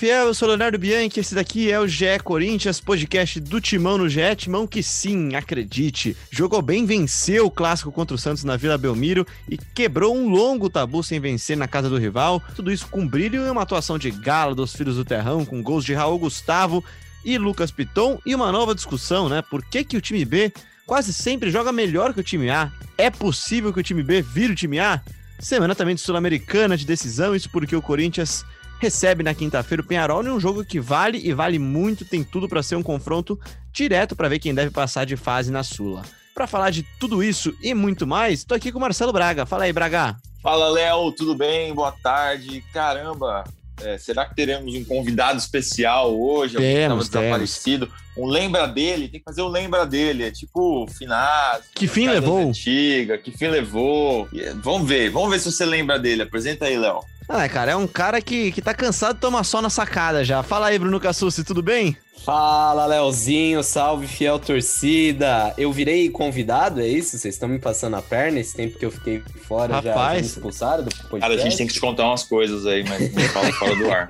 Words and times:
Fiel, 0.00 0.28
eu 0.28 0.34
sou 0.34 0.48
Leonardo 0.48 0.78
Bianchi, 0.78 1.20
esse 1.20 1.34
daqui 1.34 1.70
é 1.70 1.78
o 1.78 1.86
GE 1.86 2.18
Corinthians, 2.24 2.80
podcast 2.80 3.38
do 3.38 3.60
Timão 3.60 3.98
no 3.98 4.08
GE, 4.08 4.34
Timão 4.34 4.66
que 4.66 4.82
sim, 4.82 5.34
acredite, 5.34 6.16
jogou 6.30 6.62
bem, 6.62 6.86
venceu 6.86 7.44
o 7.44 7.50
clássico 7.50 7.92
contra 7.92 8.14
o 8.14 8.18
Santos 8.18 8.42
na 8.42 8.56
Vila 8.56 8.78
Belmiro 8.78 9.26
e 9.46 9.58
quebrou 9.58 10.16
um 10.16 10.30
longo 10.30 10.70
tabu 10.70 11.02
sem 11.02 11.20
vencer 11.20 11.54
na 11.54 11.68
casa 11.68 11.90
do 11.90 11.98
rival, 11.98 12.42
tudo 12.56 12.72
isso 12.72 12.88
com 12.88 13.06
brilho 13.06 13.44
e 13.44 13.50
uma 13.50 13.60
atuação 13.60 13.98
de 13.98 14.10
gala 14.10 14.54
dos 14.54 14.74
Filhos 14.74 14.96
do 14.96 15.04
Terrão, 15.04 15.44
com 15.44 15.62
gols 15.62 15.84
de 15.84 15.92
Raul 15.92 16.18
Gustavo 16.18 16.82
e 17.22 17.36
Lucas 17.36 17.70
Piton 17.70 18.18
e 18.24 18.34
uma 18.34 18.50
nova 18.50 18.74
discussão, 18.74 19.28
né, 19.28 19.42
por 19.42 19.62
que 19.62 19.84
que 19.84 19.98
o 19.98 20.00
time 20.00 20.24
B 20.24 20.50
quase 20.86 21.12
sempre 21.12 21.50
joga 21.50 21.72
melhor 21.72 22.14
que 22.14 22.20
o 22.20 22.24
time 22.24 22.48
A? 22.48 22.72
É 22.96 23.10
possível 23.10 23.70
que 23.70 23.80
o 23.80 23.84
time 23.84 24.02
B 24.02 24.22
vire 24.22 24.54
o 24.54 24.56
time 24.56 24.78
A? 24.78 25.02
Semana 25.38 25.74
também 25.74 25.94
de 25.94 26.00
Sul-Americana 26.00 26.74
de 26.74 26.86
decisão, 26.86 27.34
isso 27.34 27.50
porque 27.50 27.76
o 27.76 27.82
Corinthians 27.82 28.46
recebe 28.80 29.22
na 29.22 29.34
quinta-feira 29.34 29.82
o 29.82 29.86
Penharol 29.86 30.24
em 30.24 30.30
um 30.30 30.40
jogo 30.40 30.64
que 30.64 30.80
vale 30.80 31.20
e 31.22 31.34
vale 31.34 31.58
muito, 31.58 32.04
tem 32.04 32.24
tudo 32.24 32.48
para 32.48 32.62
ser 32.62 32.76
um 32.76 32.82
confronto 32.82 33.38
direto 33.70 34.16
para 34.16 34.28
ver 34.28 34.38
quem 34.38 34.54
deve 34.54 34.70
passar 34.70 35.04
de 35.04 35.16
fase 35.16 35.52
na 35.52 35.62
Sula. 35.62 36.02
Para 36.34 36.46
falar 36.46 36.70
de 36.70 36.82
tudo 36.98 37.22
isso 37.22 37.54
e 37.62 37.74
muito 37.74 38.06
mais, 38.06 38.42
tô 38.42 38.54
aqui 38.54 38.72
com 38.72 38.78
o 38.78 38.80
Marcelo 38.80 39.12
Braga. 39.12 39.44
Fala 39.44 39.64
aí, 39.64 39.72
Braga. 39.72 40.16
Fala, 40.42 40.70
Léo, 40.70 41.12
tudo 41.12 41.34
bem? 41.34 41.74
Boa 41.74 41.92
tarde. 42.02 42.64
Caramba, 42.72 43.44
é, 43.82 43.98
será 43.98 44.24
que 44.24 44.34
teremos 44.34 44.74
um 44.74 44.82
convidado 44.84 45.38
especial 45.38 46.18
hoje? 46.18 46.56
Temos, 46.56 47.10
tava 47.10 47.24
desaparecido? 47.24 47.92
Um 48.16 48.26
lembra 48.26 48.66
dele? 48.66 49.08
Tem 49.08 49.20
que 49.20 49.24
fazer 49.24 49.42
o 49.42 49.48
lembra 49.48 49.84
dele. 49.84 50.24
É 50.24 50.30
tipo 50.30 50.86
finado. 50.88 51.64
Que 51.74 51.86
fim 51.86 52.08
levou? 52.08 52.48
Antiga, 52.48 53.18
que 53.18 53.30
fim 53.30 53.48
levou? 53.48 54.26
Vamos 54.62 54.88
ver, 54.88 55.10
vamos 55.10 55.28
ver 55.28 55.38
se 55.38 55.52
você 55.52 55.66
lembra 55.66 55.98
dele. 55.98 56.22
Apresenta 56.22 56.64
aí, 56.64 56.78
Léo. 56.78 57.00
Ah, 57.32 57.48
cara, 57.48 57.70
é 57.70 57.76
um 57.76 57.86
cara 57.86 58.20
que, 58.20 58.50
que 58.50 58.60
tá 58.60 58.74
cansado 58.74 59.14
de 59.14 59.20
tomar 59.20 59.44
sol 59.44 59.62
na 59.62 59.70
sacada 59.70 60.24
já. 60.24 60.42
Fala 60.42 60.66
aí, 60.66 60.76
Bruno 60.76 60.98
Cassucci, 60.98 61.44
tudo 61.44 61.62
bem? 61.62 61.96
Fala, 62.24 62.86
Leozinho, 62.86 63.62
salve, 63.62 64.08
fiel 64.08 64.36
torcida. 64.40 65.54
Eu 65.56 65.72
virei 65.72 66.10
convidado, 66.10 66.80
é 66.80 66.88
isso? 66.88 67.16
Vocês 67.16 67.34
estão 67.34 67.48
me 67.48 67.60
passando 67.60 67.94
a 67.94 68.02
perna 68.02 68.40
esse 68.40 68.56
tempo 68.56 68.76
que 68.76 68.84
eu 68.84 68.90
fiquei 68.90 69.22
fora 69.46 69.74
já, 69.74 69.80
já 69.80 69.82
me 69.82 69.88
Rapaz. 69.90 70.26
expulsaram 70.26 70.82
do 70.82 70.90
podcast? 70.90 71.20
Cara, 71.20 71.34
a 71.34 71.38
gente 71.38 71.56
tem 71.56 71.66
que 71.68 71.72
te 71.72 71.80
contar 71.80 72.08
umas 72.08 72.24
coisas 72.24 72.66
aí, 72.66 72.82
mas 72.82 73.14
não 73.14 73.22
fala 73.28 73.52
fora 73.54 73.76
do 73.76 73.90
ar. 73.92 74.08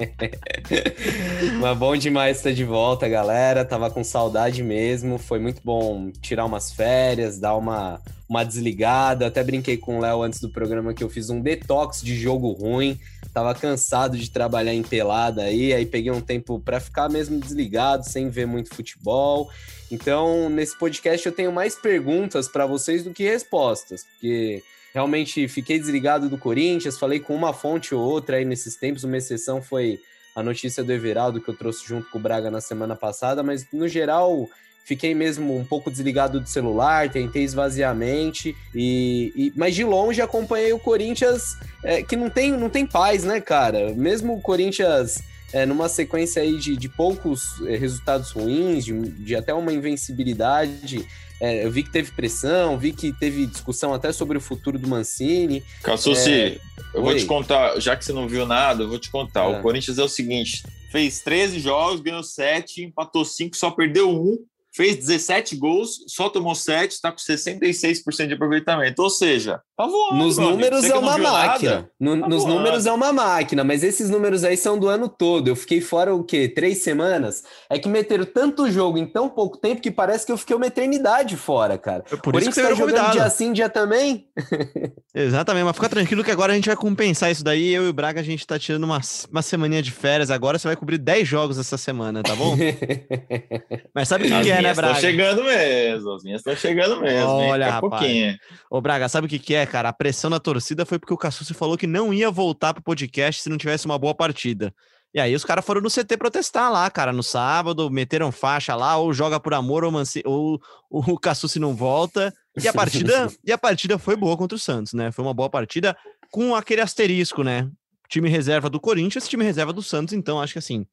Mas 1.61 1.79
bom 1.79 1.97
demais 1.97 2.39
estar 2.39 2.53
de 2.53 2.65
volta, 2.65 3.07
galera. 3.07 3.67
Tava 3.67 3.91
com 3.91 4.03
saudade 4.03 4.63
mesmo. 4.63 5.19
Foi 5.19 5.39
muito 5.39 5.61
bom 5.63 6.11
tirar 6.23 6.47
umas 6.47 6.73
férias, 6.73 7.39
dar 7.39 7.55
uma, 7.55 8.01
uma 8.31 8.45
desligada. 8.45 9.27
Até 9.27 9.43
brinquei 9.43 9.77
com 9.77 9.99
o 9.99 10.01
Léo 10.01 10.23
antes 10.23 10.41
do 10.41 10.49
programa 10.49 10.95
que 10.95 11.03
eu 11.03 11.11
fiz 11.11 11.29
um 11.31 11.41
detox 11.41 12.01
de 12.01 12.15
jogo 12.15 12.53
ruim. 12.53 12.97
Tava 13.35 13.53
cansado 13.57 14.17
de 14.17 14.31
trabalhar 14.31 14.73
em 14.73 14.85
pelada 14.85 15.43
aí, 15.43 15.75
aí 15.75 15.85
peguei 15.85 16.13
um 16.13 16.21
tempo 16.21 16.61
para 16.61 16.79
ficar 16.79 17.11
mesmo 17.11 17.41
desligado, 17.41 18.09
sem 18.09 18.31
ver 18.31 18.47
muito 18.47 18.73
futebol. 18.73 19.51
Então, 19.91 20.49
nesse 20.49 20.79
podcast 20.79 21.27
eu 21.27 21.33
tenho 21.33 21.51
mais 21.51 21.75
perguntas 21.75 22.47
para 22.47 22.67
vocês 22.67 23.03
do 23.03 23.13
que 23.13 23.25
respostas, 23.25 24.05
porque 24.05 24.63
realmente 24.95 25.49
fiquei 25.49 25.81
desligado 25.81 26.29
do 26.29 26.39
Corinthians, 26.39 26.99
falei 26.99 27.19
com 27.19 27.35
uma 27.35 27.53
fonte 27.53 27.93
ou 27.93 28.01
outra 28.01 28.37
aí 28.37 28.45
nesses 28.45 28.77
tempos, 28.77 29.03
uma 29.03 29.17
exceção 29.17 29.61
foi 29.61 29.99
a 30.37 30.43
notícia 30.43 30.85
do 30.85 30.93
Everaldo 30.93 31.41
que 31.41 31.49
eu 31.49 31.57
trouxe 31.57 31.85
junto 31.85 32.09
com 32.11 32.19
o 32.19 32.21
Braga 32.21 32.49
na 32.49 32.61
semana 32.61 32.95
passada, 32.95 33.43
mas 33.43 33.67
no 33.73 33.89
geral 33.89 34.49
fiquei 34.85 35.15
mesmo 35.15 35.57
um 35.57 35.65
pouco 35.65 35.91
desligado 35.91 36.41
do 36.41 36.49
celular, 36.49 37.09
tentei 37.11 37.43
esvaziar 37.45 37.93
a 37.93 37.95
mente, 37.95 38.57
e, 38.75 39.33
e- 39.37 39.53
mas 39.57 39.75
de 39.75 39.85
longe 39.85 40.21
acompanhei 40.21 40.73
o 40.73 40.79
Corinthians, 40.79 41.57
é, 41.85 42.03
que 42.03 42.17
não 42.17 42.29
tem, 42.29 42.51
não 42.53 42.69
tem 42.69 42.87
paz, 42.87 43.23
né, 43.25 43.41
cara? 43.41 43.95
Mesmo 43.95 44.35
o 44.35 44.41
Corinthians 44.41 45.19
é, 45.53 45.67
numa 45.67 45.89
sequência 45.89 46.43
aí 46.43 46.57
de, 46.57 46.77
de 46.77 46.89
poucos 46.89 47.61
é, 47.67 47.77
resultados 47.77 48.31
ruins, 48.31 48.85
de, 48.85 48.93
de 49.01 49.35
até 49.37 49.53
uma 49.53 49.73
invencibilidade. 49.73 51.07
é, 51.41 51.65
eu 51.65 51.71
vi 51.71 51.83
que 51.83 51.91
teve 51.91 52.11
pressão, 52.13 52.79
vi 52.79 52.93
que 52.93 53.13
teve 53.13 53.47
discussão 53.47 53.93
até 53.95 54.13
sobre 54.13 54.39
o 54.39 54.41
futuro 54.41 54.79
do 54.79 54.87
Mancini. 54.89 55.63
Cassucci, 55.83 56.61
eu 56.95 57.03
vou 57.03 57.11
Oi. 57.13 57.19
te 57.19 57.27
contar, 57.27 57.81
já 57.81 57.97
que 57.97 58.05
você 58.05 58.13
não 58.13 58.29
viu 58.29 58.45
nada, 58.47 58.83
eu 58.85 58.89
vou 58.89 58.99
te 58.99 59.11
contar. 59.11 59.45
É. 59.45 59.59
O 59.59 59.63
Corinthians 59.63 59.99
é 59.99 60.03
o 60.03 60.09
seguinte: 60.09 60.63
fez 60.93 61.21
13 61.21 61.59
jogos, 61.61 62.01
ganhou 62.01 62.23
7, 62.23 62.85
empatou 62.85 63.25
5, 63.25 63.57
só 63.57 63.71
perdeu 63.71 64.11
1, 64.11 64.39
fez 64.81 64.97
17 64.97 65.57
gols, 65.57 66.05
só 66.07 66.31
tomou 66.31 66.55
7, 66.55 66.93
está 66.93 67.13
com 67.13 67.19
66% 67.19 68.29
de 68.29 68.33
aproveitamento. 68.33 69.03
Ou 69.03 69.11
seja, 69.11 69.61
tá 69.77 69.87
voando. 69.87 70.17
Nos 70.17 70.39
números 70.39 70.85
é 70.85 70.95
uma 70.95 71.19
máquina. 71.19 71.91
No- 72.01 72.19
Tá 72.19 72.29
nos 72.29 72.43
voando. 72.45 72.57
números 72.59 72.87
é 72.87 72.93
uma 72.93 73.13
máquina, 73.13 73.63
mas 73.63 73.83
esses 73.85 74.09
números 74.09 74.43
aí 74.43 74.57
são 74.57 74.79
do 74.79 74.89
ano 74.89 75.07
todo. 75.07 75.49
Eu 75.49 75.55
fiquei 75.57 75.83
fora 75.83 76.15
o 76.15 76.25
quê? 76.25 76.49
Três 76.49 76.79
semanas? 76.79 77.43
É 77.69 77.79
que 77.79 77.89
meteram 77.91 78.25
tanto 78.25 78.71
jogo 78.71 78.97
em 78.97 79.05
tão 79.05 79.29
pouco 79.29 79.59
tempo 79.59 79.83
que 79.83 79.91
parece 79.91 80.25
que 80.25 80.33
eu 80.33 80.39
fiquei 80.39 80.57
uma 80.57 80.67
eternidade 80.67 81.37
fora, 81.37 81.77
cara. 81.77 82.03
Foi 82.07 82.17
por 82.17 82.33
Por 82.33 82.41
isso 82.41 82.49
isso 82.51 82.59
que 82.61 82.67
você 82.67 82.69
tá 82.73 82.75
jogando 82.75 82.95
convidado. 82.97 83.19
dia 83.19 83.29
sim, 83.29 83.53
dia 83.53 83.69
também? 83.69 84.29
Exatamente, 85.15 85.65
mas 85.65 85.75
fica 85.77 85.89
tranquilo 85.91 86.25
que 86.25 86.31
agora 86.31 86.53
a 86.53 86.57
gente 86.57 86.67
vai 86.67 86.77
compensar 86.77 87.31
isso 87.31 87.45
daí. 87.45 87.69
Eu 87.75 87.85
e 87.85 87.89
o 87.89 87.93
Braga, 87.93 88.21
a 88.21 88.25
gente 88.25 88.47
tá 88.47 88.59
tirando 88.59 88.85
uma, 88.85 89.01
uma 89.31 89.43
semaninha 89.43 89.83
de 89.83 89.91
férias 89.91 90.31
agora. 90.31 90.59
Você 90.59 90.69
vai 90.69 90.77
cobrir 90.77 90.97
10 90.99 91.29
jogos 91.29 91.59
essa 91.59 91.77
semana, 91.77 92.23
tá 92.23 92.35
bom? 92.35 92.57
Mas 93.95 94.09
sabe 94.09 94.25
o 94.27 94.29
que, 94.31 94.43
que 94.43 94.51
é, 94.51 94.63
né, 94.63 94.70
minhas 94.77 94.79
estão 94.79 94.91
Braga? 94.91 95.01
chegando 95.01 95.45
mesmo, 95.45 96.13
as 96.13 96.23
minhas 96.23 96.41
estão 96.41 96.57
chegando 96.57 97.01
mesmo. 97.01 97.41
hein? 97.41 97.51
Olha, 97.51 97.67
a 97.67 97.71
rapaz. 97.73 97.91
pouquinho. 97.91 98.39
Ô, 98.71 98.81
Braga, 98.81 99.09
sabe 99.09 99.27
o 99.27 99.31
que, 99.31 99.39
que 99.39 99.55
é, 99.55 99.67
cara? 99.67 99.89
A 99.89 99.93
pressão 99.93 100.31
da 100.31 100.41
torcida 100.41 100.85
foi 100.87 100.99
porque 100.99 101.15
o 101.15 101.19
Cassucci 101.19 101.55
falou 101.55 101.77
que 101.77 101.87
não 101.87 102.13
ia 102.13 102.31
voltar 102.31 102.75
pro 102.75 102.83
podcast 102.83 103.43
se 103.43 103.49
não 103.49 103.59
tivesse 103.59 103.87
uma 103.87 103.99
boa 103.99 104.15
partida. 104.15 104.75
E 105.13 105.19
aí 105.19 105.35
os 105.35 105.45
caras 105.45 105.65
foram 105.65 105.81
no 105.81 105.91
CT 105.91 106.17
protestar 106.17 106.71
lá, 106.71 106.89
cara, 106.89 107.13
no 107.13 107.23
sábado, 107.23 107.91
meteram 107.91 108.31
faixa 108.31 108.77
lá, 108.77 108.97
ou 108.97 109.13
joga 109.13 109.41
por 109.41 109.53
amor, 109.53 109.83
ou, 109.83 109.91
Manci... 109.91 110.23
ou 110.25 110.61
o 110.89 111.19
Cassucci 111.19 111.59
não 111.59 111.75
volta. 111.75 112.33
E 112.63 112.69
a 112.69 112.73
partida, 112.73 113.29
e 113.45 113.51
a 113.53 113.59
partida 113.59 113.99
foi 113.99 114.15
boa 114.15 114.37
contra 114.37 114.55
o 114.55 114.59
Santos, 114.59 114.93
né? 114.93 115.11
Foi 115.11 115.25
uma 115.25 115.35
boa 115.35 115.51
partida 115.51 115.97
com 116.31 116.55
aquele 116.55 116.81
asterisco, 116.81 117.43
né? 117.43 117.69
Time 118.09 118.29
reserva 118.29 118.71
do 118.71 118.79
Corinthians, 118.81 119.29
time 119.29 119.45
reserva 119.45 119.73
do 119.73 119.83
Santos, 119.83 120.15
então 120.15 120.41
acho 120.41 120.53
que 120.53 120.59
assim, 120.61 120.87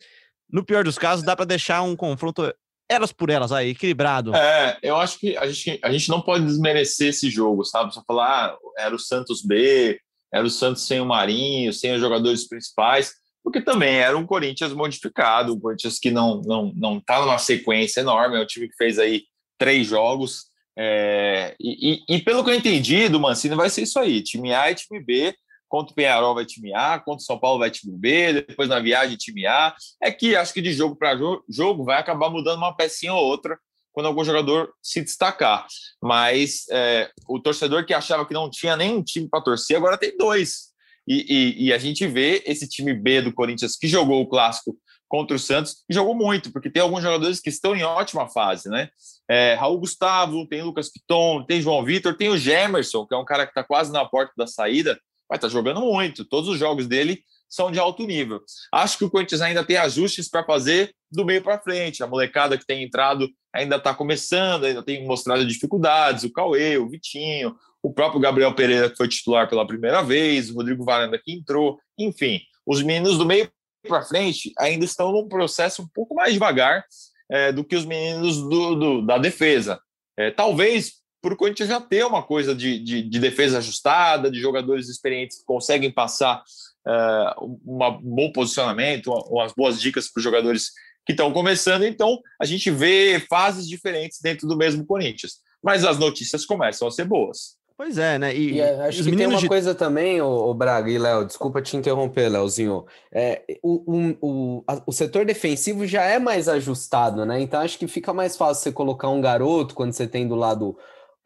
no 0.51 0.63
pior 0.63 0.83
dos 0.83 0.97
casos, 0.97 1.23
dá 1.23 1.35
pra 1.35 1.45
deixar 1.45 1.83
um 1.83 1.95
confronto 1.95 2.51
elas 2.89 3.11
por 3.11 3.29
elas 3.29 3.51
aí, 3.51 3.69
equilibrado. 3.69 4.35
É, 4.35 4.77
eu 4.81 4.95
acho 4.97 5.19
que 5.19 5.35
a 5.37 5.47
gente, 5.47 5.79
a 5.83 5.91
gente 5.91 6.09
não 6.09 6.21
pode 6.21 6.45
desmerecer 6.45 7.09
esse 7.09 7.29
jogo, 7.29 7.63
sabe? 7.65 7.93
Só 7.93 8.01
falar, 8.07 8.51
ah, 8.51 8.57
era 8.77 8.95
o 8.95 8.99
Santos 8.99 9.41
B, 9.41 9.99
era 10.33 10.45
o 10.45 10.49
Santos 10.49 10.85
sem 10.85 10.99
o 11.01 11.05
Marinho, 11.05 11.73
sem 11.73 11.93
os 11.93 11.99
jogadores 11.99 12.47
principais, 12.47 13.11
porque 13.43 13.61
também 13.61 13.95
era 13.97 14.17
um 14.17 14.25
Corinthians 14.25 14.73
modificado, 14.73 15.53
um 15.53 15.59
Corinthians 15.59 15.99
que 15.99 16.11
não 16.11 16.41
não 16.41 16.71
não 16.75 16.99
tá 16.99 17.19
numa 17.21 17.37
sequência 17.37 18.01
enorme, 18.01 18.37
é 18.37 18.41
um 18.41 18.45
time 18.45 18.67
que 18.67 18.75
fez 18.75 18.99
aí 18.99 19.23
três 19.57 19.87
jogos, 19.87 20.45
é, 20.77 21.55
e, 21.59 21.93
e- 21.93 22.15
e 22.15 22.21
pelo 22.21 22.43
que 22.43 22.51
eu 22.51 22.55
entendi 22.55 23.09
do 23.09 23.19
Mancini 23.19 23.55
vai 23.55 23.69
ser 23.69 23.81
isso 23.83 23.97
aí, 23.99 24.21
time 24.21 24.53
A 24.53 24.69
e 24.69 24.75
time 24.75 25.03
B, 25.03 25.33
contra 25.67 25.91
o 25.91 25.95
Penharol 25.95 26.35
vai 26.35 26.45
time 26.45 26.73
A, 26.73 26.99
contra 26.99 27.21
o 27.21 27.25
São 27.25 27.39
Paulo 27.39 27.59
vai 27.59 27.69
time 27.69 27.97
B, 27.97 28.33
depois 28.33 28.69
na 28.69 28.79
viagem 28.79 29.17
time 29.17 29.45
A, 29.45 29.75
é 30.01 30.11
que 30.11 30.35
acho 30.35 30.53
que 30.53 30.61
de 30.61 30.71
jogo 30.73 30.95
para 30.95 31.17
jogo 31.49 31.83
vai 31.83 31.99
acabar 31.99 32.29
mudando 32.29 32.57
uma 32.57 32.75
pecinha 32.75 33.13
ou 33.13 33.23
outra 33.25 33.57
quando 33.91 34.05
algum 34.05 34.23
jogador 34.23 34.71
se 34.81 35.01
destacar. 35.01 35.65
Mas 36.01 36.65
é, 36.69 37.09
o 37.27 37.39
torcedor 37.39 37.85
que 37.85 37.93
achava 37.93 38.25
que 38.25 38.33
não 38.33 38.49
tinha 38.49 38.75
nenhum 38.75 39.01
time 39.03 39.27
para 39.27 39.41
torcer, 39.41 39.75
agora 39.75 39.97
tem 39.97 40.15
dois. 40.15 40.67
E, 41.07 41.25
e- 41.27 41.65
e 41.67 41.73
a 41.73 41.77
gente 41.77 42.05
vê 42.05 42.43
esse 42.45 42.67
time 42.67 42.93
B 42.93 43.21
do 43.21 43.33
Corinthians 43.33 43.75
que 43.75 43.87
jogou 43.87 44.21
o 44.21 44.27
clássico 44.27 44.77
contra 45.07 45.35
o 45.35 45.39
Santos 45.39 45.83
e 45.89 45.93
jogou 45.93 46.13
muito, 46.13 46.51
porque 46.51 46.69
tem 46.69 46.81
alguns 46.81 47.01
jogadores 47.01 47.39
que 47.39 47.49
estão 47.49 47.75
em 47.75 47.81
ótima 47.83 48.27
fase, 48.27 48.69
né? 48.69 48.89
É, 49.29 49.53
Raul 49.53 49.79
Gustavo, 49.79 50.45
tem 50.47 50.61
Lucas 50.61 50.91
Piton, 50.91 51.43
tem 51.45 51.61
João 51.61 51.83
Vitor, 51.83 52.15
tem 52.15 52.29
o 52.29 52.37
Gemerson, 52.37 53.05
que 53.05 53.15
é 53.15 53.17
um 53.17 53.25
cara 53.25 53.45
que 53.45 53.51
está 53.51 53.63
quase 53.63 53.91
na 53.91 54.05
porta 54.05 54.33
da 54.37 54.45
saída, 54.45 54.99
vai 55.29 55.37
estar 55.37 55.49
jogando 55.49 55.81
muito. 55.81 56.25
Todos 56.25 56.49
os 56.49 56.59
jogos 56.59 56.87
dele 56.87 57.23
são 57.49 57.71
de 57.71 57.79
alto 57.79 58.05
nível. 58.05 58.41
Acho 58.71 58.97
que 58.97 59.05
o 59.05 59.09
Corinthians 59.09 59.41
ainda 59.41 59.63
tem 59.63 59.77
ajustes 59.77 60.29
para 60.29 60.43
fazer 60.43 60.93
do 61.11 61.25
meio 61.25 61.41
para 61.41 61.59
frente. 61.59 62.03
A 62.03 62.07
molecada 62.07 62.57
que 62.57 62.65
tem 62.65 62.83
entrado 62.83 63.29
ainda 63.53 63.77
está 63.77 63.93
começando, 63.93 64.65
ainda 64.65 64.83
tem 64.83 65.05
mostrado 65.05 65.45
dificuldades. 65.45 66.23
O 66.23 66.31
Cauê, 66.31 66.77
o 66.77 66.89
Vitinho, 66.89 67.55
o 67.81 67.93
próprio 67.93 68.19
Gabriel 68.19 68.53
Pereira, 68.53 68.89
que 68.89 68.97
foi 68.97 69.07
titular 69.07 69.49
pela 69.49 69.65
primeira 69.65 70.01
vez, 70.01 70.49
o 70.49 70.55
Rodrigo 70.55 70.83
Varanda, 70.83 71.19
que 71.23 71.31
entrou. 71.31 71.79
Enfim, 71.97 72.41
os 72.65 72.83
meninos 72.83 73.17
do 73.17 73.25
meio 73.25 73.49
para 73.87 74.03
frente 74.03 74.51
ainda 74.57 74.83
estão 74.83 75.11
num 75.11 75.27
processo 75.27 75.81
um 75.81 75.87
pouco 75.87 76.13
mais 76.13 76.33
devagar 76.33 76.83
é, 77.31 77.51
do 77.51 77.63
que 77.63 77.75
os 77.75 77.85
meninos 77.85 78.37
do, 78.37 78.75
do 78.75 79.01
da 79.05 79.17
defesa. 79.17 79.79
É, 80.17 80.31
talvez 80.31 80.93
por 81.21 81.33
o 81.33 81.35
Corinthians 81.35 81.69
já 81.69 81.81
ter 81.81 82.05
uma 82.05 82.23
coisa 82.23 82.53
de, 82.55 82.79
de, 82.79 83.01
de, 83.01 83.19
defesa 83.19 83.57
ajustada, 83.57 84.29
de 84.29 84.39
jogadores 84.39 84.87
experientes 84.87 85.39
que 85.39 85.45
conseguem 85.45 85.91
passar 85.91 86.43
uh, 86.87 87.59
um 87.65 87.77
bom 88.01 88.31
posicionamento, 88.31 89.11
umas 89.11 89.53
boas 89.53 89.79
dicas 89.79 90.11
para 90.11 90.19
os 90.19 90.23
jogadores 90.23 90.71
que 91.05 91.13
estão 91.13 91.31
começando. 91.31 91.83
Então, 91.83 92.19
a 92.39 92.45
gente 92.45 92.69
vê 92.69 93.19
fases 93.29 93.67
diferentes 93.67 94.19
dentro 94.21 94.47
do 94.47 94.57
mesmo 94.57 94.85
Corinthians. 94.85 95.37
Mas 95.63 95.83
as 95.83 95.97
notícias 95.97 96.45
começam 96.45 96.87
a 96.87 96.91
ser 96.91 97.05
boas. 97.05 97.57
Pois 97.77 97.99
é, 97.99 98.17
né? 98.17 98.35
E, 98.35 98.53
e 98.53 98.59
é, 98.59 98.87
acho 98.87 99.03
que 99.03 99.15
tem 99.15 99.27
uma 99.27 99.37
de... 99.37 99.47
coisa 99.47 99.75
também, 99.75 100.19
o, 100.19 100.27
o 100.27 100.53
Braga 100.53 100.89
e 100.89 100.97
Léo, 100.97 101.25
desculpa 101.25 101.61
te 101.61 101.77
interromper, 101.77 102.27
Léozinho. 102.27 102.85
É, 103.13 103.43
o, 103.61 103.83
o, 103.85 104.17
o, 104.19 104.63
a, 104.67 104.81
o 104.87 104.91
setor 104.91 105.25
defensivo 105.25 105.85
já 105.85 106.01
é 106.03 106.17
mais 106.17 106.49
ajustado, 106.49 107.23
né? 107.23 107.39
Então 107.39 107.61
acho 107.61 107.77
que 107.77 107.87
fica 107.87 108.11
mais 108.11 108.35
fácil 108.35 108.63
você 108.63 108.71
colocar 108.71 109.09
um 109.09 109.21
garoto 109.21 109.75
quando 109.75 109.93
você 109.93 110.07
tem 110.07 110.27
do 110.27 110.33
lado 110.33 110.75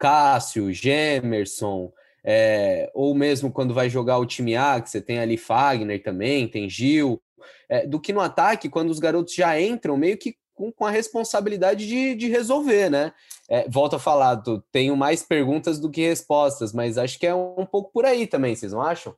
Cássio, 0.02 0.72
Gemerson, 0.72 1.92
é, 2.24 2.90
ou 2.92 3.14
mesmo 3.14 3.52
quando 3.52 3.72
vai 3.72 3.88
jogar 3.88 4.18
o 4.18 4.26
time 4.26 4.56
A, 4.56 4.80
que 4.80 4.90
você 4.90 5.00
tem 5.00 5.20
ali 5.20 5.36
Fagner 5.36 6.02
também, 6.02 6.48
tem 6.48 6.68
Gil, 6.68 7.22
é, 7.68 7.86
do 7.86 8.00
que 8.00 8.12
no 8.12 8.20
ataque, 8.20 8.68
quando 8.68 8.90
os 8.90 8.98
garotos 8.98 9.32
já 9.32 9.60
entram 9.60 9.96
meio 9.96 10.18
que 10.18 10.34
com, 10.54 10.72
com 10.72 10.84
a 10.84 10.90
responsabilidade 10.90 11.86
de, 11.86 12.16
de 12.16 12.28
resolver, 12.28 12.90
né? 12.90 13.12
É, 13.48 13.68
volto 13.68 13.94
a 13.94 14.00
falar, 14.00 14.42
tenho 14.72 14.96
mais 14.96 15.22
perguntas 15.22 15.78
do 15.78 15.88
que 15.88 16.00
respostas, 16.00 16.72
mas 16.72 16.98
acho 16.98 17.16
que 17.16 17.26
é 17.26 17.34
um, 17.34 17.60
um 17.60 17.66
pouco 17.66 17.92
por 17.92 18.04
aí 18.04 18.26
também, 18.26 18.56
vocês 18.56 18.72
não 18.72 18.82
acham? 18.82 19.14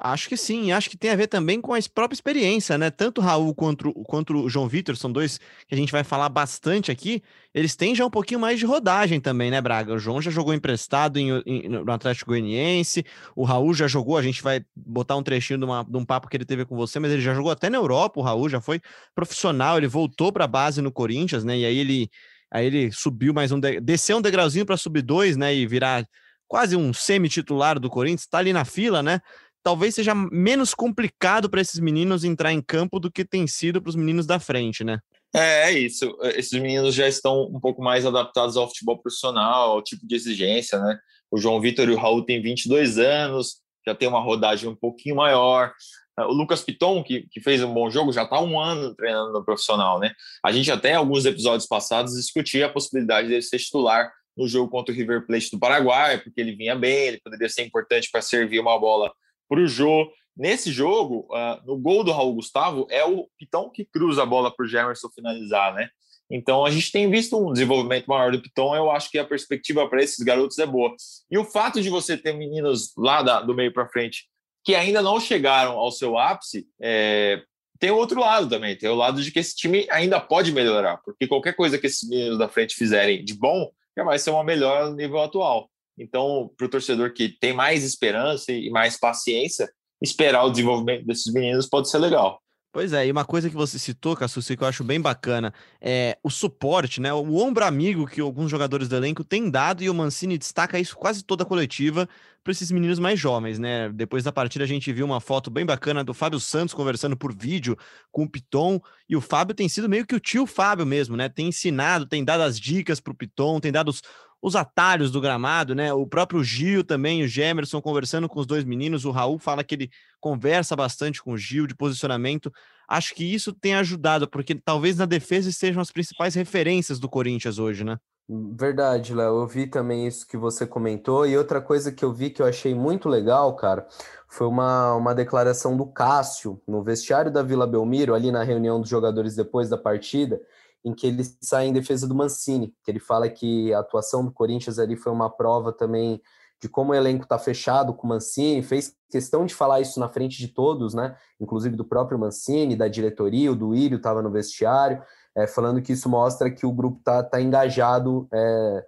Acho 0.00 0.28
que 0.28 0.36
sim, 0.36 0.70
acho 0.70 0.88
que 0.88 0.96
tem 0.96 1.10
a 1.10 1.16
ver 1.16 1.26
também 1.26 1.60
com 1.60 1.74
a 1.74 1.78
própria 1.92 2.14
experiência, 2.14 2.78
né? 2.78 2.88
Tanto 2.88 3.20
o 3.20 3.24
Raul 3.24 3.52
quanto, 3.52 3.92
quanto 4.04 4.44
o 4.44 4.48
João 4.48 4.68
Vitor, 4.68 4.96
são 4.96 5.10
dois 5.10 5.38
que 5.66 5.74
a 5.74 5.76
gente 5.76 5.90
vai 5.90 6.04
falar 6.04 6.28
bastante 6.28 6.92
aqui, 6.92 7.20
eles 7.52 7.74
têm 7.74 7.96
já 7.96 8.06
um 8.06 8.10
pouquinho 8.10 8.38
mais 8.38 8.60
de 8.60 8.64
rodagem 8.64 9.20
também, 9.20 9.50
né, 9.50 9.60
Braga? 9.60 9.94
O 9.94 9.98
João 9.98 10.22
já 10.22 10.30
jogou 10.30 10.54
emprestado 10.54 11.16
em, 11.18 11.42
em, 11.44 11.68
no 11.68 11.90
Atlético 11.90 12.30
Goianiense, 12.30 13.04
o 13.34 13.42
Raul 13.42 13.74
já 13.74 13.88
jogou, 13.88 14.16
a 14.16 14.22
gente 14.22 14.40
vai 14.40 14.64
botar 14.76 15.16
um 15.16 15.22
trechinho 15.22 15.58
de, 15.58 15.64
uma, 15.64 15.82
de 15.82 15.96
um 15.96 16.04
papo 16.04 16.28
que 16.28 16.36
ele 16.36 16.44
teve 16.44 16.64
com 16.64 16.76
você, 16.76 17.00
mas 17.00 17.10
ele 17.10 17.22
já 17.22 17.34
jogou 17.34 17.50
até 17.50 17.68
na 17.68 17.78
Europa, 17.78 18.20
o 18.20 18.22
Raul 18.22 18.48
já 18.48 18.60
foi 18.60 18.80
profissional, 19.16 19.78
ele 19.78 19.88
voltou 19.88 20.32
para 20.32 20.44
a 20.44 20.48
base 20.48 20.80
no 20.80 20.92
Corinthians, 20.92 21.42
né? 21.42 21.58
E 21.58 21.64
aí 21.64 21.76
ele, 21.76 22.08
aí 22.52 22.66
ele 22.66 22.92
subiu 22.92 23.34
mais 23.34 23.50
um, 23.50 23.58
de, 23.58 23.80
desceu 23.80 24.18
um 24.18 24.22
degrauzinho 24.22 24.64
para 24.64 24.76
subir 24.76 25.02
dois, 25.02 25.36
né? 25.36 25.52
E 25.52 25.66
virar 25.66 26.06
quase 26.46 26.74
um 26.76 26.92
semi-titular 26.94 27.78
do 27.78 27.90
Corinthians, 27.90 28.26
tá 28.26 28.38
ali 28.38 28.52
na 28.52 28.64
fila, 28.64 29.02
né? 29.02 29.20
Talvez 29.68 29.94
seja 29.94 30.14
menos 30.14 30.72
complicado 30.72 31.50
para 31.50 31.60
esses 31.60 31.78
meninos 31.78 32.24
entrar 32.24 32.54
em 32.54 32.62
campo 32.62 32.98
do 32.98 33.12
que 33.12 33.22
tem 33.22 33.46
sido 33.46 33.82
para 33.82 33.90
os 33.90 33.96
meninos 33.96 34.24
da 34.24 34.40
frente, 34.40 34.82
né? 34.82 34.98
É, 35.36 35.64
é 35.64 35.72
isso. 35.78 36.16
Esses 36.22 36.58
meninos 36.58 36.94
já 36.94 37.06
estão 37.06 37.42
um 37.42 37.60
pouco 37.60 37.82
mais 37.82 38.06
adaptados 38.06 38.56
ao 38.56 38.66
futebol 38.66 38.96
profissional, 38.96 39.72
ao 39.72 39.82
tipo 39.82 40.06
de 40.06 40.14
exigência, 40.14 40.78
né? 40.78 40.98
O 41.30 41.36
João 41.36 41.60
Vitor 41.60 41.86
e 41.86 41.92
o 41.92 41.98
Raul 41.98 42.24
têm 42.24 42.40
22 42.40 42.96
anos, 42.96 43.56
já 43.86 43.94
tem 43.94 44.08
uma 44.08 44.22
rodagem 44.22 44.70
um 44.70 44.74
pouquinho 44.74 45.16
maior. 45.16 45.74
O 46.18 46.32
Lucas 46.32 46.62
Piton, 46.62 47.04
que, 47.04 47.28
que 47.30 47.38
fez 47.38 47.62
um 47.62 47.74
bom 47.74 47.90
jogo, 47.90 48.10
já 48.10 48.22
está 48.22 48.40
um 48.40 48.58
ano 48.58 48.94
treinando 48.94 49.34
no 49.34 49.44
profissional, 49.44 50.00
né? 50.00 50.14
A 50.42 50.50
gente 50.50 50.70
até, 50.70 50.94
alguns 50.94 51.26
episódios 51.26 51.68
passados, 51.68 52.14
discutia 52.14 52.64
a 52.64 52.72
possibilidade 52.72 53.28
dele 53.28 53.42
ser 53.42 53.58
titular 53.58 54.10
no 54.34 54.48
jogo 54.48 54.70
contra 54.70 54.94
o 54.94 54.96
River 54.96 55.26
Plate 55.26 55.50
do 55.50 55.58
Paraguai, 55.58 56.16
porque 56.16 56.40
ele 56.40 56.56
vinha 56.56 56.74
bem, 56.74 57.08
ele 57.08 57.20
poderia 57.22 57.50
ser 57.50 57.66
importante 57.66 58.08
para 58.10 58.22
servir 58.22 58.60
uma 58.60 58.80
bola 58.80 59.12
para 59.48 59.60
o 59.60 59.66
Jô. 59.66 60.10
Nesse 60.36 60.70
jogo, 60.70 61.26
uh, 61.30 61.66
no 61.66 61.76
gol 61.76 62.04
do 62.04 62.12
Raul 62.12 62.34
Gustavo, 62.34 62.86
é 62.90 63.04
o 63.04 63.28
Pitão 63.36 63.70
que 63.70 63.84
cruza 63.84 64.22
a 64.22 64.26
bola 64.26 64.54
para 64.54 64.64
o 64.64 64.68
Gemerson 64.68 65.08
finalizar, 65.08 65.74
né? 65.74 65.88
Então 66.30 66.64
a 66.64 66.70
gente 66.70 66.92
tem 66.92 67.10
visto 67.10 67.38
um 67.38 67.52
desenvolvimento 67.52 68.06
maior 68.06 68.30
do 68.30 68.40
Piton. 68.40 68.76
Eu 68.76 68.90
acho 68.90 69.10
que 69.10 69.18
a 69.18 69.24
perspectiva 69.24 69.88
para 69.88 70.02
esses 70.02 70.22
garotos 70.24 70.58
é 70.58 70.66
boa. 70.66 70.94
E 71.30 71.38
o 71.38 71.44
fato 71.44 71.80
de 71.80 71.88
você 71.88 72.16
ter 72.16 72.34
meninos 72.34 72.92
lá 72.96 73.22
da, 73.22 73.40
do 73.40 73.54
meio 73.54 73.72
para 73.72 73.88
frente 73.88 74.28
que 74.64 74.74
ainda 74.74 75.00
não 75.00 75.18
chegaram 75.18 75.78
ao 75.78 75.90
seu 75.90 76.18
ápice, 76.18 76.66
é, 76.78 77.42
tem 77.78 77.90
outro 77.90 78.20
lado 78.20 78.48
também. 78.48 78.76
Tem 78.76 78.90
o 78.90 78.94
lado 78.94 79.22
de 79.22 79.32
que 79.32 79.38
esse 79.38 79.56
time 79.56 79.86
ainda 79.90 80.20
pode 80.20 80.52
melhorar, 80.52 80.98
porque 80.98 81.26
qualquer 81.26 81.54
coisa 81.54 81.78
que 81.78 81.86
esses 81.86 82.06
meninos 82.06 82.38
da 82.38 82.48
frente 82.48 82.74
fizerem 82.74 83.24
de 83.24 83.34
bom 83.34 83.70
já 83.96 84.04
vai 84.04 84.18
ser 84.18 84.30
uma 84.30 84.44
melhora 84.44 84.90
no 84.90 84.96
nível 84.96 85.20
atual. 85.20 85.70
Então, 85.98 86.50
para 86.56 86.66
o 86.66 86.70
torcedor 86.70 87.12
que 87.12 87.28
tem 87.28 87.52
mais 87.52 87.84
esperança 87.84 88.52
e 88.52 88.70
mais 88.70 88.98
paciência, 88.98 89.68
esperar 90.00 90.44
o 90.44 90.50
desenvolvimento 90.50 91.06
desses 91.06 91.32
meninos 91.32 91.66
pode 91.66 91.90
ser 91.90 91.98
legal. 91.98 92.40
Pois 92.70 92.92
é, 92.92 93.06
e 93.06 93.10
uma 93.10 93.24
coisa 93.24 93.48
que 93.48 93.56
você 93.56 93.78
citou, 93.78 94.14
Cassucci, 94.14 94.56
que 94.56 94.62
eu 94.62 94.68
acho 94.68 94.84
bem 94.84 95.00
bacana, 95.00 95.54
é 95.80 96.18
o 96.22 96.28
suporte, 96.28 97.00
né? 97.00 97.12
O 97.12 97.36
ombro 97.36 97.64
amigo 97.64 98.06
que 98.06 98.20
alguns 98.20 98.50
jogadores 98.50 98.88
do 98.88 98.94
elenco 98.94 99.24
têm 99.24 99.50
dado, 99.50 99.82
e 99.82 99.88
o 99.88 99.94
Mancini 99.94 100.36
destaca 100.36 100.78
isso 100.78 100.94
quase 100.94 101.24
toda 101.24 101.44
a 101.44 101.46
coletiva 101.46 102.06
para 102.44 102.52
esses 102.52 102.70
meninos 102.70 102.98
mais 102.98 103.18
jovens, 103.18 103.58
né? 103.58 103.88
Depois 103.88 104.22
da 104.22 104.30
partida 104.30 104.64
a 104.64 104.66
gente 104.68 104.92
viu 104.92 105.06
uma 105.06 105.20
foto 105.20 105.50
bem 105.50 105.64
bacana 105.64 106.04
do 106.04 106.12
Fábio 106.12 106.38
Santos 106.38 106.74
conversando 106.74 107.16
por 107.16 107.34
vídeo 107.34 107.76
com 108.12 108.24
o 108.24 108.30
Piton, 108.30 108.80
e 109.08 109.16
o 109.16 109.20
Fábio 109.20 109.54
tem 109.54 109.68
sido 109.68 109.88
meio 109.88 110.06
que 110.06 110.14
o 110.14 110.20
tio 110.20 110.46
Fábio 110.46 110.84
mesmo, 110.84 111.16
né? 111.16 111.28
Tem 111.28 111.48
ensinado, 111.48 112.06
tem 112.06 112.22
dado 112.22 112.42
as 112.42 112.60
dicas 112.60 113.00
para 113.00 113.12
o 113.12 113.16
Piton, 113.16 113.60
tem 113.60 113.72
dado 113.72 113.88
os, 113.88 114.02
os 114.40 114.54
atalhos 114.54 115.10
do 115.10 115.20
gramado, 115.20 115.74
né? 115.74 115.92
O 115.92 116.06
próprio 116.06 116.42
Gil 116.42 116.84
também, 116.84 117.22
o 117.22 117.28
Gemerson 117.28 117.80
conversando 117.80 118.28
com 118.28 118.38
os 118.38 118.46
dois 118.46 118.64
meninos. 118.64 119.04
O 119.04 119.10
Raul 119.10 119.38
fala 119.38 119.64
que 119.64 119.74
ele 119.74 119.90
conversa 120.20 120.76
bastante 120.76 121.22
com 121.22 121.32
o 121.32 121.38
Gil 121.38 121.66
de 121.66 121.74
posicionamento. 121.74 122.52
Acho 122.88 123.14
que 123.14 123.24
isso 123.24 123.52
tem 123.52 123.74
ajudado, 123.74 124.28
porque 124.28 124.54
talvez 124.54 124.96
na 124.96 125.06
defesa 125.06 125.50
estejam 125.50 125.82
as 125.82 125.90
principais 125.90 126.34
referências 126.34 126.98
do 126.98 127.08
Corinthians 127.08 127.58
hoje, 127.58 127.84
né? 127.84 127.98
Verdade, 128.28 129.14
Léo. 129.14 129.40
Eu 129.40 129.46
vi 129.46 129.66
também 129.66 130.06
isso 130.06 130.26
que 130.26 130.36
você 130.36 130.66
comentou. 130.66 131.26
E 131.26 131.36
outra 131.36 131.60
coisa 131.60 131.90
que 131.90 132.04
eu 132.04 132.12
vi 132.12 132.30
que 132.30 132.42
eu 132.42 132.46
achei 132.46 132.74
muito 132.74 133.08
legal, 133.08 133.56
cara, 133.56 133.86
foi 134.28 134.46
uma, 134.46 134.94
uma 134.94 135.14
declaração 135.14 135.76
do 135.76 135.86
Cássio 135.86 136.60
no 136.66 136.82
vestiário 136.82 137.32
da 137.32 137.42
Vila 137.42 137.66
Belmiro, 137.66 138.14
ali 138.14 138.30
na 138.30 138.42
reunião 138.42 138.80
dos 138.80 138.90
jogadores 138.90 139.34
depois 139.34 139.68
da 139.68 139.78
partida 139.78 140.40
em 140.84 140.94
que 140.94 141.06
ele 141.06 141.22
sai 141.42 141.66
em 141.66 141.72
defesa 141.72 142.06
do 142.06 142.14
Mancini, 142.14 142.74
que 142.82 142.90
ele 142.90 143.00
fala 143.00 143.28
que 143.28 143.72
a 143.74 143.80
atuação 143.80 144.24
do 144.24 144.32
Corinthians 144.32 144.78
ali 144.78 144.96
foi 144.96 145.12
uma 145.12 145.30
prova 145.30 145.72
também 145.72 146.20
de 146.60 146.68
como 146.68 146.92
o 146.92 146.94
elenco 146.94 147.22
está 147.22 147.38
fechado 147.38 147.94
com 147.94 148.06
o 148.06 148.10
Mancini, 148.10 148.62
fez 148.62 148.92
questão 149.10 149.46
de 149.46 149.54
falar 149.54 149.80
isso 149.80 150.00
na 150.00 150.08
frente 150.08 150.38
de 150.38 150.48
todos, 150.48 150.92
né? 150.92 151.16
Inclusive 151.40 151.76
do 151.76 151.84
próprio 151.84 152.18
Mancini, 152.18 152.76
da 152.76 152.88
diretoria, 152.88 153.52
o 153.52 153.56
do 153.56 153.74
Írio 153.74 153.98
estava 153.98 154.20
no 154.22 154.30
vestiário, 154.30 155.00
é, 155.36 155.46
falando 155.46 155.80
que 155.80 155.92
isso 155.92 156.08
mostra 156.08 156.50
que 156.50 156.66
o 156.66 156.72
grupo 156.72 156.98
está 156.98 157.22
tá 157.22 157.40
engajado 157.40 158.28
é, 158.32 158.84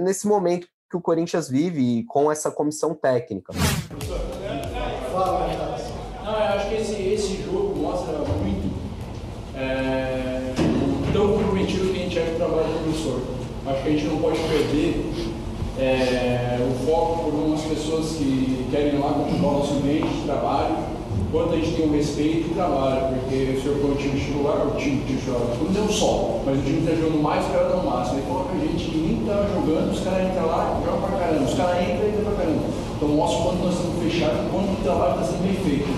nesse 0.00 0.28
momento 0.28 0.68
que 0.88 0.96
o 0.96 1.00
Corinthians 1.00 1.48
vive 1.48 1.80
e 1.80 2.04
com 2.04 2.30
essa 2.30 2.50
comissão 2.50 2.94
técnica. 2.94 3.52
Fala, 5.12 5.48
Não, 6.24 6.32
eu 6.32 6.38
acho 6.38 6.68
que 6.68 6.74
esse, 6.76 7.02
esse 7.02 7.42
jogo 7.42 7.76
mostra 7.76 8.18
muito 8.18 8.70
é, 9.56 10.54
tão 11.12 11.32
comprometido 11.32 11.92
que 11.92 11.98
a 11.98 12.02
gente 12.02 12.18
é 12.18 12.26
com 12.26 12.32
o 12.32 12.36
trabalho 12.36 12.72
do 12.72 12.84
professor. 12.84 13.22
Acho 13.66 13.82
que 13.82 13.88
a 13.88 13.92
gente 13.92 14.06
não 14.06 14.20
pode 14.20 14.38
perder 14.38 15.30
é, 15.78 16.58
o 16.60 16.86
foco 16.86 17.24
por 17.24 17.34
umas 17.34 17.62
pessoas 17.62 18.16
que 18.16 18.68
querem 18.70 18.94
ir 18.94 18.98
lá 18.98 19.12
continuar 19.12 19.29
o 19.29 19.29
nosso 19.40 19.74
ambiente 19.74 20.08
de 20.08 20.22
trabalho, 20.24 20.76
quanto 21.32 21.54
a 21.54 21.56
gente 21.56 21.72
tem 21.72 21.86
o 21.86 21.92
respeito 21.92 22.48
do 22.48 22.54
trabalho, 22.54 23.14
porque 23.14 23.56
o 23.56 23.62
senhor 23.62 23.76
foi 23.80 23.90
o 23.90 23.94
time 23.94 24.20
titular, 24.20 24.66
o 24.66 24.76
time 24.76 25.02
titular, 25.06 25.40
não 25.62 25.72
deu 25.72 25.88
só, 25.88 26.40
mas 26.44 26.58
o 26.58 26.62
time 26.62 26.78
está 26.80 26.94
jogando 26.94 27.22
mais, 27.22 27.46
os 27.46 27.52
caras 27.52 27.72
dão 27.72 27.84
máximo. 27.84 28.18
Aí 28.18 28.24
coloca 28.26 28.52
a 28.54 28.60
gente 28.60 28.84
que 28.90 28.98
nem 28.98 29.20
está 29.20 29.46
jogando, 29.54 29.92
os 29.92 30.00
caras 30.00 30.28
entram 30.28 30.46
lá, 30.46 30.80
jogam 30.84 31.00
pra 31.00 31.18
caramba, 31.18 31.44
os 31.44 31.54
caras 31.54 31.82
entram 31.82 32.04
e 32.04 32.08
entram 32.10 32.24
pra 32.24 32.44
caramba. 32.44 32.62
Então 32.96 33.08
mostra 33.08 33.38
o 33.38 33.42
quanto 33.44 33.64
nós 33.64 33.74
estamos 33.74 34.02
fechados 34.02 34.38
e 34.40 34.48
quanto 34.50 34.68
o 34.72 34.82
trabalho 34.82 35.12
está 35.14 35.24
sendo 35.24 35.42
bem 35.42 35.56
feito. 35.56 35.88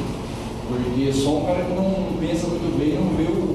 Porque 0.68 1.12
só 1.12 1.30
um 1.36 1.44
cara 1.44 1.64
que 1.64 1.74
não 1.74 1.90
pensa 2.20 2.46
muito 2.46 2.78
bem 2.78 2.94
não 2.94 3.12
vê 3.16 3.28
o 3.28 3.52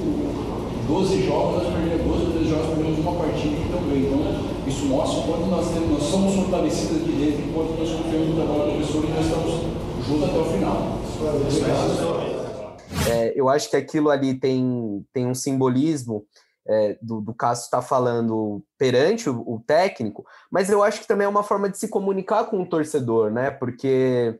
12 0.88 1.26
jogos, 1.26 1.62
nós 1.62 1.74
perdemos 1.74 2.18
12 2.18 2.37
13 2.48 2.50
jogos, 2.50 2.66
perdemos 2.68 2.98
uma 2.98 3.14
partida 3.16 3.54
e 3.54 3.68
também. 3.70 4.06
Então, 4.06 4.66
isso 4.66 4.86
mostra 4.86 5.20
o 5.20 5.26
quanto 5.26 5.46
nós, 5.46 5.70
temos, 5.70 5.90
nós 5.90 6.02
somos 6.02 6.34
fortalecidos 6.34 7.02
aqui 7.02 7.12
dentro, 7.12 7.50
o 7.50 7.54
quanto 7.54 7.78
nós 7.78 7.90
confiamos 7.90 8.28
no 8.28 8.34
trabalho 8.36 8.64
do 8.64 8.76
professor 8.76 9.04
e 9.04 9.08
nós 9.08 9.26
estamos 9.26 10.06
juntos 10.06 10.28
até 10.28 10.38
o 10.38 10.44
final. 10.44 10.98
É, 13.10 13.32
eu 13.34 13.48
acho 13.48 13.70
que 13.70 13.76
aquilo 13.76 14.10
ali 14.10 14.34
tem, 14.34 15.04
tem 15.12 15.26
um 15.26 15.34
simbolismo 15.34 16.24
é, 16.66 16.98
do, 17.00 17.20
do 17.20 17.34
Cássio 17.34 17.64
estar 17.64 17.82
falando 17.82 18.62
perante 18.78 19.28
o, 19.28 19.40
o, 19.40 19.62
técnico, 19.66 20.24
mas 20.50 20.70
eu 20.70 20.82
acho 20.82 21.00
que 21.00 21.08
também 21.08 21.24
é 21.24 21.28
uma 21.28 21.42
forma 21.42 21.68
de 21.68 21.78
se 21.78 21.88
comunicar 21.88 22.44
com 22.44 22.62
o 22.62 22.66
torcedor, 22.66 23.30
né? 23.30 23.50
Porque 23.50 24.38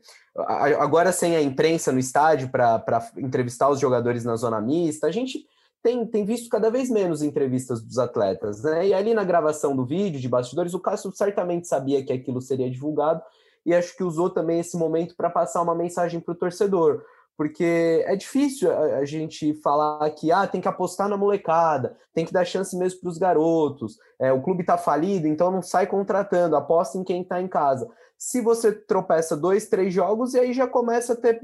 agora 0.79 1.11
sem 1.11 1.35
a 1.35 1.41
imprensa 1.41 1.91
no 1.91 1.99
estádio 1.99 2.49
para 2.49 3.11
entrevistar 3.17 3.69
os 3.69 3.79
jogadores 3.79 4.23
na 4.23 4.35
zona 4.35 4.61
mista, 4.61 5.07
a 5.07 5.11
gente 5.11 5.45
tem, 5.81 6.05
tem 6.05 6.25
visto 6.25 6.49
cada 6.49 6.69
vez 6.69 6.89
menos 6.89 7.21
entrevistas 7.21 7.81
dos 7.81 7.97
atletas, 7.97 8.63
né? 8.63 8.87
E 8.87 8.93
ali 8.93 9.13
na 9.13 9.23
gravação 9.23 9.75
do 9.75 9.85
vídeo 9.85 10.19
de 10.19 10.27
bastidores, 10.27 10.73
o 10.73 10.79
Cássio 10.79 11.11
certamente 11.13 11.67
sabia 11.67 12.03
que 12.03 12.13
aquilo 12.13 12.41
seria 12.41 12.69
divulgado 12.69 13.21
e 13.65 13.73
acho 13.73 13.95
que 13.95 14.03
usou 14.03 14.29
também 14.29 14.59
esse 14.59 14.77
momento 14.77 15.15
para 15.15 15.29
passar 15.29 15.61
uma 15.61 15.75
mensagem 15.75 16.19
para 16.19 16.31
o 16.31 16.37
torcedor 16.37 17.03
porque 17.39 18.03
é 18.05 18.17
difícil 18.17 18.69
a, 18.69 19.05
gente 19.05 19.53
falar 19.61 20.09
que 20.09 20.29
ah, 20.29 20.45
tem 20.45 20.59
que 20.59 20.67
apostar 20.67 21.07
na 21.07 21.15
molecada, 21.15 21.95
tem 22.13 22.25
que 22.25 22.33
dar 22.33 22.43
chance 22.43 22.75
mesmo 22.75 22.99
para 22.99 23.09
os 23.09 23.17
garotos, 23.17 23.97
é, 24.19 24.29
o 24.33 24.41
clube 24.41 24.59
está 24.59 24.77
falido, 24.77 25.25
então 25.25 25.49
não 25.49 25.61
sai 25.61 25.87
contratando, 25.87 26.57
aposta 26.57 26.97
em 26.97 27.03
quem 27.05 27.21
está 27.21 27.41
em 27.41 27.47
casa. 27.47 27.89
Se 28.17 28.41
você 28.41 28.73
tropeça 28.73 29.37
dois, 29.37 29.69
três 29.69 29.93
jogos, 29.93 30.33
e 30.33 30.39
aí 30.41 30.51
já 30.51 30.67
começa 30.67 31.13
a 31.13 31.15
ter 31.15 31.39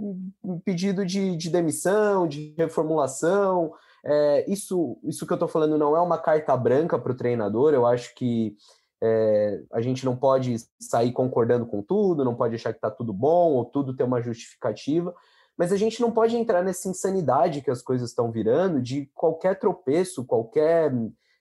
pedido 0.66 1.06
de, 1.06 1.38
de 1.38 1.50
demissão, 1.50 2.28
de 2.28 2.54
reformulação. 2.58 3.72
É, 4.06 4.46
isso, 4.48 4.98
isso 5.04 5.26
que 5.26 5.34
eu 5.34 5.36
estou 5.36 5.48
falando 5.48 5.78
não 5.78 5.96
é 5.96 6.02
uma 6.02 6.18
carta 6.18 6.56
branca 6.56 6.98
para 7.00 7.12
o 7.12 7.16
treinador, 7.16 7.74
eu 7.74 7.86
acho 7.86 8.14
que 8.14 8.56
é, 9.02 9.62
a 9.74 9.82
gente 9.82 10.06
não 10.06 10.16
pode 10.16 10.56
sair 10.80 11.12
concordando 11.12 11.66
com 11.66 11.82
tudo, 11.82 12.24
não 12.24 12.36
pode 12.36 12.56
achar 12.56 12.72
que 12.72 12.78
está 12.78 12.92
tudo 12.92 13.12
bom 13.12 13.54
ou 13.54 13.66
tudo 13.66 13.96
ter 13.96 14.04
uma 14.04 14.22
justificativa 14.22 15.14
mas 15.58 15.72
a 15.72 15.78
gente 15.78 16.02
não 16.02 16.12
pode 16.12 16.36
entrar 16.36 16.64
nessa 16.64 16.90
insanidade 16.90 17.62
que 17.62 17.72
as 17.72 17.82
coisas 17.82 18.10
estão 18.10 18.32
virando 18.32 18.82
de 18.82 19.10
qualquer 19.14 19.58
tropeço, 19.58 20.26
qualquer 20.26 20.94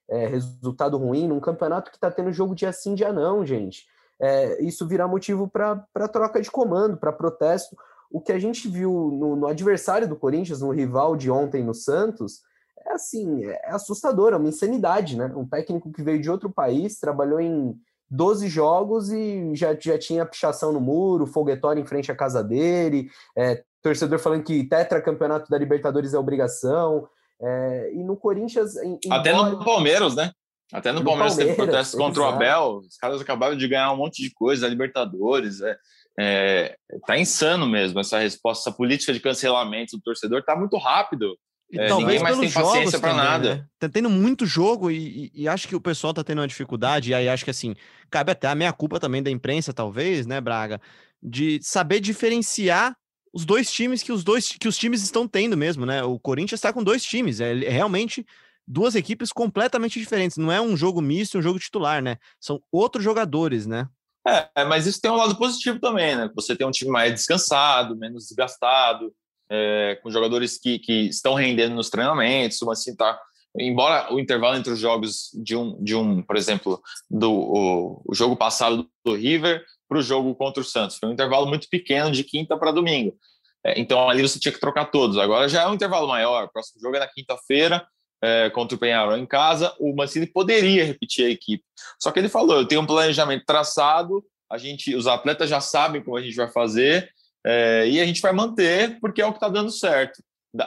é, 0.09 0.27
resultado 0.27 0.97
ruim 0.97 1.27
num 1.27 1.41
campeonato 1.41 1.91
que 1.91 1.97
está 1.97 2.11
tendo 2.11 2.33
jogo 2.33 2.55
dia 2.55 2.73
sim, 2.73 2.95
dia 2.95 3.13
não, 3.13 3.45
gente. 3.45 3.87
É, 4.21 4.63
isso 4.63 4.87
virar 4.87 5.09
motivo 5.09 5.49
para 5.49 6.09
troca 6.09 6.41
de 6.41 6.51
comando, 6.51 6.97
para 6.97 7.13
protesto. 7.13 7.77
O 8.11 8.21
que 8.21 8.31
a 8.31 8.39
gente 8.39 8.69
viu 8.69 8.93
no, 8.93 9.35
no, 9.35 9.47
adversário 9.49 10.09
do 10.09 10.15
Corinthians, 10.15 10.61
no 10.61 10.71
rival 10.71 11.17
de 11.17 11.29
ontem 11.29 11.65
no 11.65 11.75
Santos, 11.75 12.43
é 12.87 12.93
assim, 12.93 13.45
é 13.45 13.71
assustador, 13.71 14.33
é 14.33 14.37
uma 14.37 14.49
insanidade, 14.49 15.17
né? 15.17 15.33
Um 15.37 15.47
técnico 15.47 15.93
que 15.93 16.03
veio 16.03 16.21
de 16.21 16.31
outro 16.31 16.51
país, 16.51 16.99
trabalhou 16.99 17.41
em 17.41 17.75
12 18.11 18.49
jogos 18.49 19.11
e 19.11 19.55
já, 19.55 19.75
já 19.79 19.99
tinha 19.99 20.27
pichação 20.27 20.73
no 20.73 20.81
muro, 20.81 21.27
foguetório 21.27 21.83
em 21.83 21.87
frente 21.87 22.13
à 22.13 22.15
casa 22.15 22.43
dele, 22.43 23.09
é, 23.37 23.63
torcedor 23.83 24.19
falando 24.19 24.45
que 24.45 24.65
tetracampeonato 24.65 25.51
da 25.51 25.59
Libertadores 25.59 26.15
é 26.15 26.19
obrigação. 26.19 27.09
É, 27.41 27.91
e 27.93 28.03
no 28.03 28.17
Corinthians. 28.17 28.77
Em, 28.77 28.99
Até 29.11 29.33
embora... 29.33 29.51
no 29.51 29.65
Palmeiras, 29.65 30.15
né? 30.15 30.31
Até 30.73 30.93
no, 30.93 31.01
no 31.01 31.05
Palmeiras, 31.05 31.35
Palmeiras 31.35 31.57
teve 31.57 31.71
protesto 31.71 31.97
contra 31.97 32.23
o 32.23 32.27
Abel. 32.27 32.79
Os 32.79 32.97
caras 32.97 33.21
acabaram 33.21 33.57
de 33.57 33.69
ganhar 33.69 33.93
um 33.93 33.97
monte 33.97 34.23
de 34.23 34.33
coisa, 34.33 34.67
a 34.67 34.69
Libertadores. 34.69 35.61
É, 35.61 35.77
é, 36.19 36.77
tá 37.07 37.19
insano 37.19 37.67
mesmo 37.67 38.01
essa 38.01 38.19
resposta, 38.19 38.69
essa 38.69 38.77
política 38.77 39.13
de 39.13 39.21
cancelamento 39.21 39.97
do 39.97 40.03
torcedor. 40.03 40.43
Tá 40.43 40.57
muito 40.57 40.77
rápido. 40.79 41.37
É, 41.79 41.93
ninguém 41.95 42.21
mais 42.21 42.39
tem 42.39 42.51
paciência 42.51 42.99
para 42.99 43.15
nada. 43.15 43.55
Né? 43.57 43.67
Tá 43.79 43.89
tendo 43.89 44.09
muito 44.11 44.47
jogo 44.47 44.91
e, 44.91 45.31
e, 45.35 45.43
e, 45.43 45.49
acho 45.49 45.67
que 45.67 45.77
o 45.77 45.81
pessoal 45.81 46.15
tá 46.15 46.23
tendo 46.23 46.41
uma 46.41 46.49
dificuldade. 46.49 47.11
E 47.11 47.15
aí 47.15 47.29
acho 47.29 47.45
que 47.45 47.51
assim, 47.51 47.75
cabe 48.11 48.33
até 48.33 48.49
a 48.49 48.55
minha 48.55 48.73
culpa 48.73 49.01
também 49.01 49.23
da 49.23 49.31
imprensa, 49.31 49.73
talvez, 49.73 50.27
né, 50.27 50.41
Braga? 50.41 50.81
De 51.23 51.61
saber 51.63 52.01
diferenciar 52.01 52.97
os 53.33 53.45
dois 53.45 53.71
times 53.71 54.03
que 54.03 54.13
os 54.13 54.23
dois 54.23 54.51
que 54.51 54.69
os 54.69 54.79
times 54.79 55.03
estão 55.03 55.27
tendo 55.27 55.57
mesmo, 55.57 55.85
né? 55.85 56.03
O 56.05 56.19
Corinthians 56.19 56.59
está 56.59 56.73
com 56.73 56.83
dois 56.83 57.03
times, 57.03 57.41
é, 57.41 57.65
é 57.65 57.71
realmente 57.71 58.25
duas 58.67 58.95
equipes 58.95 59.31
completamente 59.33 59.99
diferentes. 59.99 60.37
Não 60.37 60.51
é 60.51 60.61
um 60.61 60.77
jogo 60.77 61.01
misto, 61.03 61.39
um 61.39 61.43
jogo 61.43 61.59
titular, 61.59 62.03
né? 62.03 62.17
São 62.41 62.61
outros 62.73 63.03
jogadores, 63.05 63.67
né? 63.67 63.89
É, 64.27 64.65
mas 64.65 64.87
isso 64.87 65.01
tem 65.01 65.11
um 65.11 65.17
lado 65.17 65.37
positivo 65.37 65.79
também, 65.79 66.17
né? 66.17 66.31
Você 66.35 66.57
tem 66.57 66.67
um 66.67 66.71
time 66.71 66.91
mais 66.91 67.13
descansado, 67.13 67.97
menos 67.97 68.25
desgastado, 68.27 69.13
é, 69.55 69.99
com 70.03 70.11
jogadores 70.11 70.59
que, 70.59 70.79
que 70.79 71.09
estão 71.09 71.35
rendendo 71.35 71.75
nos 71.75 71.89
treinamentos, 71.89 72.61
assim, 72.69 72.95
tá. 72.95 73.19
Embora 73.57 74.13
o 74.13 74.19
intervalo 74.19 74.57
entre 74.57 74.73
os 74.73 74.81
jogos 74.81 75.31
de 75.33 75.55
um, 75.55 75.81
de 75.83 75.95
um 75.95 76.23
por 76.23 76.37
exemplo, 76.37 76.83
do 77.09 77.31
o, 77.33 78.03
o 78.05 78.15
jogo 78.15 78.37
passado 78.37 78.89
do 79.05 79.15
River 79.15 79.65
para 79.89 79.99
o 79.99 80.03
jogo 80.03 80.35
contra 80.35 80.61
o 80.61 80.65
Santos. 80.65 80.97
Foi 80.99 81.09
um 81.09 81.13
intervalo 81.13 81.47
muito 81.47 81.69
pequeno 81.69 82.11
de 82.11 82.25
quinta 82.25 82.57
para 82.57 82.73
domingo. 82.73 83.17
É, 83.65 83.79
então 83.81 84.11
ali 84.11 84.23
você 84.23 84.41
tinha 84.41 84.51
que 84.51 84.59
trocar 84.59 84.87
todos. 84.87 85.17
Agora 85.19 85.49
já 85.49 85.63
é 85.63 85.69
um 85.69 85.75
intervalo 85.75 86.09
maior. 86.09 86.45
O 86.45 86.53
próximo 86.53 86.81
jogo 86.81 86.97
é 86.97 87.01
na 87.01 87.07
quinta-feira 87.07 87.87
é, 88.21 88.51
contra 88.51 88.75
o 88.75 88.79
Penharol 88.79 89.17
em 89.17 89.27
casa. 89.27 89.73
O 89.79 89.95
Mancini 89.95 90.27
poderia 90.27 90.85
repetir 90.85 91.27
a 91.27 91.31
equipe. 91.31 91.63
Só 92.03 92.11
que 92.11 92.19
ele 92.19 92.29
falou: 92.29 92.57
eu 92.57 92.67
tenho 92.67 92.81
um 92.81 92.87
planejamento 92.87 93.45
traçado. 93.47 94.25
A 94.51 94.59
gente, 94.59 94.95
os 94.97 95.07
atletas 95.07 95.49
já 95.49 95.61
sabem 95.61 96.03
como 96.03 96.17
a 96.17 96.23
gente 96.23 96.35
vai 96.35 96.49
fazer 96.51 97.09
é, 97.45 97.89
e 97.89 98.01
a 98.01 98.07
gente 98.07 98.21
vai 98.21 98.33
manter 98.33 98.99
porque 99.01 99.21
é 99.21 99.27
o 99.27 99.31
que 99.31 99.37
está 99.37 99.49
dando 99.49 99.71
certo. 99.71 100.23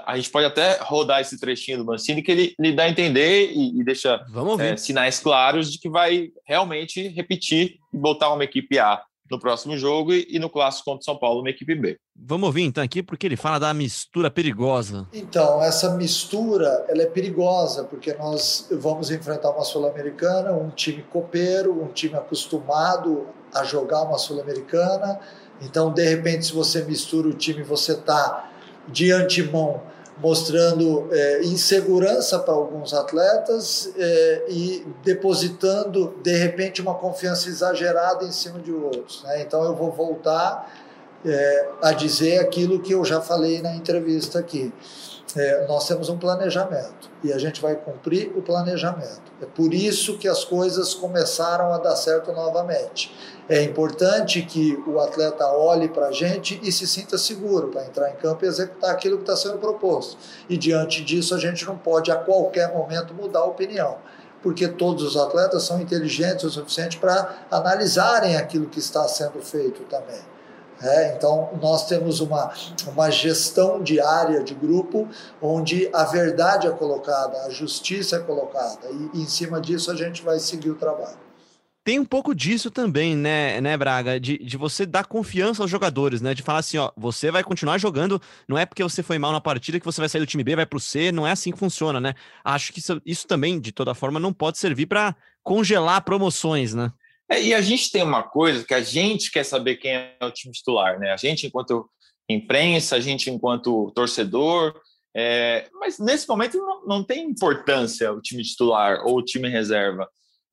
A 0.06 0.18
gente 0.18 0.30
pode 0.30 0.46
até 0.46 0.78
rodar 0.82 1.22
esse 1.22 1.40
trechinho 1.40 1.78
do 1.78 1.86
Mancini 1.86 2.22
que 2.22 2.32
ele, 2.32 2.56
ele 2.60 2.74
dá 2.74 2.84
a 2.84 2.90
entender 2.90 3.52
e, 3.54 3.80
e 3.80 3.84
deixa 3.86 4.22
é, 4.60 4.76
sinais 4.76 5.20
claros 5.20 5.72
de 5.72 5.80
que 5.80 5.90
vai 5.90 6.30
realmente 6.46 7.08
repetir 7.08 7.78
e 7.94 7.98
botar 7.98 8.34
uma 8.34 8.44
equipe 8.44 8.78
A 8.78 9.02
no 9.30 9.40
próximo 9.40 9.78
jogo 9.78 10.14
e, 10.14 10.28
e 10.30 10.40
no 10.40 10.50
clássico 10.50 10.86
contra 10.86 11.02
o 11.02 11.04
São 11.04 11.18
Paulo, 11.18 11.42
uma 11.42 11.50
equipe 11.50 11.76
B. 11.76 11.98
Vamos 12.16 12.48
ouvir 12.48 12.64
então 12.64 12.84
aqui, 12.84 13.04
porque 13.04 13.26
ele 13.26 13.36
fala 13.36 13.60
da 13.60 13.74
mistura 13.74 14.32
perigosa. 14.32 15.08
Então, 15.14 15.62
essa 15.62 15.96
mistura 15.96 16.86
ela 16.88 17.04
é 17.04 17.06
perigosa, 17.06 17.84
porque 17.84 18.14
nós 18.14 18.68
vamos 18.72 19.12
enfrentar 19.12 19.52
uma 19.52 19.64
Sul-Americana, 19.64 20.52
um 20.54 20.70
time 20.70 21.04
copeiro, 21.04 21.82
um 21.82 21.88
time 21.88 22.16
acostumado 22.16 23.28
a 23.54 23.64
jogar 23.64 24.04
uma 24.04 24.18
Sul-Americana. 24.18 25.20
Então, 25.62 25.92
de 25.92 26.04
repente, 26.04 26.46
se 26.46 26.54
você 26.54 26.84
mistura 26.84 27.28
o 27.28 27.34
time, 27.34 27.64
você 27.64 27.94
está 27.94 28.50
de 28.88 29.12
antemão 29.12 29.82
mostrando 30.20 31.08
é, 31.12 31.44
insegurança 31.44 32.40
para 32.40 32.54
alguns 32.54 32.94
atletas 32.94 33.92
é, 33.96 34.46
e 34.50 34.88
depositando 35.04 36.16
de 36.24 36.36
repente 36.36 36.82
uma 36.82 36.96
confiança 36.96 37.50
exagerada 37.50 38.26
em 38.26 38.32
cima 38.32 38.60
de 38.60 38.72
outros. 38.72 39.24
Né? 39.24 39.42
Então 39.42 39.64
eu 39.64 39.76
vou 39.76 39.92
voltar 39.92 40.74
é, 41.26 41.70
a 41.82 41.92
dizer 41.92 42.40
aquilo 42.40 42.80
que 42.80 42.94
eu 42.94 43.06
já 43.06 43.22
falei 43.22 43.62
na 43.62 43.76
entrevista 43.76 44.40
aqui. 44.40 44.74
É, 45.36 45.68
nós 45.68 45.86
temos 45.86 46.08
um 46.08 46.18
planejamento 46.18 47.10
e 47.24 47.34
a 47.34 47.38
gente 47.38 47.62
vai 47.62 47.76
cumprir 47.76 48.32
o 48.36 48.42
planejamento. 48.42 49.22
É 49.42 49.46
por 49.46 49.74
isso 49.74 50.18
que 50.18 50.28
as 50.28 50.46
coisas 50.46 50.94
começaram 50.94 51.74
a 51.74 51.78
dar 51.78 51.96
certo 51.96 52.32
novamente. 52.32 53.14
É 53.50 53.62
importante 53.62 54.42
que 54.42 54.82
o 54.88 55.00
atleta 55.00 55.46
olhe 55.48 55.90
para 55.90 56.08
a 56.08 56.12
gente 56.12 56.60
e 56.64 56.72
se 56.72 56.88
sinta 56.88 57.18
seguro 57.18 57.68
para 57.68 57.86
entrar 57.86 58.10
em 58.10 58.16
campo 58.16 58.46
e 58.46 58.48
executar 58.48 58.92
aquilo 58.92 59.18
que 59.18 59.24
está 59.24 59.36
sendo 59.36 59.58
proposto. 59.58 60.18
E 60.50 60.58
diante 60.58 61.04
disso, 61.04 61.36
a 61.36 61.38
gente 61.38 61.66
não 61.66 61.78
pode 61.78 62.10
a 62.10 62.16
qualquer 62.16 62.74
momento 62.74 63.14
mudar 63.14 63.40
a 63.40 63.46
opinião, 63.46 63.98
porque 64.42 64.68
todos 64.68 65.04
os 65.04 65.18
atletas 65.18 65.64
são 65.64 65.82
inteligentes 65.82 66.46
o 66.46 66.50
suficiente 66.50 66.98
para 66.98 67.46
analisarem 67.52 68.38
aquilo 68.38 68.68
que 68.68 68.80
está 68.80 69.08
sendo 69.08 69.42
feito 69.42 69.84
também. 69.84 70.37
É, 70.82 71.16
então, 71.16 71.50
nós 71.62 71.88
temos 71.88 72.20
uma, 72.20 72.54
uma 72.88 73.10
gestão 73.10 73.82
diária 73.82 74.44
de 74.44 74.54
grupo 74.54 75.08
onde 75.42 75.90
a 75.94 76.04
verdade 76.04 76.68
é 76.68 76.72
colocada, 76.72 77.46
a 77.46 77.50
justiça 77.50 78.18
é 78.18 78.20
colocada, 78.20 78.88
e, 78.90 79.18
e 79.18 79.22
em 79.24 79.28
cima 79.28 79.60
disso 79.60 79.92
a 79.92 79.96
gente 79.96 80.22
vai 80.22 80.40
seguir 80.40 80.70
o 80.70 80.76
trabalho 80.76 81.28
tem 81.88 82.00
um 82.00 82.06
pouco 82.06 82.36
disso 82.36 82.70
também, 82.70 83.16
né, 83.16 83.62
né, 83.62 83.78
Braga? 83.78 84.20
De, 84.20 84.38
de 84.40 84.58
você 84.58 84.86
dar 84.86 85.06
confiança 85.06 85.64
aos 85.64 85.72
jogadores, 85.72 86.20
né? 86.20 86.34
De 86.34 86.44
falar 86.44 86.60
assim, 86.60 86.78
ó, 86.78 86.92
você 86.98 87.32
vai 87.32 87.42
continuar 87.46 87.78
jogando, 87.78 88.22
não 88.46 88.58
é 88.58 88.66
porque 88.66 88.84
você 88.84 89.02
foi 89.02 89.18
mal 89.18 89.32
na 89.32 89.40
partida 89.40 89.80
que 89.80 89.86
você 89.86 90.02
vai 90.02 90.10
sair 90.10 90.20
do 90.20 90.28
time 90.28 90.44
B, 90.44 90.54
vai 90.54 90.66
pro 90.66 90.82
C, 90.82 91.14
não 91.14 91.26
é 91.26 91.32
assim 91.32 91.50
que 91.50 91.58
funciona, 91.58 92.02
né? 92.02 92.14
Acho 92.44 92.74
que 92.74 92.80
isso, 92.80 93.02
isso 93.06 93.26
também, 93.26 93.58
de 93.58 93.72
toda 93.72 93.96
forma, 93.96 94.20
não 94.20 94.34
pode 94.34 94.58
servir 94.58 94.86
para 94.86 95.16
congelar 95.42 96.02
promoções, 96.02 96.74
né? 96.74 96.92
É, 97.30 97.42
e 97.42 97.54
a 97.54 97.62
gente 97.62 97.92
tem 97.92 98.04
uma 98.04 98.24
coisa 98.24 98.66
que 98.66 98.74
a 98.74 98.82
gente 98.82 99.32
quer 99.32 99.44
saber 99.44 99.78
quem 99.78 99.92
é 99.92 100.18
o 100.22 100.32
time 100.32 100.54
titular, 100.54 101.00
né? 101.00 101.12
A 101.12 101.18
gente, 101.18 101.48
enquanto 101.48 101.90
imprensa, 102.30 102.96
a 102.96 103.00
gente, 103.00 103.30
enquanto 103.30 103.92
torcedor, 103.96 104.80
é, 105.16 105.68
mas 105.74 106.00
nesse 106.00 106.28
momento 106.28 106.58
não, 106.58 106.86
não 106.86 107.04
tem 107.04 107.30
importância 107.30 108.12
o 108.12 108.22
time 108.22 108.44
titular 108.44 109.06
ou 109.06 109.18
o 109.18 109.24
time 109.24 109.50
reserva 109.50 110.08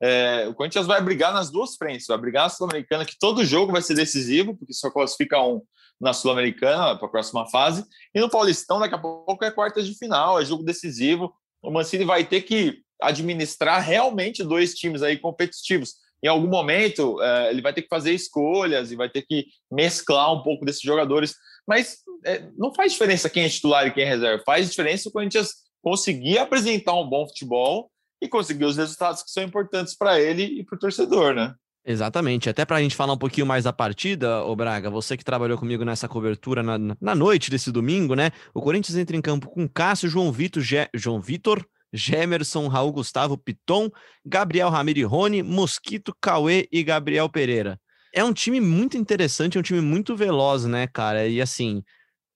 é, 0.04 0.46
o 0.48 0.54
Corinthians 0.54 0.86
vai 0.86 1.00
brigar 1.00 1.32
nas 1.32 1.50
duas 1.50 1.76
frentes, 1.76 2.06
vai 2.06 2.18
brigar 2.18 2.44
na 2.44 2.48
Sul-Americana, 2.50 3.06
que 3.06 3.18
todo 3.18 3.44
jogo 3.44 3.72
vai 3.72 3.80
ser 3.80 3.94
decisivo, 3.94 4.54
porque 4.54 4.74
só 4.74 4.90
classifica 4.90 5.40
um 5.42 5.62
na 5.98 6.12
Sul-Americana 6.12 6.96
para 6.98 7.06
a 7.06 7.10
próxima 7.10 7.48
fase, 7.48 7.84
e 8.14 8.20
no 8.20 8.28
Paulistão 8.28 8.78
daqui 8.78 8.94
a 8.94 8.98
pouco 8.98 9.42
é 9.42 9.50
quarta 9.50 9.82
de 9.82 9.96
final, 9.96 10.38
é 10.38 10.44
jogo 10.44 10.62
decisivo. 10.62 11.32
O 11.62 11.70
Mancini 11.70 12.04
vai 12.04 12.24
ter 12.24 12.42
que 12.42 12.82
administrar 13.00 13.80
realmente 13.80 14.44
dois 14.44 14.74
times 14.74 15.02
aí 15.02 15.16
competitivos. 15.16 15.94
Em 16.24 16.28
algum 16.28 16.48
momento 16.48 17.20
é, 17.20 17.50
ele 17.50 17.60
vai 17.60 17.74
ter 17.74 17.82
que 17.82 17.88
fazer 17.88 18.14
escolhas 18.14 18.90
e 18.90 18.96
vai 18.96 19.10
ter 19.10 19.20
que 19.22 19.44
mesclar 19.70 20.32
um 20.32 20.42
pouco 20.42 20.64
desses 20.64 20.80
jogadores, 20.80 21.34
mas 21.68 21.98
é, 22.24 22.48
não 22.56 22.72
faz 22.74 22.92
diferença 22.92 23.28
quem 23.28 23.44
é 23.44 23.48
titular 23.50 23.86
e 23.86 23.92
quem 23.92 24.04
é 24.04 24.08
reserva, 24.08 24.42
faz 24.46 24.70
diferença 24.70 25.10
o 25.10 25.12
Corinthians 25.12 25.50
conseguir 25.82 26.38
apresentar 26.38 26.94
um 26.94 27.06
bom 27.06 27.28
futebol 27.28 27.90
e 28.22 28.26
conseguir 28.26 28.64
os 28.64 28.78
resultados 28.78 29.22
que 29.22 29.30
são 29.30 29.42
importantes 29.42 29.94
para 29.94 30.18
ele 30.18 30.44
e 30.44 30.64
para 30.64 30.76
o 30.76 30.78
torcedor, 30.78 31.34
né? 31.34 31.54
Exatamente. 31.86 32.48
Até 32.48 32.64
para 32.64 32.76
a 32.76 32.80
gente 32.80 32.96
falar 32.96 33.12
um 33.12 33.18
pouquinho 33.18 33.46
mais 33.46 33.64
da 33.64 33.72
partida, 33.72 34.42
o 34.44 34.56
Braga, 34.56 34.88
você 34.88 35.18
que 35.18 35.24
trabalhou 35.24 35.58
comigo 35.58 35.84
nessa 35.84 36.08
cobertura 36.08 36.62
na, 36.62 36.78
na 36.78 37.14
noite 37.14 37.50
desse 37.50 37.70
domingo, 37.70 38.14
né? 38.14 38.30
O 38.54 38.62
Corinthians 38.62 38.96
entra 38.96 39.14
em 39.14 39.20
campo 39.20 39.50
com 39.50 39.68
Cássio, 39.68 40.08
João 40.08 40.32
Vitor, 40.32 40.62
João 40.94 41.20
Vitor, 41.20 41.62
Gemerson, 41.94 42.66
Raul 42.66 42.92
Gustavo, 42.92 43.38
Piton, 43.38 43.88
Gabriel 44.26 44.68
Ramiro 44.68 44.98
e 44.98 45.04
Rony, 45.04 45.42
Mosquito, 45.42 46.14
Cauê 46.20 46.68
e 46.72 46.82
Gabriel 46.82 47.28
Pereira. 47.28 47.80
É 48.12 48.22
um 48.22 48.32
time 48.32 48.60
muito 48.60 48.96
interessante, 48.96 49.56
é 49.56 49.60
um 49.60 49.62
time 49.62 49.80
muito 49.80 50.16
veloz, 50.16 50.64
né, 50.64 50.86
cara? 50.86 51.26
E 51.26 51.40
assim, 51.40 51.82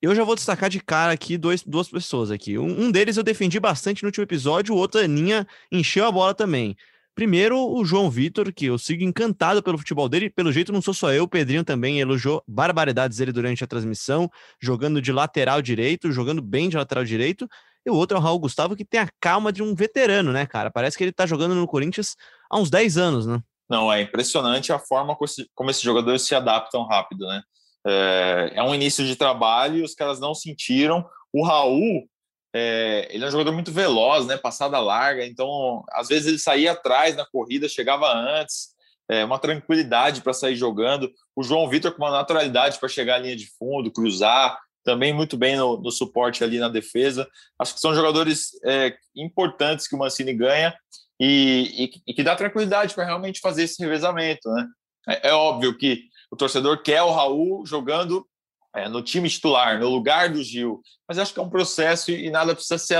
eu 0.00 0.14
já 0.14 0.22
vou 0.22 0.36
destacar 0.36 0.70
de 0.70 0.80
cara 0.80 1.12
aqui 1.12 1.36
dois, 1.36 1.62
duas 1.62 1.88
pessoas 1.88 2.30
aqui. 2.30 2.56
Um, 2.56 2.84
um 2.84 2.90
deles 2.90 3.16
eu 3.16 3.22
defendi 3.22 3.58
bastante 3.58 4.02
no 4.02 4.08
último 4.08 4.24
episódio, 4.24 4.74
o 4.74 4.78
outro, 4.78 5.00
Aninha, 5.00 5.46
encheu 5.70 6.06
a 6.06 6.12
bola 6.12 6.34
também. 6.34 6.76
Primeiro, 7.18 7.58
o 7.58 7.84
João 7.84 8.08
Vitor, 8.08 8.52
que 8.52 8.66
eu 8.66 8.78
sigo 8.78 9.02
encantado 9.02 9.60
pelo 9.60 9.76
futebol 9.76 10.08
dele. 10.08 10.30
Pelo 10.30 10.52
jeito, 10.52 10.72
não 10.72 10.80
sou 10.80 10.94
só 10.94 11.12
eu, 11.12 11.24
o 11.24 11.28
Pedrinho 11.28 11.64
também 11.64 11.98
elogiou 11.98 12.44
barbaridades 12.46 13.18
dele 13.18 13.32
durante 13.32 13.64
a 13.64 13.66
transmissão, 13.66 14.30
jogando 14.62 15.02
de 15.02 15.10
lateral 15.10 15.60
direito, 15.60 16.12
jogando 16.12 16.40
bem 16.40 16.68
de 16.68 16.76
lateral 16.76 17.04
direito. 17.04 17.48
E 17.88 17.90
o 17.90 17.94
outro 17.94 18.18
é 18.18 18.20
o 18.20 18.22
Raul 18.22 18.38
Gustavo, 18.38 18.76
que 18.76 18.84
tem 18.84 19.00
a 19.00 19.08
calma 19.18 19.50
de 19.50 19.62
um 19.62 19.74
veterano, 19.74 20.30
né, 20.30 20.44
cara? 20.44 20.70
Parece 20.70 20.98
que 20.98 21.02
ele 21.02 21.12
tá 21.12 21.24
jogando 21.24 21.54
no 21.54 21.66
Corinthians 21.66 22.14
há 22.50 22.58
uns 22.58 22.68
10 22.68 22.98
anos, 22.98 23.26
né? 23.26 23.40
Não, 23.66 23.90
é 23.90 24.02
impressionante 24.02 24.70
a 24.74 24.78
forma 24.78 25.16
como 25.54 25.70
esses 25.70 25.80
jogadores 25.80 26.20
se 26.20 26.34
adaptam 26.34 26.84
rápido, 26.84 27.26
né? 27.26 27.42
É, 27.86 28.52
é 28.56 28.62
um 28.62 28.74
início 28.74 29.06
de 29.06 29.16
trabalho 29.16 29.82
os 29.82 29.94
caras 29.94 30.20
não 30.20 30.34
sentiram. 30.34 31.02
O 31.32 31.42
Raul, 31.42 32.06
é, 32.54 33.08
ele 33.10 33.24
é 33.24 33.28
um 33.28 33.30
jogador 33.30 33.52
muito 33.52 33.72
veloz, 33.72 34.26
né? 34.26 34.36
Passada 34.36 34.78
larga, 34.78 35.24
então 35.24 35.82
às 35.90 36.08
vezes 36.08 36.26
ele 36.26 36.38
saía 36.38 36.72
atrás 36.72 37.16
na 37.16 37.24
corrida, 37.24 37.70
chegava 37.70 38.12
antes, 38.12 38.68
é, 39.10 39.24
uma 39.24 39.38
tranquilidade 39.38 40.20
para 40.20 40.34
sair 40.34 40.56
jogando. 40.56 41.10
O 41.34 41.42
João 41.42 41.66
Vitor 41.70 41.92
com 41.92 42.02
uma 42.02 42.10
naturalidade 42.10 42.78
para 42.78 42.88
chegar 42.90 43.14
à 43.14 43.18
linha 43.18 43.36
de 43.36 43.48
fundo, 43.58 43.90
cruzar, 43.90 44.58
também 44.88 45.12
muito 45.12 45.36
bem 45.36 45.54
no, 45.54 45.76
no 45.76 45.90
suporte 45.90 46.42
ali 46.42 46.58
na 46.58 46.70
defesa. 46.70 47.28
Acho 47.58 47.74
que 47.74 47.80
são 47.80 47.94
jogadores 47.94 48.52
é, 48.64 48.96
importantes 49.14 49.86
que 49.86 49.94
o 49.94 49.98
Mancini 49.98 50.32
ganha 50.32 50.74
e, 51.20 51.92
e, 52.06 52.10
e 52.10 52.14
que 52.14 52.22
dá 52.22 52.34
tranquilidade 52.34 52.94
para 52.94 53.04
realmente 53.04 53.38
fazer 53.38 53.64
esse 53.64 53.82
revezamento, 53.82 54.48
né? 54.48 54.66
É, 55.06 55.28
é, 55.28 55.32
óbvio 55.34 55.76
que 55.76 56.04
o 56.30 56.36
torcedor 56.36 56.82
quer 56.82 57.02
o 57.02 57.12
Raul 57.12 57.66
jogando 57.66 58.26
é, 58.74 58.88
no 58.88 59.02
time 59.02 59.28
titular, 59.28 59.78
no 59.78 59.90
lugar 59.90 60.30
do 60.30 60.42
Gil. 60.42 60.80
Mas 61.06 61.18
acho 61.18 61.34
que 61.34 61.38
é 61.38 61.42
um 61.42 61.50
processo 61.50 62.10
e 62.10 62.30
nada 62.30 62.54
precisa 62.54 62.78
se, 62.78 62.94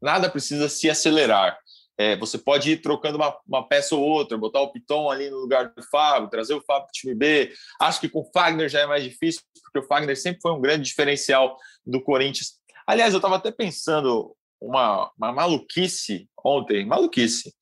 nada 0.00 0.30
precisa 0.30 0.68
se 0.68 0.88
acelerar. 0.88 1.58
É, 2.00 2.16
você 2.16 2.38
pode 2.38 2.70
ir 2.70 2.76
trocando 2.78 3.18
uma, 3.18 3.36
uma, 3.46 3.68
peça 3.68 3.94
ou 3.94 4.00
outra, 4.00 4.38
botar 4.38 4.62
o 4.62 4.72
Piton 4.72 5.10
ali 5.10 5.28
no 5.28 5.36
lugar 5.36 5.68
do 5.76 5.82
Fábio, 5.82 6.30
trazer 6.30 6.54
o 6.54 6.62
Fábio 6.62 6.84
para 6.84 6.88
o 6.88 6.92
time 6.92 7.14
B. 7.14 7.52
Acho 7.78 8.00
que 8.00 8.08
com 8.08 8.20
o 8.20 8.30
Fagner 8.32 8.70
já 8.70 8.80
é 8.80 8.86
mais 8.86 9.04
difícil, 9.04 9.42
porque 9.64 9.80
o 9.80 9.86
Fagner 9.86 10.16
sempre 10.16 10.40
foi 10.40 10.50
um 10.50 10.62
grande 10.62 10.84
diferencial 10.84 11.58
do 11.84 12.02
Corinthians. 12.02 12.58
Aliás, 12.86 13.12
eu 13.12 13.18
estava 13.18 13.36
até 13.36 13.52
pensando 13.52 14.34
uma, 14.58 15.12
uma 15.14 15.30
maluquice 15.30 16.26
ontem, 16.42 16.86
maluquice, 16.86 17.52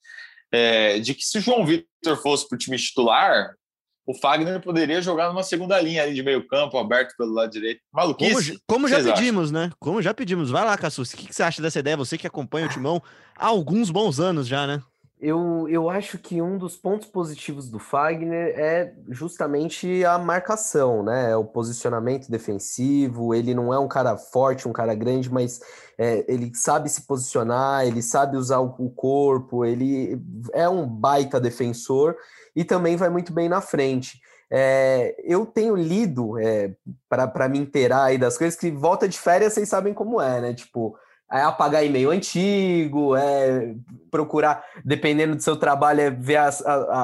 é, 0.53 1.01
de 1.01 1.15
que 1.15 1.25
se 1.25 1.39
o 1.39 1.41
João 1.41 1.67
Vitor 1.67 2.17
fosse 2.23 2.47
para 2.49 2.55
o 2.55 2.59
time 2.59 2.77
titular, 2.77 3.57
o 4.09 4.15
Fagner 4.15 4.59
poderia 4.63 5.03
jogar 5.03 5.29
numa 5.29 5.43
segunda 5.43 5.79
linha 5.79 6.03
ali 6.03 6.15
de 6.15 6.23
meio 6.23 6.47
campo, 6.49 6.79
aberto 6.79 7.15
pelo 7.15 7.35
lado 7.35 7.53
direito. 7.53 7.83
Maluquice? 7.93 8.59
Como, 8.67 8.81
como 8.81 8.89
já 8.89 9.03
pedimos, 9.03 9.51
acham? 9.51 9.67
né? 9.67 9.73
Como 9.79 10.01
já 10.01 10.15
pedimos. 10.15 10.51
Vai 10.51 10.65
lá, 10.65 10.79
Cassus. 10.79 11.13
O 11.13 11.17
que, 11.17 11.27
que 11.27 11.35
você 11.35 11.43
acha 11.43 11.61
dessa 11.61 11.79
ideia? 11.79 11.95
Você 11.95 12.17
que 12.17 12.27
acompanha 12.27 12.65
o 12.65 12.71
Timão 12.71 13.03
há 13.37 13.49
alguns 13.49 13.91
bons 13.91 14.19
anos 14.19 14.49
já, 14.49 14.67
né? 14.67 14.83
Eu, 15.21 15.67
eu 15.69 15.91
acho 15.91 16.17
que 16.17 16.41
um 16.41 16.57
dos 16.57 16.75
pontos 16.75 17.09
positivos 17.09 17.69
do 17.69 17.79
Fagner 17.79 18.55
é 18.57 18.95
justamente 19.11 20.03
a 20.07 20.17
marcação, 20.17 21.03
né? 21.03 21.33
É 21.33 21.37
o 21.37 21.45
posicionamento 21.45 22.31
defensivo. 22.31 23.35
Ele 23.35 23.53
não 23.53 23.75
é 23.75 23.79
um 23.79 23.89
cara 23.89 24.17
forte, 24.17 24.67
um 24.67 24.73
cara 24.73 24.95
grande, 24.95 25.31
mas 25.31 25.61
é, 25.99 26.25
ele 26.27 26.51
sabe 26.55 26.89
se 26.89 27.03
posicionar, 27.03 27.87
ele 27.87 28.01
sabe 28.01 28.39
usar 28.39 28.61
o, 28.61 28.75
o 28.79 28.89
corpo, 28.89 29.67
ele 29.67 30.19
é 30.55 30.67
um 30.67 30.87
baita 30.87 31.39
defensor 31.39 32.17
e 32.59 32.65
também 32.65 32.97
vai 32.97 33.09
muito 33.09 33.33
bem 33.33 33.49
na 33.49 33.61
frente. 33.61 34.21
É, 34.51 35.15
eu 35.23 35.47
tenho 35.47 35.77
lido 35.77 36.37
é, 36.41 36.73
para 37.09 37.49
me 37.49 37.57
inteirar 37.57 38.03
aí 38.03 38.19
das 38.19 38.37
coisas 38.37 38.59
que 38.59 38.69
volta 38.69 39.09
de 39.09 39.17
férias 39.17 39.53
vocês 39.53 39.69
sabem 39.69 39.95
como 39.95 40.21
é, 40.21 40.41
né? 40.41 40.55
Tipo, 40.55 40.99
é 41.31 41.41
apagar 41.41 41.87
e-mail 41.87 42.11
antigo, 42.11 43.15
é 43.15 43.77
procurar, 44.11 44.65
dependendo 44.85 45.37
do 45.37 45.43
seu 45.43 45.57
trabalho, 45.57 46.01
é 46.01 46.11
ver 46.11 46.39
a, 46.39 46.49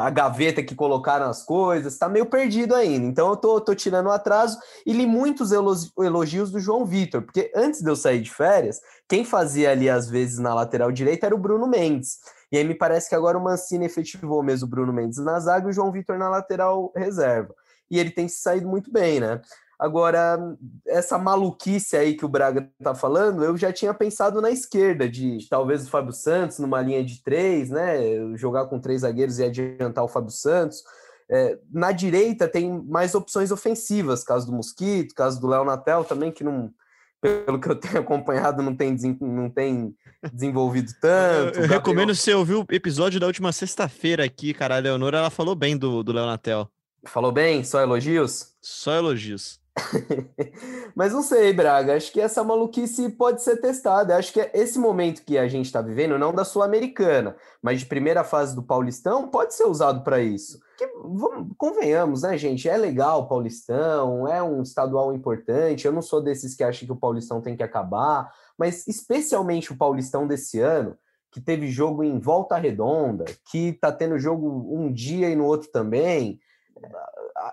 a, 0.06 0.10
gaveta 0.10 0.60
que 0.60 0.74
colocaram 0.74 1.26
as 1.26 1.44
coisas, 1.44 1.98
tá 1.98 2.08
meio 2.08 2.26
perdido 2.26 2.74
ainda. 2.74 3.06
Então 3.06 3.28
eu 3.28 3.36
tô, 3.36 3.60
tô 3.60 3.76
tirando 3.76 4.06
o 4.06 4.10
atraso 4.12 4.58
e 4.84 4.92
li 4.92 5.06
muitos 5.06 5.52
elogios 5.52 6.50
do 6.50 6.58
João 6.58 6.84
Vitor, 6.84 7.22
porque 7.22 7.52
antes 7.54 7.80
de 7.80 7.88
eu 7.88 7.94
sair 7.94 8.20
de 8.20 8.32
férias, 8.32 8.80
quem 9.08 9.24
fazia 9.24 9.70
ali 9.70 9.88
às 9.88 10.10
vezes 10.10 10.40
na 10.40 10.52
lateral 10.52 10.90
direita 10.90 11.26
era 11.26 11.34
o 11.34 11.38
Bruno 11.38 11.68
Mendes. 11.68 12.18
E 12.54 12.56
aí 12.56 12.62
me 12.62 12.76
parece 12.76 13.08
que 13.08 13.16
agora 13.16 13.36
o 13.36 13.42
Mancini 13.42 13.84
efetivou 13.84 14.40
mesmo 14.40 14.68
o 14.68 14.70
Bruno 14.70 14.92
Mendes 14.92 15.18
na 15.18 15.40
zaga 15.40 15.66
e 15.66 15.70
o 15.70 15.72
João 15.72 15.90
Vitor 15.90 16.16
na 16.16 16.28
lateral 16.28 16.92
reserva. 16.94 17.52
E 17.90 17.98
ele 17.98 18.12
tem 18.12 18.28
se 18.28 18.42
saído 18.42 18.68
muito 18.68 18.92
bem, 18.92 19.18
né? 19.18 19.40
Agora, 19.76 20.38
essa 20.86 21.18
maluquice 21.18 21.96
aí 21.96 22.14
que 22.14 22.24
o 22.24 22.28
Braga 22.28 22.70
tá 22.80 22.94
falando, 22.94 23.42
eu 23.42 23.56
já 23.56 23.72
tinha 23.72 23.92
pensado 23.92 24.40
na 24.40 24.52
esquerda, 24.52 25.08
de 25.08 25.48
talvez 25.50 25.84
o 25.84 25.90
Fábio 25.90 26.12
Santos 26.12 26.60
numa 26.60 26.80
linha 26.80 27.04
de 27.04 27.24
três, 27.24 27.70
né? 27.70 27.96
Jogar 28.36 28.66
com 28.66 28.78
três 28.78 29.00
zagueiros 29.00 29.40
e 29.40 29.44
adiantar 29.44 30.04
o 30.04 30.08
Fábio 30.08 30.30
Santos. 30.30 30.84
É, 31.28 31.58
na 31.72 31.90
direita 31.90 32.46
tem 32.46 32.70
mais 32.84 33.16
opções 33.16 33.50
ofensivas, 33.50 34.22
caso 34.22 34.46
do 34.46 34.52
Mosquito, 34.52 35.12
caso 35.16 35.40
do 35.40 35.48
Léo 35.48 35.64
Natel 35.64 36.04
também, 36.04 36.30
que 36.30 36.44
não, 36.44 36.72
pelo 37.20 37.58
que 37.58 37.68
eu 37.68 37.74
tenho 37.74 37.98
acompanhado, 37.98 38.62
não 38.62 38.76
tem, 38.76 38.96
não 39.20 39.50
tem 39.50 39.96
desenvolvido 40.32 40.92
tanto. 41.00 41.58
Eu, 41.58 41.62
eu 41.62 41.68
recomendo 41.68 42.14
você 42.14 42.32
ouvir 42.34 42.54
o 42.54 42.66
episódio 42.70 43.18
da 43.18 43.26
última 43.26 43.52
sexta-feira 43.52 44.24
aqui, 44.24 44.54
cara. 44.54 44.76
A 44.76 44.78
Leonora, 44.78 45.18
ela 45.18 45.30
falou 45.30 45.54
bem 45.54 45.76
do, 45.76 46.02
do 46.02 46.12
Leonatel. 46.12 46.70
Falou 47.06 47.32
bem? 47.32 47.62
Só 47.64 47.80
elogios? 47.80 48.54
Só 48.60 48.94
elogios. 48.94 49.60
Mas 50.94 51.12
não 51.12 51.22
sei, 51.22 51.52
Braga. 51.52 51.96
Acho 51.96 52.12
que 52.12 52.20
essa 52.20 52.44
maluquice 52.44 53.08
pode 53.10 53.42
ser 53.42 53.56
testada. 53.56 54.16
Acho 54.16 54.32
que 54.32 54.40
é 54.40 54.50
esse 54.54 54.78
momento 54.78 55.24
que 55.24 55.36
a 55.36 55.48
gente 55.48 55.66
está 55.66 55.82
vivendo, 55.82 56.18
não 56.18 56.32
da 56.32 56.44
Sul-Americana, 56.44 57.36
mas 57.60 57.80
de 57.80 57.86
primeira 57.86 58.22
fase 58.22 58.54
do 58.54 58.62
Paulistão, 58.62 59.28
pode 59.28 59.54
ser 59.54 59.64
usado 59.64 60.02
para 60.04 60.20
isso. 60.20 60.60
Que, 60.78 60.86
vamos, 61.02 61.54
convenhamos, 61.56 62.22
né, 62.22 62.36
gente? 62.38 62.68
É 62.68 62.76
legal 62.76 63.22
o 63.22 63.28
Paulistão, 63.28 64.28
é 64.28 64.42
um 64.42 64.62
estadual 64.62 65.12
importante. 65.12 65.86
Eu 65.86 65.92
não 65.92 66.02
sou 66.02 66.22
desses 66.22 66.54
que 66.54 66.64
acham 66.64 66.86
que 66.86 66.92
o 66.92 66.96
Paulistão 66.96 67.40
tem 67.40 67.56
que 67.56 67.62
acabar, 67.62 68.32
mas 68.56 68.86
especialmente 68.86 69.72
o 69.72 69.76
Paulistão 69.76 70.26
desse 70.26 70.60
ano, 70.60 70.96
que 71.32 71.40
teve 71.40 71.66
jogo 71.66 72.04
em 72.04 72.20
volta 72.20 72.56
redonda, 72.56 73.24
que 73.50 73.72
tá 73.72 73.90
tendo 73.90 74.18
jogo 74.20 74.68
um 74.70 74.92
dia 74.92 75.28
e 75.28 75.34
no 75.34 75.44
outro 75.44 75.68
também 75.72 76.40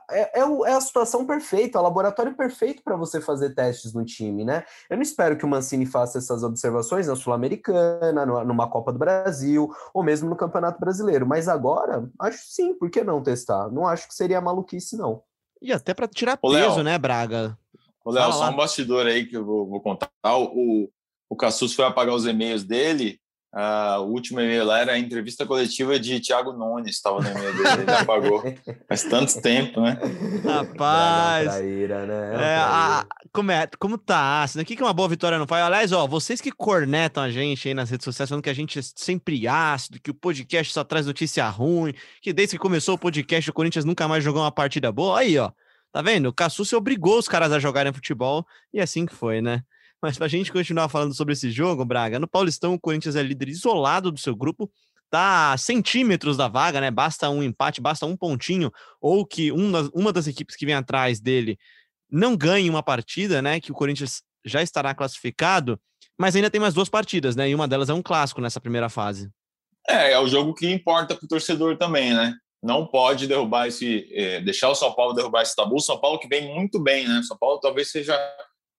é, 0.10 0.40
é, 0.40 0.42
é, 0.42 0.74
a 0.74 0.82
situação 0.82 1.26
perfeita, 1.26 1.80
o 1.80 1.84
laboratório 1.84 2.36
perfeito 2.36 2.84
para 2.84 2.96
você 2.96 3.20
fazer 3.20 3.54
testes 3.56 3.94
no 3.94 4.06
time, 4.06 4.44
né? 4.44 4.64
Eu 4.90 4.98
não 4.98 5.04
espero 5.04 5.38
que 5.38 5.46
o 5.46 5.48
Mancini 5.48 5.86
faça 5.86 6.18
essas 6.18 6.44
observações 6.44 7.08
na 7.08 7.16
Sul-Americana, 7.16 8.26
numa 8.44 8.70
Copa 8.70 8.92
do 8.92 9.00
Brasil, 9.00 9.70
ou 9.94 10.04
mesmo 10.04 10.30
no 10.30 10.36
Campeonato 10.36 10.80
Brasileiro, 10.80 11.26
mas 11.26 11.48
agora, 11.48 12.10
acho 12.20 12.40
sim, 12.48 12.74
por 12.74 12.90
que 12.90 13.04
não 13.04 13.24
testar? 13.24 13.70
Não 13.70 13.88
acho 13.88 14.08
que 14.08 14.16
seria 14.16 14.42
maluquice, 14.42 14.98
não. 14.98 15.24
E 15.62 15.72
até 15.72 15.94
para 15.94 16.08
tirar 16.08 16.40
Ô, 16.42 16.52
peso, 16.52 16.76
Léo, 16.76 16.84
né, 16.84 16.98
Braga? 16.98 17.58
Ô, 18.04 18.12
Léo, 18.12 18.34
só 18.34 18.50
um 18.50 18.56
bastidor 18.56 19.06
aí 19.06 19.26
que 19.26 19.38
eu 19.38 19.46
vou, 19.46 19.68
vou 19.68 19.80
contar. 19.80 20.10
O, 20.26 20.90
o 21.30 21.36
Cassus 21.36 21.74
foi 21.74 21.86
apagar 21.86 22.16
os 22.16 22.26
e-mails 22.26 22.64
dele 22.64 23.21
Uh, 23.54 24.00
o 24.04 24.12
último 24.12 24.40
e-mail 24.40 24.64
lá 24.64 24.80
era 24.80 24.94
a 24.94 24.98
entrevista 24.98 25.46
coletiva 25.46 26.00
de 26.00 26.22
Thiago 26.22 26.54
Nunes, 26.54 26.96
estava 26.96 27.20
no 27.20 27.30
e-mail 27.30 27.54
dele, 27.54 27.82
ele 27.82 27.92
apagou. 27.92 28.42
Faz 28.88 29.04
tanto 29.04 29.42
tempo, 29.42 29.82
né? 29.82 30.00
Rapaz. 30.46 31.56
Traíra, 31.56 32.06
né? 32.06 32.54
É, 32.54 32.56
a, 32.58 33.06
como, 33.34 33.52
é, 33.52 33.68
como 33.78 33.98
tá 33.98 34.42
ácido? 34.42 34.62
O 34.62 34.66
que, 34.66 34.78
que 34.78 34.82
uma 34.82 34.94
boa 34.94 35.10
vitória 35.10 35.38
não 35.38 35.46
faz? 35.46 35.66
Aliás, 35.66 35.92
ó, 35.92 36.08
vocês 36.08 36.40
que 36.40 36.50
cornetam 36.50 37.22
a 37.22 37.30
gente 37.30 37.68
aí 37.68 37.74
nas 37.74 37.90
redes 37.90 38.06
sociais, 38.06 38.30
falando 38.30 38.44
que 38.44 38.50
a 38.50 38.56
gente 38.56 38.80
é 38.80 38.82
sempre 38.96 39.46
ácido, 39.46 40.00
que 40.00 40.12
o 40.12 40.16
podcast 40.16 40.72
só 40.72 40.86
traz 40.86 41.06
notícia 41.06 41.46
ruim, 41.50 41.94
que 42.22 42.32
desde 42.32 42.56
que 42.56 42.62
começou 42.62 42.96
o 42.96 42.98
podcast 42.98 43.50
o 43.50 43.54
Corinthians 43.54 43.84
nunca 43.84 44.08
mais 44.08 44.24
jogou 44.24 44.42
uma 44.42 44.52
partida 44.52 44.94
boa. 44.94 45.20
Aí, 45.20 45.38
ó. 45.38 45.52
Tá 45.92 46.02
vendo? 46.02 46.28
O 46.28 46.34
Cassucci 46.34 46.74
obrigou 46.74 47.20
os 47.20 47.28
caras 47.28 47.52
a 47.52 47.60
jogarem 47.60 47.92
futebol 47.92 48.48
e 48.74 48.80
é 48.80 48.84
assim 48.84 49.06
que 49.06 49.14
foi, 49.14 49.42
né? 49.42 49.62
Mas 50.02 50.18
para 50.18 50.26
a 50.26 50.30
gente 50.30 50.52
continuar 50.52 50.90
falando 50.90 51.14
sobre 51.14 51.34
esse 51.34 51.52
jogo, 51.52 51.86
Braga, 51.86 52.20
no 52.20 52.28
Paulistão 52.28 52.74
o 52.74 52.80
Corinthians 52.80 53.16
é 53.16 53.22
líder 53.22 53.50
isolado 53.50 54.12
do 54.12 54.20
seu 54.20 54.36
grupo, 54.36 54.72
tá 55.10 55.54
a 55.54 55.58
centímetros 55.58 56.38
da 56.38 56.48
vaga, 56.48 56.82
né? 56.82 56.90
Basta 56.90 57.30
um 57.30 57.44
empate, 57.44 57.82
basta 57.82 58.06
um 58.06 58.18
pontinho, 58.18 58.72
ou 59.00 59.26
que 59.26 59.52
uma, 59.52 59.90
uma 59.94 60.12
das 60.12 60.26
equipes 60.26 60.56
que 60.56 60.66
vem 60.66 60.76
atrás 60.76 61.20
dele 61.20 61.58
não 62.10 62.36
ganhe 62.36 62.70
uma 62.70 62.82
partida, 62.82 63.42
né? 63.42 63.60
Que 63.60 63.72
o 63.72 63.76
Corinthians 63.76 64.24
já 64.44 64.62
estará 64.62 64.96
classificado, 64.96 65.80
mas 66.18 66.36
ainda 66.36 66.50
tem 66.50 66.60
mais 66.60 66.74
duas 66.74 66.90
partidas, 66.90 67.36
né? 67.36 67.50
E 67.50 67.56
uma 67.56 67.68
delas 67.68 67.90
é 67.90 67.94
um 67.94 68.02
clássico 68.02 68.42
nessa 68.42 68.60
primeira 68.60 68.90
fase. 68.90 69.30
É, 69.88 70.14
é 70.14 70.20
o 70.20 70.28
jogo 70.28 70.54
que 70.54 70.70
importa 70.72 71.16
para 71.16 71.26
o 71.26 71.28
torcedor 71.28 71.78
também, 71.78 72.14
né? 72.14 72.36
não 72.62 72.86
pode 72.86 73.28
derrubar 73.28 73.68
esse, 73.68 74.08
é, 74.14 74.40
deixar 74.40 74.70
o 74.70 74.76
São 74.76 74.94
Paulo 74.94 75.14
derrubar 75.14 75.42
esse 75.42 75.56
tabu. 75.56 75.80
São 75.80 76.00
Paulo 76.00 76.20
que 76.20 76.28
vem 76.28 76.54
muito 76.54 76.80
bem, 76.80 77.08
né? 77.08 77.22
São 77.24 77.36
Paulo 77.36 77.60
talvez 77.60 77.90
seja 77.90 78.16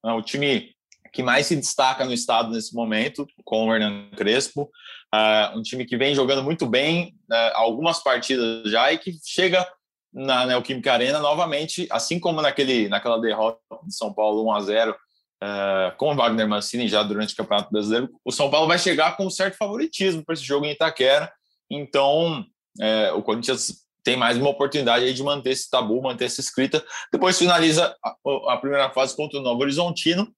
é, 0.05 0.13
o 0.13 0.23
time 0.23 0.73
que 1.13 1.23
mais 1.23 1.47
se 1.47 1.57
destaca 1.57 2.05
no 2.05 2.13
estado 2.13 2.51
nesse 2.51 2.75
momento, 2.75 3.27
com 3.45 3.67
o 3.67 3.75
Hernan 3.75 4.09
Crespo. 4.17 4.71
Uh, 5.15 5.59
um 5.59 5.63
time 5.63 5.85
que 5.85 5.97
vem 5.97 6.15
jogando 6.15 6.43
muito 6.43 6.67
bem 6.67 7.15
uh, 7.31 7.53
algumas 7.55 8.03
partidas 8.03 8.71
já 8.71 8.91
e 8.93 8.99
que 8.99 9.13
chega 9.25 9.67
na 10.13 10.47
Neoquímica 10.47 10.93
Arena 10.93 11.19
novamente, 11.19 11.87
assim 11.91 12.19
como 12.19 12.41
naquele, 12.41 12.89
naquela 12.89 13.21
derrota 13.21 13.61
de 13.87 13.95
São 13.95 14.13
Paulo 14.13 14.45
1 14.47 14.53
a 14.53 14.61
0 14.61 14.93
uh, 14.93 15.97
com 15.97 16.13
o 16.13 16.15
Wagner 16.15 16.49
Mancini 16.49 16.89
já 16.89 17.03
durante 17.03 17.35
o 17.35 17.37
Campeonato 17.37 17.71
Brasileiro, 17.71 18.11
o 18.25 18.33
São 18.33 18.51
Paulo 18.51 18.67
vai 18.67 18.79
chegar 18.79 19.17
com 19.17 19.27
um 19.27 19.31
certo 19.31 19.57
favoritismo 19.57 20.25
para 20.25 20.35
esse 20.35 20.45
jogo 20.45 20.65
em 20.65 20.73
Itaquera. 20.73 21.31
Então, 21.71 22.45
é, 22.81 23.13
o 23.13 23.23
Corinthians 23.23 23.83
tem 24.05 24.17
mais 24.17 24.37
uma 24.37 24.51
oportunidade 24.51 25.05
aí 25.05 25.15
de 25.15 25.23
manter 25.23 25.51
esse 25.51 25.71
tabu, 25.71 26.03
manter 26.03 26.27
essa 26.27 26.41
escrita. 26.41 26.85
Depois 27.13 27.39
finaliza 27.39 27.95
a, 28.05 28.15
a 28.55 28.57
primeira 28.57 28.91
fase 28.91 29.17
contra 29.17 29.39
o 29.39 29.43
Novo 29.43 29.63
Horizontino, 29.63 30.29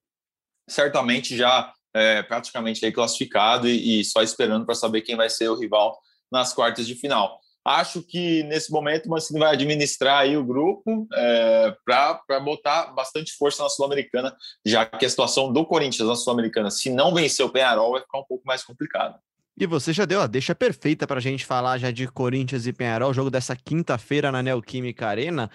certamente 0.68 1.37
já 1.37 1.72
é, 1.94 2.22
praticamente 2.22 2.85
aí 2.85 2.92
classificado 2.92 3.68
e, 3.68 4.00
e 4.00 4.05
só 4.05 4.22
esperando 4.22 4.66
para 4.66 4.74
saber 4.74 5.03
quem 5.03 5.16
vai 5.16 5.31
ser 5.31 5.48
o 5.48 5.59
rival 5.59 5.98
nas 6.31 6.53
quartas 6.53 6.87
de 6.87 6.94
final. 6.94 7.38
Acho 7.64 8.03
que 8.03 8.42
nesse 8.42 8.70
momento 8.70 9.07
o 9.07 9.11
Mancini 9.11 9.40
vai 9.40 9.55
administrar 9.55 10.18
aí 10.18 10.37
o 10.37 10.44
grupo 10.44 11.09
é, 11.14 11.74
para 11.83 12.40
botar 12.40 12.92
bastante 12.92 13.33
força 13.33 13.62
na 13.62 13.70
Sul-Americana, 13.70 14.37
já 14.66 14.85
que 14.85 15.07
a 15.07 15.09
situação 15.09 15.50
do 15.50 15.64
Corinthians 15.64 16.07
na 16.07 16.14
Sul-Americana, 16.14 16.70
se 16.70 16.90
não 16.90 17.14
vencer 17.14 17.44
o 17.44 17.48
Penharol, 17.48 17.92
vai 17.92 18.03
ficar 18.03 18.18
um 18.18 18.24
pouco 18.24 18.44
mais 18.46 18.62
complicado. 18.62 19.18
E 19.57 19.66
você 19.66 19.94
já 19.94 20.05
deu 20.05 20.20
a 20.20 20.27
deixa 20.27 20.55
perfeita 20.55 21.07
para 21.07 21.18
a 21.18 21.22
gente 21.22 21.46
falar 21.46 21.79
já 21.79 21.90
de 21.90 22.07
Corinthians 22.09 22.66
e 22.66 22.72
Penharol, 22.72 23.11
o 23.11 23.14
jogo 23.14 23.31
dessa 23.31 23.57
quinta-feira 23.57 24.31
na 24.31 24.42
Neoquímica 24.42 25.07
Arena. 25.07 25.50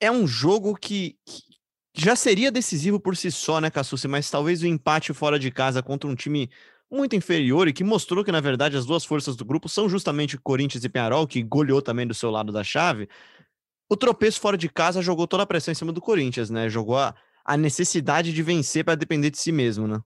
É 0.00 0.10
um 0.10 0.26
jogo 0.26 0.76
que, 0.76 1.18
que, 1.26 1.42
já 2.00 2.14
seria 2.14 2.52
decisivo 2.52 3.00
por 3.00 3.16
si 3.16 3.30
só, 3.30 3.60
né, 3.60 3.70
Cassucci? 3.70 4.06
Mas 4.06 4.30
talvez 4.30 4.62
o 4.62 4.66
empate 4.66 5.12
fora 5.12 5.38
de 5.38 5.50
casa 5.50 5.82
contra 5.82 6.08
um 6.08 6.14
time 6.14 6.48
muito 6.90 7.16
inferior 7.16 7.66
e 7.68 7.72
que 7.72 7.82
mostrou 7.82 8.24
que, 8.24 8.32
na 8.32 8.40
verdade, 8.40 8.76
as 8.76 8.86
duas 8.86 9.04
forças 9.04 9.36
do 9.36 9.44
grupo 9.44 9.68
são 9.68 9.88
justamente 9.88 10.38
Corinthians 10.38 10.84
e 10.84 10.88
Penharol, 10.88 11.26
que 11.26 11.42
goleou 11.42 11.82
também 11.82 12.06
do 12.06 12.14
seu 12.14 12.30
lado 12.30 12.52
da 12.52 12.62
chave. 12.62 13.08
O 13.90 13.96
tropeço 13.96 14.40
fora 14.40 14.56
de 14.56 14.68
casa 14.68 15.02
jogou 15.02 15.26
toda 15.26 15.42
a 15.42 15.46
pressão 15.46 15.72
em 15.72 15.74
cima 15.74 15.92
do 15.92 16.00
Corinthians, 16.00 16.50
né? 16.50 16.68
Jogou 16.68 16.96
a, 16.96 17.14
a 17.44 17.56
necessidade 17.56 18.32
de 18.32 18.42
vencer 18.42 18.84
para 18.84 18.94
depender 18.94 19.30
de 19.30 19.38
si 19.38 19.50
mesmo, 19.50 19.88
né? 19.88 20.00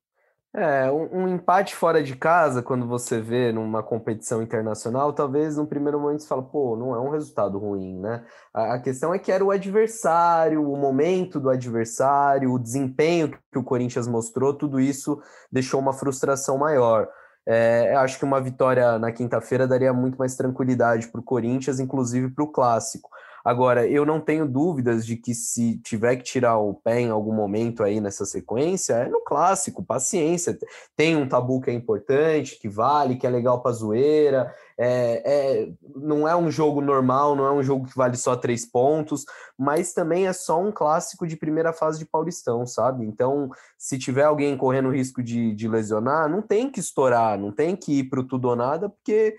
É, 0.54 0.90
um, 0.90 1.22
um, 1.22 1.28
empate 1.28 1.74
fora 1.74 2.02
de 2.02 2.14
casa, 2.14 2.62
quando 2.62 2.86
você 2.86 3.18
vê 3.22 3.50
numa 3.50 3.82
competição 3.82 4.42
internacional, 4.42 5.10
talvez 5.14 5.56
no 5.56 5.66
primeiro 5.66 5.98
momento 5.98 6.20
você 6.20 6.28
fala, 6.28 6.42
pô, 6.42 6.76
não 6.76 6.94
é 6.94 7.00
um 7.00 7.08
resultado 7.08 7.58
ruim, 7.58 7.98
né? 7.98 8.22
A, 8.52 8.74
a, 8.74 8.78
questão 8.78 9.14
é 9.14 9.18
que 9.18 9.32
era 9.32 9.42
o 9.42 9.50
adversário, 9.50 10.70
o 10.70 10.76
momento 10.76 11.40
do 11.40 11.48
adversário, 11.48 12.52
o 12.52 12.58
desempenho 12.58 13.30
que 13.50 13.58
o 13.58 13.64
Corinthians 13.64 14.06
mostrou, 14.06 14.52
tudo 14.52 14.78
isso 14.78 15.22
deixou 15.50 15.80
uma 15.80 15.94
frustração 15.94 16.58
maior. 16.58 17.08
É, 17.46 17.94
acho 17.96 18.18
que 18.18 18.24
uma 18.24 18.40
vitória 18.40 18.98
na 18.98 19.10
quinta-feira 19.10 19.66
daria 19.66 19.92
muito 19.92 20.18
mais 20.18 20.36
tranquilidade 20.36 21.08
para 21.08 21.20
o 21.20 21.24
Corinthians, 21.24 21.80
inclusive 21.80 22.30
para 22.30 22.44
o 22.44 22.52
clássico. 22.52 23.08
Agora, 23.44 23.86
eu 23.86 24.06
não 24.06 24.20
tenho 24.20 24.46
dúvidas 24.46 25.04
de 25.04 25.16
que 25.16 25.34
se 25.34 25.78
tiver 25.78 26.16
que 26.16 26.22
tirar 26.22 26.58
o 26.58 26.74
pé 26.74 27.00
em 27.00 27.10
algum 27.10 27.34
momento 27.34 27.82
aí 27.82 28.00
nessa 28.00 28.24
sequência, 28.24 28.94
é 28.94 29.08
no 29.08 29.20
clássico, 29.20 29.84
paciência. 29.84 30.56
Tem 30.96 31.16
um 31.16 31.28
tabu 31.28 31.60
que 31.60 31.70
é 31.70 31.74
importante, 31.74 32.58
que 32.60 32.68
vale, 32.68 33.16
que 33.16 33.26
é 33.26 33.30
legal 33.30 33.60
para 33.60 33.72
zoeira. 33.72 34.54
É, 34.78 35.22
é, 35.24 35.72
não 35.94 36.26
é 36.26 36.34
um 36.34 36.50
jogo 36.50 36.80
normal, 36.80 37.36
não 37.36 37.46
é 37.46 37.52
um 37.52 37.62
jogo 37.62 37.86
que 37.86 37.96
vale 37.96 38.16
só 38.16 38.36
três 38.36 38.64
pontos, 38.64 39.24
mas 39.58 39.92
também 39.92 40.26
é 40.26 40.32
só 40.32 40.60
um 40.60 40.72
clássico 40.72 41.26
de 41.26 41.36
primeira 41.36 41.72
fase 41.72 41.98
de 41.98 42.06
Paulistão, 42.06 42.66
sabe? 42.66 43.04
Então, 43.04 43.50
se 43.76 43.98
tiver 43.98 44.24
alguém 44.24 44.56
correndo 44.56 44.90
risco 44.90 45.22
de, 45.22 45.54
de 45.54 45.68
lesionar, 45.68 46.28
não 46.28 46.42
tem 46.42 46.70
que 46.70 46.80
estourar, 46.80 47.38
não 47.38 47.52
tem 47.52 47.76
que 47.76 48.00
ir 48.00 48.04
para 48.04 48.20
o 48.20 48.24
tudo 48.24 48.48
ou 48.48 48.56
nada, 48.56 48.88
porque 48.88 49.36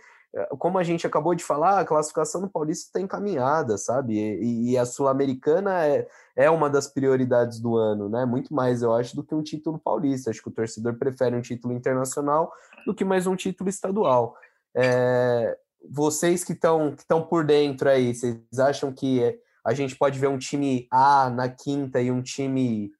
como 0.57 0.79
a 0.79 0.83
gente 0.83 1.05
acabou 1.05 1.35
de 1.35 1.43
falar, 1.43 1.79
a 1.79 1.85
classificação 1.85 2.41
do 2.41 2.49
Paulista 2.49 2.87
está 2.87 2.99
encaminhada, 2.99 3.77
sabe? 3.77 4.17
E, 4.17 4.71
e 4.71 4.77
a 4.77 4.85
Sul-Americana 4.85 5.85
é, 5.85 6.07
é 6.35 6.49
uma 6.49 6.69
das 6.69 6.87
prioridades 6.87 7.59
do 7.59 7.77
ano, 7.77 8.09
né? 8.09 8.25
Muito 8.25 8.53
mais, 8.53 8.81
eu 8.81 8.93
acho, 8.93 9.15
do 9.15 9.23
que 9.23 9.35
um 9.35 9.43
título 9.43 9.77
paulista. 9.77 10.31
Acho 10.31 10.41
que 10.41 10.49
o 10.49 10.53
torcedor 10.53 10.95
prefere 10.95 11.35
um 11.35 11.41
título 11.41 11.73
internacional 11.73 12.51
do 12.85 12.95
que 12.95 13.05
mais 13.05 13.27
um 13.27 13.35
título 13.35 13.69
estadual. 13.69 14.35
É, 14.75 15.55
vocês 15.87 16.43
que 16.43 16.53
estão 16.53 16.95
que 16.95 17.05
por 17.29 17.45
dentro 17.45 17.87
aí, 17.89 18.15
vocês 18.15 18.37
acham 18.57 18.91
que 18.91 19.39
a 19.63 19.73
gente 19.73 19.95
pode 19.95 20.17
ver 20.17 20.27
um 20.27 20.37
time 20.37 20.87
A 20.89 21.29
na 21.29 21.47
quinta 21.47 22.01
e 22.01 22.09
um 22.09 22.23
time 22.23 22.91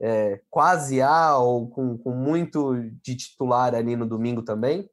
é, 0.00 0.40
quase 0.50 1.00
A 1.00 1.36
ou 1.38 1.70
com, 1.70 1.96
com 1.98 2.10
muito 2.10 2.74
de 3.00 3.14
titular 3.14 3.76
ali 3.76 3.94
no 3.94 4.06
domingo 4.06 4.42
também? 4.42 4.90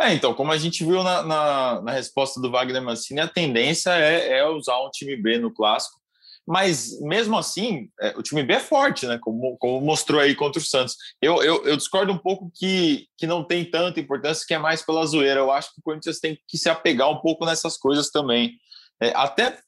É, 0.00 0.14
então, 0.14 0.32
como 0.32 0.50
a 0.50 0.56
gente 0.56 0.82
viu 0.82 1.02
na, 1.02 1.22
na, 1.22 1.82
na 1.82 1.92
resposta 1.92 2.40
do 2.40 2.50
Wagner 2.50 2.82
Mancini, 2.82 3.20
a 3.20 3.28
tendência 3.28 3.90
é, 3.90 4.38
é, 4.38 4.48
usar 4.48 4.80
um 4.80 4.90
time 4.90 5.14
B 5.14 5.38
no 5.38 5.52
clássico. 5.52 6.00
Mas 6.46 6.98
mesmo 7.02 7.36
assim, 7.36 7.90
é, 8.00 8.16
o 8.16 8.22
time 8.22 8.42
B 8.42 8.54
é 8.54 8.60
forte, 8.60 9.06
né? 9.06 9.18
Como, 9.20 9.58
como 9.58 9.78
mostrou 9.82 10.18
aí 10.18 10.34
contra 10.34 10.58
o 10.58 10.64
Santos. 10.64 10.96
Eu, 11.20 11.42
eu, 11.42 11.66
eu, 11.66 11.76
discordo 11.76 12.12
um 12.12 12.18
pouco 12.18 12.50
que, 12.54 13.06
que 13.18 13.26
não 13.26 13.44
tem 13.44 13.62
tanta 13.62 14.00
importância, 14.00 14.44
que 14.48 14.54
é 14.54 14.58
mais 14.58 14.80
pela 14.82 15.04
zoeira. 15.04 15.40
Eu 15.40 15.50
acho 15.50 15.72
que 15.74 15.80
o 15.80 15.82
Corinthians 15.82 16.18
tem 16.18 16.38
que 16.48 16.56
se 16.56 16.70
apegar 16.70 17.10
um 17.10 17.20
pouco 17.20 17.44
nessas 17.44 17.76
coisas 17.76 18.10
também. 18.10 18.56
É, 19.02 19.12
até 19.14 19.58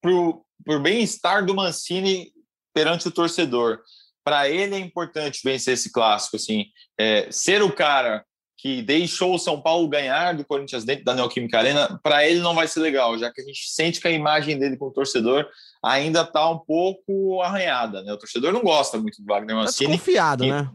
por, 0.00 0.80
bem-estar 0.80 1.44
do 1.44 1.54
Mancini 1.54 2.32
perante 2.72 3.06
o 3.06 3.12
torcedor. 3.12 3.80
Para 4.24 4.48
ele 4.48 4.74
é 4.74 4.78
importante 4.78 5.40
vencer 5.44 5.74
esse 5.74 5.92
clássico, 5.92 6.36
assim, 6.36 6.66
é, 6.98 7.30
ser 7.30 7.62
o 7.62 7.70
cara 7.72 8.24
que 8.62 8.80
deixou 8.80 9.34
o 9.34 9.38
São 9.40 9.60
Paulo 9.60 9.88
ganhar 9.88 10.36
do 10.36 10.44
Corinthians 10.44 10.84
dentro 10.84 11.04
da 11.04 11.16
Neoquímica 11.16 11.58
Arena, 11.58 11.98
para 12.00 12.24
ele 12.24 12.38
não 12.38 12.54
vai 12.54 12.68
ser 12.68 12.78
legal, 12.78 13.18
já 13.18 13.28
que 13.28 13.40
a 13.40 13.44
gente 13.44 13.68
sente 13.68 14.00
que 14.00 14.06
a 14.06 14.12
imagem 14.12 14.56
dele 14.56 14.76
como 14.76 14.92
torcedor 14.92 15.48
ainda 15.84 16.20
está 16.20 16.48
um 16.48 16.60
pouco 16.60 17.42
arranhada, 17.42 18.04
né? 18.04 18.12
O 18.12 18.16
torcedor 18.16 18.52
não 18.52 18.62
gosta 18.62 18.98
muito 18.98 19.20
do 19.20 19.26
Wagner 19.26 19.56
Mancini. 19.56 19.90
Tá 19.90 19.96
desconfiado, 19.96 20.46
né? 20.46 20.70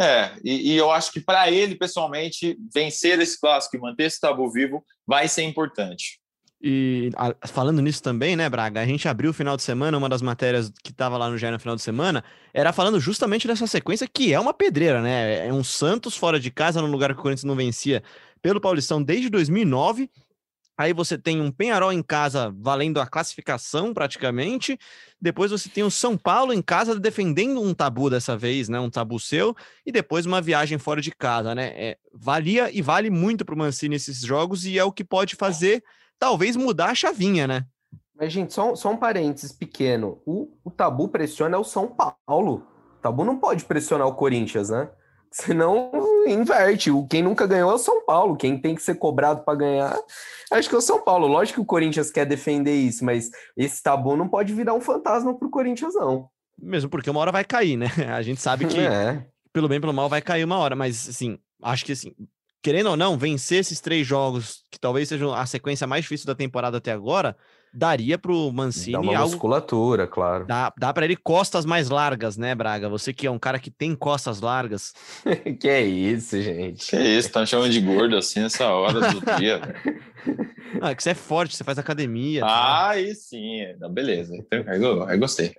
É, 0.00 0.30
e, 0.44 0.74
e 0.74 0.76
eu 0.76 0.88
acho 0.92 1.10
que 1.10 1.20
para 1.20 1.50
ele, 1.50 1.74
pessoalmente, 1.74 2.56
vencer 2.72 3.18
esse 3.18 3.40
clássico 3.40 3.76
e 3.76 3.80
manter 3.80 4.04
esse 4.04 4.20
tabu 4.20 4.48
vivo 4.48 4.84
vai 5.04 5.26
ser 5.26 5.42
importante. 5.42 6.20
E 6.60 7.10
a, 7.16 7.34
falando 7.46 7.82
nisso 7.82 8.02
também, 8.02 8.34
né, 8.34 8.48
Braga? 8.48 8.80
A 8.80 8.86
gente 8.86 9.06
abriu 9.06 9.30
o 9.30 9.34
final 9.34 9.56
de 9.56 9.62
semana, 9.62 9.98
uma 9.98 10.08
das 10.08 10.22
matérias 10.22 10.72
que 10.82 10.90
estava 10.90 11.18
lá 11.18 11.28
no 11.28 11.36
GE 11.36 11.50
no 11.50 11.58
final 11.58 11.76
de 11.76 11.82
semana, 11.82 12.24
era 12.52 12.72
falando 12.72 12.98
justamente 12.98 13.46
dessa 13.46 13.66
sequência 13.66 14.08
que 14.12 14.32
é 14.32 14.40
uma 14.40 14.54
pedreira, 14.54 15.02
né? 15.02 15.46
É 15.46 15.52
um 15.52 15.62
Santos 15.62 16.16
fora 16.16 16.40
de 16.40 16.50
casa, 16.50 16.80
no 16.80 16.88
lugar 16.88 17.12
que 17.12 17.20
o 17.20 17.22
Corinthians 17.22 17.44
não 17.44 17.54
vencia 17.54 18.02
pelo 18.40 18.60
Paulistão 18.60 19.02
desde 19.02 19.28
2009. 19.28 20.10
Aí 20.78 20.92
você 20.92 21.16
tem 21.16 21.40
um 21.40 21.50
Penharol 21.50 21.90
em 21.90 22.02
casa 22.02 22.54
valendo 22.58 23.00
a 23.00 23.06
classificação 23.06 23.94
praticamente. 23.94 24.78
Depois 25.20 25.50
você 25.50 25.70
tem 25.70 25.82
o 25.82 25.90
São 25.90 26.18
Paulo 26.18 26.52
em 26.52 26.60
casa 26.60 26.98
defendendo 27.00 27.62
um 27.62 27.72
tabu 27.72 28.10
dessa 28.10 28.36
vez, 28.36 28.68
né? 28.68 28.78
Um 28.78 28.90
tabu 28.90 29.18
seu. 29.18 29.54
E 29.86 29.92
depois 29.92 30.26
uma 30.26 30.40
viagem 30.40 30.78
fora 30.78 31.00
de 31.00 31.10
casa, 31.10 31.54
né? 31.54 31.72
É, 31.76 31.98
valia 32.12 32.70
e 32.70 32.82
vale 32.82 33.08
muito 33.08 33.44
para 33.44 33.54
o 33.54 33.58
Mancini 33.58 33.96
esses 33.96 34.20
jogos 34.20 34.66
e 34.66 34.78
é 34.78 34.84
o 34.84 34.92
que 34.92 35.04
pode 35.04 35.34
fazer 35.34 35.82
talvez 36.18 36.56
mudar 36.56 36.90
a 36.90 36.94
chavinha, 36.94 37.46
né? 37.46 37.64
Mas, 38.18 38.32
gente, 38.32 38.52
só, 38.54 38.74
só 38.74 38.90
um 38.90 38.96
parênteses 38.96 39.52
pequeno. 39.52 40.22
O, 40.24 40.48
o 40.64 40.70
Tabu 40.70 41.08
pressiona 41.08 41.56
é 41.56 41.58
o 41.58 41.64
São 41.64 41.88
Paulo. 41.88 42.66
O 42.98 43.02
Tabu 43.02 43.24
não 43.24 43.38
pode 43.38 43.64
pressionar 43.64 44.06
o 44.06 44.14
Corinthians, 44.14 44.70
né? 44.70 44.88
Senão 45.30 45.90
inverte. 46.26 46.90
O, 46.90 47.06
quem 47.06 47.22
nunca 47.22 47.46
ganhou 47.46 47.70
é 47.70 47.74
o 47.74 47.78
São 47.78 48.04
Paulo. 48.06 48.36
Quem 48.36 48.58
tem 48.58 48.74
que 48.74 48.82
ser 48.82 48.94
cobrado 48.94 49.42
para 49.44 49.58
ganhar, 49.58 49.98
acho 50.50 50.68
que 50.68 50.74
é 50.74 50.78
o 50.78 50.82
São 50.82 51.02
Paulo. 51.02 51.26
Lógico 51.26 51.56
que 51.56 51.62
o 51.62 51.66
Corinthians 51.66 52.10
quer 52.10 52.24
defender 52.24 52.74
isso, 52.74 53.04
mas 53.04 53.30
esse 53.54 53.82
tabu 53.82 54.16
não 54.16 54.28
pode 54.28 54.54
virar 54.54 54.72
um 54.72 54.80
fantasma 54.80 55.34
para 55.34 55.46
o 55.46 55.50
Corinthians, 55.50 55.94
não. 55.94 56.30
Mesmo 56.58 56.88
porque 56.88 57.10
uma 57.10 57.20
hora 57.20 57.32
vai 57.32 57.44
cair, 57.44 57.76
né? 57.76 57.88
A 58.16 58.22
gente 58.22 58.40
sabe 58.40 58.66
que, 58.66 58.80
é. 58.80 59.26
pelo 59.52 59.68
bem 59.68 59.80
pelo 59.80 59.92
mal, 59.92 60.08
vai 60.08 60.22
cair 60.22 60.44
uma 60.44 60.56
hora. 60.58 60.74
Mas, 60.74 61.06
assim, 61.06 61.38
acho 61.62 61.84
que 61.84 61.92
assim, 61.92 62.14
querendo 62.62 62.90
ou 62.90 62.96
não, 62.96 63.18
vencer 63.18 63.60
esses 63.60 63.80
três 63.80 64.06
jogos, 64.06 64.64
que 64.70 64.78
talvez 64.78 65.08
sejam 65.08 65.32
a 65.32 65.46
sequência 65.46 65.86
mais 65.86 66.02
difícil 66.02 66.26
da 66.26 66.34
temporada 66.34 66.78
até 66.78 66.92
agora, 66.92 67.36
daria 67.72 68.16
pro 68.16 68.50
Mancini 68.52 68.92
dá 68.92 69.00
uma 69.00 69.16
algo... 69.16 69.30
musculatura, 69.30 70.06
claro. 70.06 70.46
Dá, 70.46 70.72
dá 70.78 70.92
para 70.94 71.04
ele 71.04 71.16
costas 71.16 71.66
mais 71.66 71.90
largas, 71.90 72.36
né, 72.36 72.54
Braga? 72.54 72.88
Você 72.88 73.12
que 73.12 73.26
é 73.26 73.30
um 73.30 73.38
cara 73.38 73.58
que 73.58 73.70
tem 73.70 73.94
costas 73.94 74.40
largas. 74.40 74.94
que 75.60 75.68
é 75.68 75.82
isso, 75.82 76.40
gente. 76.40 76.86
Que 76.88 76.96
é 76.96 77.06
isso, 77.06 77.30
tá 77.30 77.40
me 77.40 77.46
chamando 77.46 77.70
de 77.70 77.80
gordo 77.80 78.16
assim 78.16 78.40
nessa 78.40 78.66
hora 78.68 79.12
do 79.12 79.20
dia. 79.36 79.60
Ah, 80.80 80.90
é 80.90 80.94
que 80.94 81.02
você 81.02 81.10
é 81.10 81.14
forte, 81.14 81.54
você 81.54 81.64
faz 81.64 81.78
academia. 81.78 82.40
Tá? 82.40 82.46
Ah, 82.46 82.90
aí 82.90 83.14
sim. 83.14 83.60
Não, 83.78 83.92
beleza. 83.92 84.34
Então, 84.34 84.60
eu, 84.74 85.08
eu 85.08 85.18
gostei. 85.18 85.52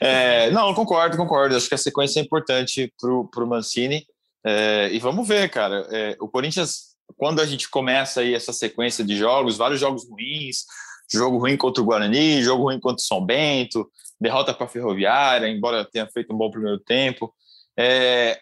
É, 0.00 0.50
não, 0.50 0.74
concordo, 0.74 1.16
concordo. 1.16 1.56
Acho 1.56 1.68
que 1.68 1.74
a 1.74 1.78
sequência 1.78 2.20
é 2.20 2.22
importante 2.22 2.92
pro, 3.00 3.28
pro 3.30 3.46
Mancini. 3.46 4.04
É, 4.44 4.88
e 4.92 4.98
vamos 4.98 5.26
ver, 5.26 5.48
cara. 5.50 5.86
É, 5.90 6.16
o 6.20 6.28
Corinthians, 6.28 6.96
quando 7.16 7.40
a 7.40 7.46
gente 7.46 7.68
começa 7.68 8.20
aí 8.20 8.34
essa 8.34 8.52
sequência 8.52 9.04
de 9.04 9.16
jogos, 9.16 9.56
vários 9.56 9.80
jogos 9.80 10.08
ruins, 10.08 10.64
jogo 11.12 11.38
ruim 11.38 11.56
contra 11.56 11.82
o 11.82 11.86
Guarani, 11.86 12.42
jogo 12.42 12.64
ruim 12.64 12.80
contra 12.80 13.02
o 13.02 13.06
São 13.06 13.24
Bento, 13.24 13.90
derrota 14.20 14.54
para 14.54 14.66
a 14.66 14.68
Ferroviária, 14.68 15.48
embora 15.48 15.84
tenha 15.84 16.06
feito 16.06 16.32
um 16.32 16.38
bom 16.38 16.50
primeiro 16.50 16.78
tempo. 16.78 17.34
É, 17.78 18.40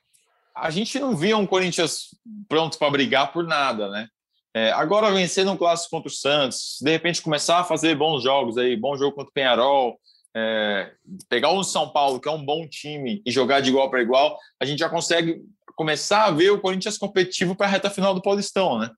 a 0.54 0.70
gente 0.70 0.98
não 0.98 1.16
via 1.16 1.37
um 1.37 1.46
Corinthians 1.46 2.08
pronto 2.48 2.78
para 2.78 2.90
brigar 2.90 3.32
por 3.32 3.44
nada, 3.44 3.88
né? 3.88 4.08
É, 4.54 4.72
agora 4.72 5.12
vencendo 5.12 5.52
um 5.52 5.56
clássico 5.56 5.90
contra 5.90 6.08
o 6.08 6.14
Santos, 6.14 6.78
de 6.80 6.90
repente 6.90 7.22
começar 7.22 7.61
a 7.61 7.64
fazer 7.64 7.94
bons 7.94 8.22
jogos 8.22 8.58
aí, 8.58 8.76
bom 8.76 8.96
jogo 8.96 9.14
contra 9.14 9.30
o 9.30 9.32
Penharol, 9.32 10.00
é, 10.34 10.92
pegar 11.28 11.50
o 11.50 11.62
São 11.62 11.90
Paulo, 11.90 12.18
que 12.18 12.28
é 12.28 12.32
um 12.32 12.44
bom 12.44 12.66
time, 12.66 13.22
e 13.24 13.30
jogar 13.30 13.61
de 13.61 13.68
igual 13.68 13.90
para 13.90 14.02
igual, 14.02 14.37
a 14.61 14.64
gente 14.64 14.78
já 14.80 14.88
consegue 14.88 15.42
começar 15.78 16.24
a 16.24 16.30
ver 16.32 16.50
o 16.50 16.60
Corinthians 16.60 16.98
competitivo 16.98 17.54
para 17.54 17.68
a 17.68 17.70
reta 17.70 17.88
final 17.88 18.12
do 18.12 18.20
Paulistão, 18.20 18.80
né? 18.80 18.90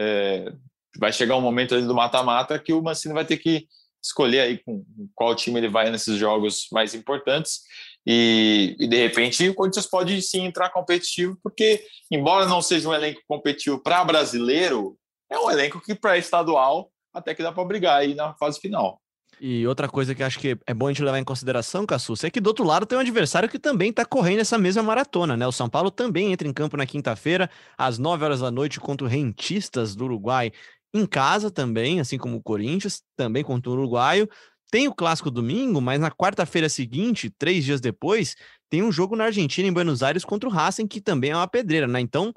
É, 0.00 0.52
vai 0.98 1.12
chegar 1.12 1.36
um 1.36 1.40
momento 1.40 1.76
ali 1.76 1.86
do 1.86 1.94
mata-mata 1.94 2.58
que 2.58 2.72
o 2.72 2.82
Mancini 2.82 3.14
vai 3.14 3.24
ter 3.24 3.36
que 3.36 3.68
escolher 4.02 4.40
aí 4.40 4.58
com 4.58 4.84
qual 5.14 5.36
time 5.36 5.60
ele 5.60 5.68
vai 5.68 5.92
nesses 5.92 6.18
jogos 6.18 6.66
mais 6.72 6.92
importantes. 6.92 7.60
E, 8.04 8.74
e, 8.80 8.88
de 8.88 8.96
repente 8.96 9.48
o 9.48 9.54
Corinthians 9.54 9.86
pode 9.86 10.20
sim 10.22 10.44
entrar 10.44 10.70
competitivo, 10.70 11.38
porque, 11.40 11.86
embora 12.10 12.46
não 12.46 12.60
seja 12.60 12.88
um 12.88 12.92
elenco 12.92 13.22
competitivo 13.28 13.78
para 13.78 14.04
brasileiro, 14.04 14.98
é 15.30 15.38
um 15.38 15.48
elenco 15.48 15.80
que 15.80 15.94
para 15.94 16.18
estadual 16.18 16.90
até 17.14 17.32
que 17.32 17.44
dá 17.44 17.52
para 17.52 17.64
brigar 17.64 18.00
aí 18.00 18.12
na 18.12 18.34
fase 18.34 18.58
final. 18.58 19.00
E 19.40 19.66
outra 19.66 19.88
coisa 19.88 20.14
que 20.14 20.22
acho 20.22 20.38
que 20.38 20.56
é 20.66 20.72
bom 20.72 20.86
a 20.86 20.92
gente 20.92 21.02
levar 21.02 21.18
em 21.18 21.24
consideração, 21.24 21.84
Cassus, 21.84 22.24
é 22.24 22.30
que 22.30 22.40
do 22.40 22.46
outro 22.46 22.64
lado 22.64 22.86
tem 22.86 22.96
um 22.96 23.00
adversário 23.00 23.48
que 23.48 23.58
também 23.58 23.90
está 23.90 24.04
correndo 24.04 24.40
essa 24.40 24.56
mesma 24.56 24.82
maratona, 24.82 25.36
né? 25.36 25.46
O 25.46 25.52
São 25.52 25.68
Paulo 25.68 25.90
também 25.90 26.32
entra 26.32 26.46
em 26.46 26.52
campo 26.52 26.76
na 26.76 26.86
quinta-feira, 26.86 27.50
às 27.76 27.98
9 27.98 28.24
horas 28.24 28.40
da 28.40 28.50
noite, 28.50 28.78
contra 28.80 29.06
o 29.06 29.10
Rentistas 29.10 29.94
do 29.96 30.04
Uruguai, 30.04 30.52
em 30.92 31.04
casa 31.04 31.50
também, 31.50 32.00
assim 32.00 32.16
como 32.16 32.36
o 32.36 32.42
Corinthians, 32.42 33.02
também 33.16 33.42
contra 33.42 33.70
o 33.70 33.74
Uruguaio. 33.74 34.28
Tem 34.70 34.88
o 34.88 34.94
clássico 34.94 35.30
domingo, 35.30 35.80
mas 35.80 36.00
na 36.00 36.10
quarta-feira 36.10 36.68
seguinte, 36.68 37.30
três 37.30 37.64
dias 37.64 37.80
depois, 37.80 38.36
tem 38.70 38.82
um 38.82 38.92
jogo 38.92 39.16
na 39.16 39.24
Argentina, 39.24 39.68
em 39.68 39.72
Buenos 39.72 40.02
Aires, 40.02 40.24
contra 40.24 40.48
o 40.48 40.52
Racing, 40.52 40.86
que 40.86 41.00
também 41.00 41.30
é 41.30 41.36
uma 41.36 41.48
pedreira, 41.48 41.86
né? 41.86 42.00
Então, 42.00 42.32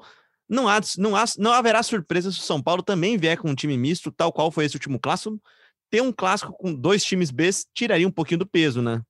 não, 0.48 0.68
há, 0.68 0.80
não, 0.96 1.14
há, 1.14 1.24
não 1.38 1.52
haverá 1.52 1.82
surpresa 1.82 2.32
se 2.32 2.38
o 2.38 2.42
São 2.42 2.62
Paulo 2.62 2.82
também 2.82 3.16
vier 3.16 3.36
com 3.36 3.50
um 3.50 3.54
time 3.54 3.76
misto, 3.76 4.10
tal 4.10 4.32
qual 4.32 4.50
foi 4.50 4.64
esse 4.64 4.76
último 4.76 4.98
clássico. 4.98 5.40
Ter 5.90 6.00
um 6.00 6.12
clássico 6.12 6.52
com 6.52 6.74
dois 6.74 7.04
times 7.04 7.30
B 7.30 7.48
tiraria 7.74 8.06
um 8.06 8.12
pouquinho 8.12 8.40
do 8.40 8.46
peso, 8.46 8.82
né? 8.82 9.00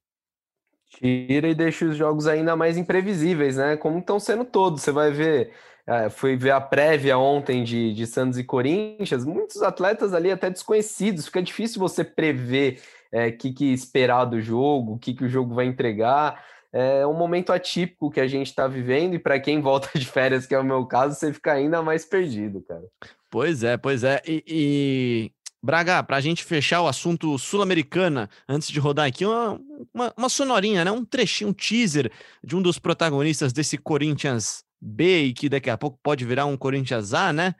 Tira 0.90 1.48
e 1.48 1.54
deixa 1.54 1.84
os 1.84 1.96
jogos 1.96 2.26
ainda 2.26 2.56
mais 2.56 2.76
imprevisíveis, 2.76 3.56
né? 3.56 3.76
Como 3.76 3.98
estão 3.98 4.18
sendo 4.18 4.44
todos. 4.44 4.82
Você 4.82 4.90
vai 4.90 5.10
ver 5.10 5.52
é, 5.88 6.10
fui 6.10 6.36
ver 6.36 6.50
a 6.50 6.60
prévia 6.60 7.16
ontem 7.16 7.64
de, 7.64 7.94
de 7.94 8.06
Santos 8.06 8.38
e 8.38 8.44
Corinthians, 8.44 9.24
muitos 9.24 9.62
atletas 9.62 10.12
ali 10.12 10.30
até 10.30 10.50
desconhecidos, 10.50 11.24
fica 11.24 11.42
difícil 11.42 11.80
você 11.80 12.04
prever 12.04 12.78
o 13.10 13.16
é, 13.16 13.32
que, 13.32 13.50
que 13.54 13.72
esperar 13.72 14.26
do 14.26 14.38
jogo, 14.38 14.92
o 14.92 14.98
que, 14.98 15.14
que 15.14 15.24
o 15.24 15.28
jogo 15.30 15.54
vai 15.54 15.64
entregar. 15.64 16.44
É 16.70 17.06
um 17.06 17.14
momento 17.14 17.50
atípico 17.50 18.10
que 18.10 18.20
a 18.20 18.26
gente 18.26 18.48
está 18.48 18.68
vivendo, 18.68 19.14
e 19.14 19.18
para 19.18 19.40
quem 19.40 19.62
volta 19.62 19.88
de 19.98 20.04
férias, 20.04 20.44
que 20.44 20.54
é 20.54 20.58
o 20.58 20.64
meu 20.64 20.84
caso, 20.84 21.14
você 21.14 21.32
fica 21.32 21.54
ainda 21.54 21.80
mais 21.80 22.04
perdido, 22.04 22.60
cara. 22.68 22.84
Pois 23.30 23.64
é, 23.64 23.78
pois 23.78 24.04
é. 24.04 24.20
E, 24.26 24.44
e... 24.46 25.32
Braga, 25.62 26.02
para 26.02 26.16
a 26.16 26.20
gente 26.20 26.44
fechar 26.44 26.82
o 26.82 26.86
assunto 26.86 27.36
sul-americana, 27.36 28.30
antes 28.48 28.68
de 28.68 28.78
rodar 28.78 29.06
aqui, 29.06 29.26
uma, 29.26 29.60
uma, 29.92 30.14
uma, 30.16 30.28
sonorinha, 30.28 30.84
né? 30.84 30.92
um 30.92 31.04
trechinho, 31.04 31.50
um 31.50 31.52
teaser 31.52 32.12
de 32.44 32.54
um 32.54 32.62
dos 32.62 32.78
protagonistas 32.78 33.52
desse 33.52 33.76
Corinthians 33.76 34.62
B 34.80 35.24
e 35.24 35.32
que 35.32 35.48
daqui 35.48 35.68
a 35.68 35.76
pouco 35.76 35.98
pode 36.00 36.24
virar 36.24 36.46
um 36.46 36.56
Corinthians 36.56 37.12
A, 37.12 37.32
né? 37.32 37.54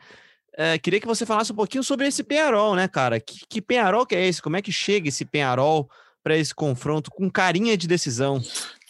É, 0.57 0.79
queria 0.79 1.01
que 1.01 1.07
você 1.07 1.27
falasse 1.27 1.53
um 1.53 1.57
pouquinho 1.57 1.85
sobre 1.85 2.07
esse 2.07 2.23
Penharol, 2.23 2.75
né, 2.75 2.89
cara? 2.89 3.21
Que, 3.21 3.41
que 3.49 3.63
Penharol 3.63 4.07
que 4.07 4.15
é 4.15 4.27
esse? 4.27 4.43
Como 4.43 4.57
é 4.57 4.63
que 4.63 4.73
chega 4.73 5.09
esse 5.09 5.25
Penharol 5.25 5.89
para 6.23 6.37
esse 6.37 6.55
confronto 6.55 7.11
com 7.11 7.31
carinha 7.31 7.77
de 7.77 7.87
decisão? 7.87 8.41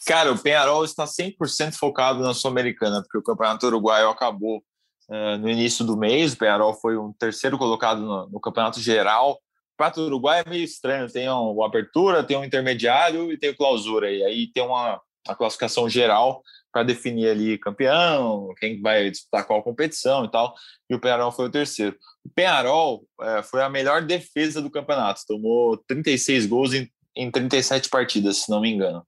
Cara, 0.07 0.33
o 0.33 0.39
Penharol 0.39 0.85
está 0.85 1.05
100% 1.05 1.75
focado 1.75 2.21
na 2.21 2.33
Sul-Americana, 2.33 3.03
porque 3.03 3.19
o 3.19 3.23
Campeonato 3.23 3.67
Uruguaio 3.67 4.09
acabou 4.09 4.63
uh, 5.09 5.39
no 5.39 5.49
início 5.49 5.85
do 5.85 5.97
mês. 5.97 6.33
O 6.33 6.39
Penharol 6.39 6.75
foi 6.75 6.97
um 6.97 7.13
terceiro 7.13 7.59
colocado 7.59 8.01
no, 8.01 8.29
no 8.29 8.41
Campeonato 8.41 8.81
Geral. 8.81 9.33
O 9.33 9.39
Campeonato 9.77 10.01
Uruguai 10.03 10.43
é 10.45 10.49
meio 10.49 10.65
estranho, 10.65 11.11
tem 11.11 11.29
o 11.29 11.63
Apertura, 11.63 12.25
tem 12.25 12.37
o 12.37 12.45
Intermediário 12.45 13.33
e 13.33 13.39
tem 13.39 13.51
o 13.51 13.57
Clausura. 13.57 14.11
E 14.11 14.25
aí 14.25 14.47
tem 14.49 14.63
uma, 14.63 15.01
uma 15.27 15.37
classificação 15.37 15.89
geral 15.89 16.43
para 16.73 16.83
definir 16.83 17.29
ali 17.29 17.59
campeão, 17.59 18.53
quem 18.59 18.81
vai 18.81 19.11
disputar 19.11 19.47
qual 19.47 19.63
competição 19.63 20.25
e 20.25 20.31
tal. 20.31 20.55
E 20.89 20.95
o 20.95 21.01
Penarol 21.01 21.33
foi 21.33 21.47
o 21.47 21.51
terceiro. 21.51 21.97
O 22.25 22.31
Penarol 22.31 23.05
é, 23.21 23.43
foi 23.43 23.63
a 23.63 23.71
melhor 23.71 24.03
defesa 24.03 24.61
do 24.61 24.71
campeonato, 24.71 25.23
tomou 25.27 25.77
36 25.89 26.47
gols 26.47 26.75
em, 26.75 26.91
em 27.17 27.31
37 27.31 27.89
partidas, 27.89 28.39
se 28.39 28.51
não 28.51 28.61
me 28.61 28.71
engano. 28.71 29.07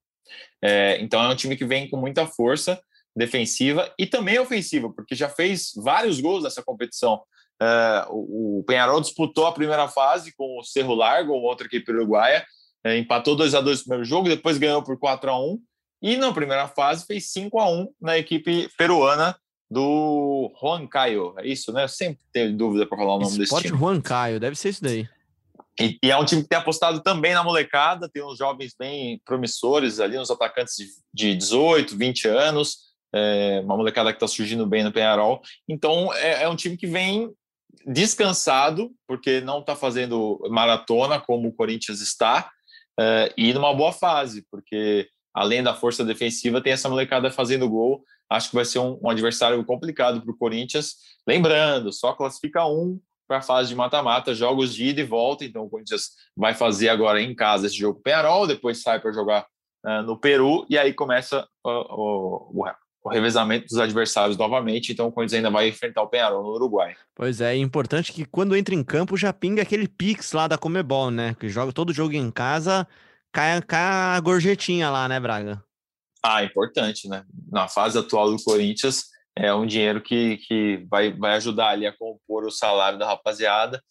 É, 0.61 0.99
então 1.01 1.21
é 1.21 1.27
um 1.27 1.35
time 1.35 1.55
que 1.55 1.65
vem 1.65 1.89
com 1.89 1.97
muita 1.97 2.25
força 2.25 2.81
defensiva 3.15 3.93
e 3.97 4.05
também 4.05 4.39
ofensiva, 4.39 4.91
porque 4.91 5.15
já 5.15 5.29
fez 5.29 5.71
vários 5.75 6.19
gols 6.19 6.43
nessa 6.43 6.63
competição. 6.63 7.21
É, 7.61 8.05
o, 8.09 8.63
Penharol 8.65 9.01
disputou 9.01 9.45
a 9.45 9.51
primeira 9.51 9.87
fase 9.87 10.33
com 10.35 10.59
o 10.59 10.63
Cerro 10.63 10.95
Largo, 10.95 11.33
outra 11.33 11.67
equipe 11.67 11.91
uruguaia, 11.91 12.45
é, 12.83 12.97
empatou 12.97 13.35
2 13.35 13.53
a 13.53 13.61
2 13.61 13.79
no 13.79 13.83
primeiro 13.83 14.05
jogo, 14.05 14.29
depois 14.29 14.57
ganhou 14.57 14.81
por 14.81 14.97
4 14.97 15.29
a 15.29 15.39
1 15.39 15.59
e 16.01 16.17
na 16.17 16.33
primeira 16.33 16.67
fase 16.67 17.05
fez 17.05 17.31
5 17.31 17.59
a 17.59 17.69
1 17.69 17.87
na 18.01 18.17
equipe 18.17 18.67
peruana 18.77 19.37
do 19.69 20.51
Juan 20.59 20.87
Caio. 20.87 21.35
É 21.37 21.47
isso, 21.47 21.71
né? 21.71 21.83
Eu 21.83 21.87
sempre 21.87 22.19
tenho 22.33 22.57
dúvida 22.57 22.85
para 22.85 22.97
falar 22.97 23.15
o 23.15 23.19
nome 23.19 23.31
Esporte 23.31 23.63
desse 23.63 23.67
time. 23.67 23.77
Juan 23.77 24.01
Caio, 24.01 24.39
deve 24.39 24.55
ser 24.55 24.69
isso 24.69 24.83
daí. 24.83 25.07
E, 25.79 25.97
e, 26.03 26.11
é 26.11 26.17
um 26.17 26.25
time 26.25 26.41
que 26.41 26.49
tem 26.49 26.57
apostado 26.57 27.01
também 27.01 27.33
na 27.33 27.43
molecada, 27.43 28.09
tem 28.09 28.23
uns 28.23 28.37
jovens 28.37 28.75
bem 28.77 29.21
promissores 29.23 29.99
ali, 29.99 30.17
uns 30.19 30.29
atacantes 30.29 30.75
de, 30.75 30.87
de 31.13 31.35
18, 31.35 31.95
20 31.95 32.27
anos, 32.27 32.90
é, 33.13 33.61
uma 33.63 33.77
molecada 33.77 34.11
que 34.11 34.17
está 34.17 34.27
surgindo 34.27 34.65
bem 34.65 34.83
no 34.83 34.91
Penharol. 34.91 35.41
Então 35.67 36.13
é, 36.13 36.43
é 36.43 36.49
um 36.49 36.55
time 36.55 36.77
que 36.77 36.87
vem 36.87 37.31
descansado, 37.85 38.91
porque 39.07 39.41
não 39.41 39.59
está 39.59 39.75
fazendo 39.75 40.39
maratona 40.49 41.19
como 41.19 41.47
o 41.47 41.53
Corinthians 41.53 42.01
está, 42.01 42.51
é, 42.99 43.33
e 43.37 43.53
numa 43.53 43.73
boa 43.73 43.91
fase, 43.91 44.45
porque 44.51 45.07
além 45.33 45.63
da 45.63 45.73
força 45.73 46.03
defensiva, 46.03 46.61
tem 46.61 46.73
essa 46.73 46.89
molecada 46.89 47.31
fazendo 47.31 47.69
gol. 47.69 48.03
Acho 48.29 48.49
que 48.49 48.55
vai 48.55 48.65
ser 48.65 48.79
um, 48.79 48.99
um 49.01 49.09
adversário 49.09 49.63
complicado 49.65 50.21
para 50.21 50.31
o 50.31 50.37
Corinthians. 50.37 50.95
Lembrando, 51.27 51.91
só 51.91 52.13
classifica 52.13 52.65
um 52.65 52.99
para 53.27 53.37
a 53.37 53.41
fase 53.41 53.69
de 53.69 53.75
mata-mata, 53.75 54.35
jogos 54.35 54.73
de 54.73 54.87
ida 54.87 55.01
e 55.01 55.05
volta. 55.05 55.45
Então, 55.45 55.63
o 55.63 55.69
Corinthians 55.69 56.11
vai 56.35 56.53
fazer 56.53 56.89
agora 56.89 57.21
em 57.21 57.33
casa 57.33 57.67
esse 57.67 57.77
jogo 57.77 58.01
Penarol, 58.01 58.45
depois 58.45 58.81
sai 58.81 58.99
para 58.99 59.13
jogar 59.13 59.47
uh, 59.85 60.01
no 60.03 60.19
Peru, 60.19 60.65
e 60.69 60.77
aí 60.77 60.93
começa 60.93 61.47
uh, 61.65 61.69
o, 61.69 62.51
o, 62.53 62.65
revezamento 63.09 63.67
dos 63.67 63.77
adversários 63.77 64.37
novamente. 64.37 64.91
Então, 64.91 65.07
o 65.07 65.11
Corinthians 65.11 65.37
ainda 65.37 65.49
vai 65.49 65.67
enfrentar 65.67 66.01
o 66.03 66.07
Penarol 66.07 66.43
no 66.43 66.49
Uruguai. 66.49 66.95
Pois 67.15 67.41
é, 67.41 67.53
é 67.53 67.57
importante 67.57 68.13
que 68.13 68.25
quando 68.25 68.55
entra 68.55 68.75
em 68.75 68.83
campo 68.83 69.17
já 69.17 69.33
pinga 69.33 69.61
aquele 69.61 69.87
pix 69.87 70.33
lá 70.33 70.47
da 70.47 70.57
Comebol, 70.57 71.09
né? 71.09 71.35
Que 71.39 71.49
joga 71.49 71.73
todo 71.73 71.93
jogo 71.93 72.13
em 72.13 72.29
casa 72.29 72.87
cai, 73.31 73.61
cai 73.61 74.17
a 74.17 74.19
gorjetinha 74.19 74.89
lá, 74.89 75.07
né, 75.07 75.19
Braga? 75.19 75.63
Ah, 76.23 76.43
importante, 76.43 77.07
né? 77.07 77.23
Na 77.51 77.67
fase 77.67 77.97
atual 77.97 78.29
do 78.29 78.43
Corinthians, 78.43 79.05
é 79.35 79.53
um 79.53 79.65
dinheiro 79.65 80.01
que, 80.01 80.37
que 80.37 80.85
vai, 80.89 81.11
vai 81.11 81.35
ajudar 81.35 81.69
ali 81.69 81.87
a 81.87 81.97
compor 81.97 82.45
o 82.45 82.51
salário 82.51 82.99
da 82.99 83.07
rapaziada. 83.07 83.81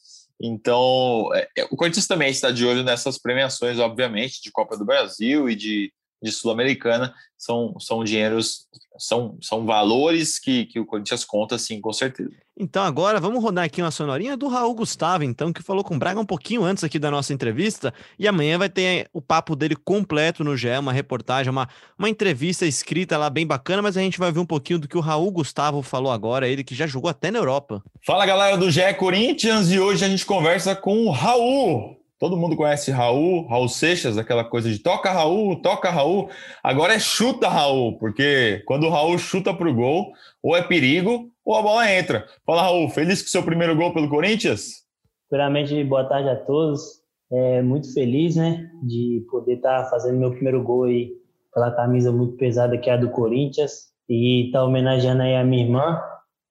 Então, 0.41 1.29
é, 1.35 1.49
é 1.59 1.65
o 1.65 1.77
Corinthians 1.77 2.07
também 2.07 2.31
está 2.31 2.51
de 2.51 2.65
olho 2.65 2.85
nessas 2.85 3.19
premiações, 3.19 3.79
obviamente, 3.79 4.41
de 4.43 4.53
Copa 4.53 4.77
do 4.77 4.85
Brasil 4.85 5.51
e 5.51 5.57
de, 5.57 5.93
de 6.23 6.31
Sul-Americana. 6.33 7.15
São, 7.37 7.79
são 7.81 8.05
dinheiros, 8.05 8.67
são, 8.99 9.39
são 9.41 9.65
valores 9.65 10.39
que, 10.39 10.67
que 10.67 10.79
o 10.79 10.85
Corinthians 10.85 11.25
conta, 11.25 11.57
sim, 11.59 11.81
com 11.81 11.93
certeza. 11.93 12.31
Então 12.63 12.83
agora 12.83 13.19
vamos 13.19 13.43
rodar 13.43 13.65
aqui 13.65 13.81
uma 13.81 13.91
sonorinha 13.91 14.37
do 14.37 14.47
Raul 14.47 14.75
Gustavo, 14.75 15.25
então, 15.25 15.51
que 15.51 15.63
falou 15.63 15.83
com 15.83 15.95
o 15.95 15.99
Braga 15.99 16.21
um 16.21 16.27
pouquinho 16.27 16.63
antes 16.63 16.85
aqui 16.85 16.99
da 16.99 17.11
nossa 17.11 17.33
entrevista, 17.33 17.95
e 18.19 18.29
amanhã 18.29 18.59
vai 18.59 18.69
ter 18.69 19.09
o 19.15 19.23
papo 19.23 19.57
dele 19.57 19.75
completo 19.75 20.45
no 20.45 20.55
GE, 20.55 20.69
uma 20.79 20.93
reportagem, 20.93 21.51
uma, 21.51 21.67
uma 21.99 22.11
entrevista 22.11 22.67
escrita 22.67 23.17
lá 23.17 23.31
bem 23.31 23.47
bacana, 23.47 23.81
mas 23.81 23.97
a 23.97 24.03
gente 24.03 24.19
vai 24.19 24.31
ver 24.31 24.41
um 24.41 24.47
pouquinho 24.47 24.79
do 24.79 24.87
que 24.87 24.99
o 24.99 25.01
Raul 25.01 25.31
Gustavo 25.31 25.81
falou 25.81 26.13
agora, 26.13 26.47
ele 26.47 26.63
que 26.63 26.75
já 26.75 26.87
jogou 26.87 27.09
até 27.09 27.31
na 27.31 27.39
Europa. 27.39 27.83
Fala 28.05 28.27
galera 28.27 28.59
do 28.59 28.71
GE 28.71 28.93
Corinthians, 28.99 29.73
e 29.73 29.81
hoje 29.81 30.05
a 30.05 30.09
gente 30.09 30.27
conversa 30.27 30.77
com 30.77 31.07
o 31.07 31.11
Raul, 31.11 31.97
Todo 32.21 32.37
mundo 32.37 32.55
conhece 32.55 32.91
Raul, 32.91 33.47
Raul 33.47 33.67
Seixas, 33.67 34.19
aquela 34.19 34.45
coisa 34.45 34.71
de 34.71 34.79
toca 34.79 35.11
Raul, 35.11 35.57
toca 35.63 35.89
Raul. 35.89 36.29
Agora 36.63 36.93
é 36.93 36.99
chuta 36.99 37.49
Raul, 37.49 37.97
porque 37.99 38.63
quando 38.67 38.85
o 38.85 38.91
Raul 38.91 39.17
chuta 39.17 39.55
pro 39.55 39.75
gol, 39.75 40.13
ou 40.43 40.55
é 40.55 40.61
perigo 40.63 41.31
ou 41.43 41.57
a 41.57 41.63
bola 41.63 41.91
entra. 41.91 42.27
Fala 42.45 42.61
Raul, 42.61 42.91
feliz 42.91 43.23
com 43.23 43.29
o 43.29 43.31
seu 43.31 43.43
primeiro 43.43 43.75
gol 43.75 43.95
pelo 43.95 44.11
Corinthians? 44.11 44.85
Primeiramente, 45.31 45.83
boa 45.83 46.05
tarde 46.05 46.29
a 46.29 46.37
todos. 46.37 47.01
É, 47.33 47.63
muito 47.63 47.91
feliz, 47.95 48.37
né, 48.37 48.69
de 48.83 49.25
poder 49.31 49.55
estar 49.55 49.85
tá 49.85 49.89
fazendo 49.89 50.19
meu 50.19 50.33
primeiro 50.33 50.63
gol 50.63 50.85
aí 50.85 51.13
pela 51.55 51.71
camisa 51.71 52.13
muito 52.13 52.37
pesada 52.37 52.77
que 52.77 52.91
é 52.91 52.93
a 52.93 52.97
do 52.99 53.09
Corinthians 53.09 53.95
e 54.07 54.49
estar 54.49 54.59
tá 54.59 54.65
homenageando 54.67 55.23
aí 55.23 55.37
a 55.37 55.45
minha 55.45 55.65
irmã 55.65 55.99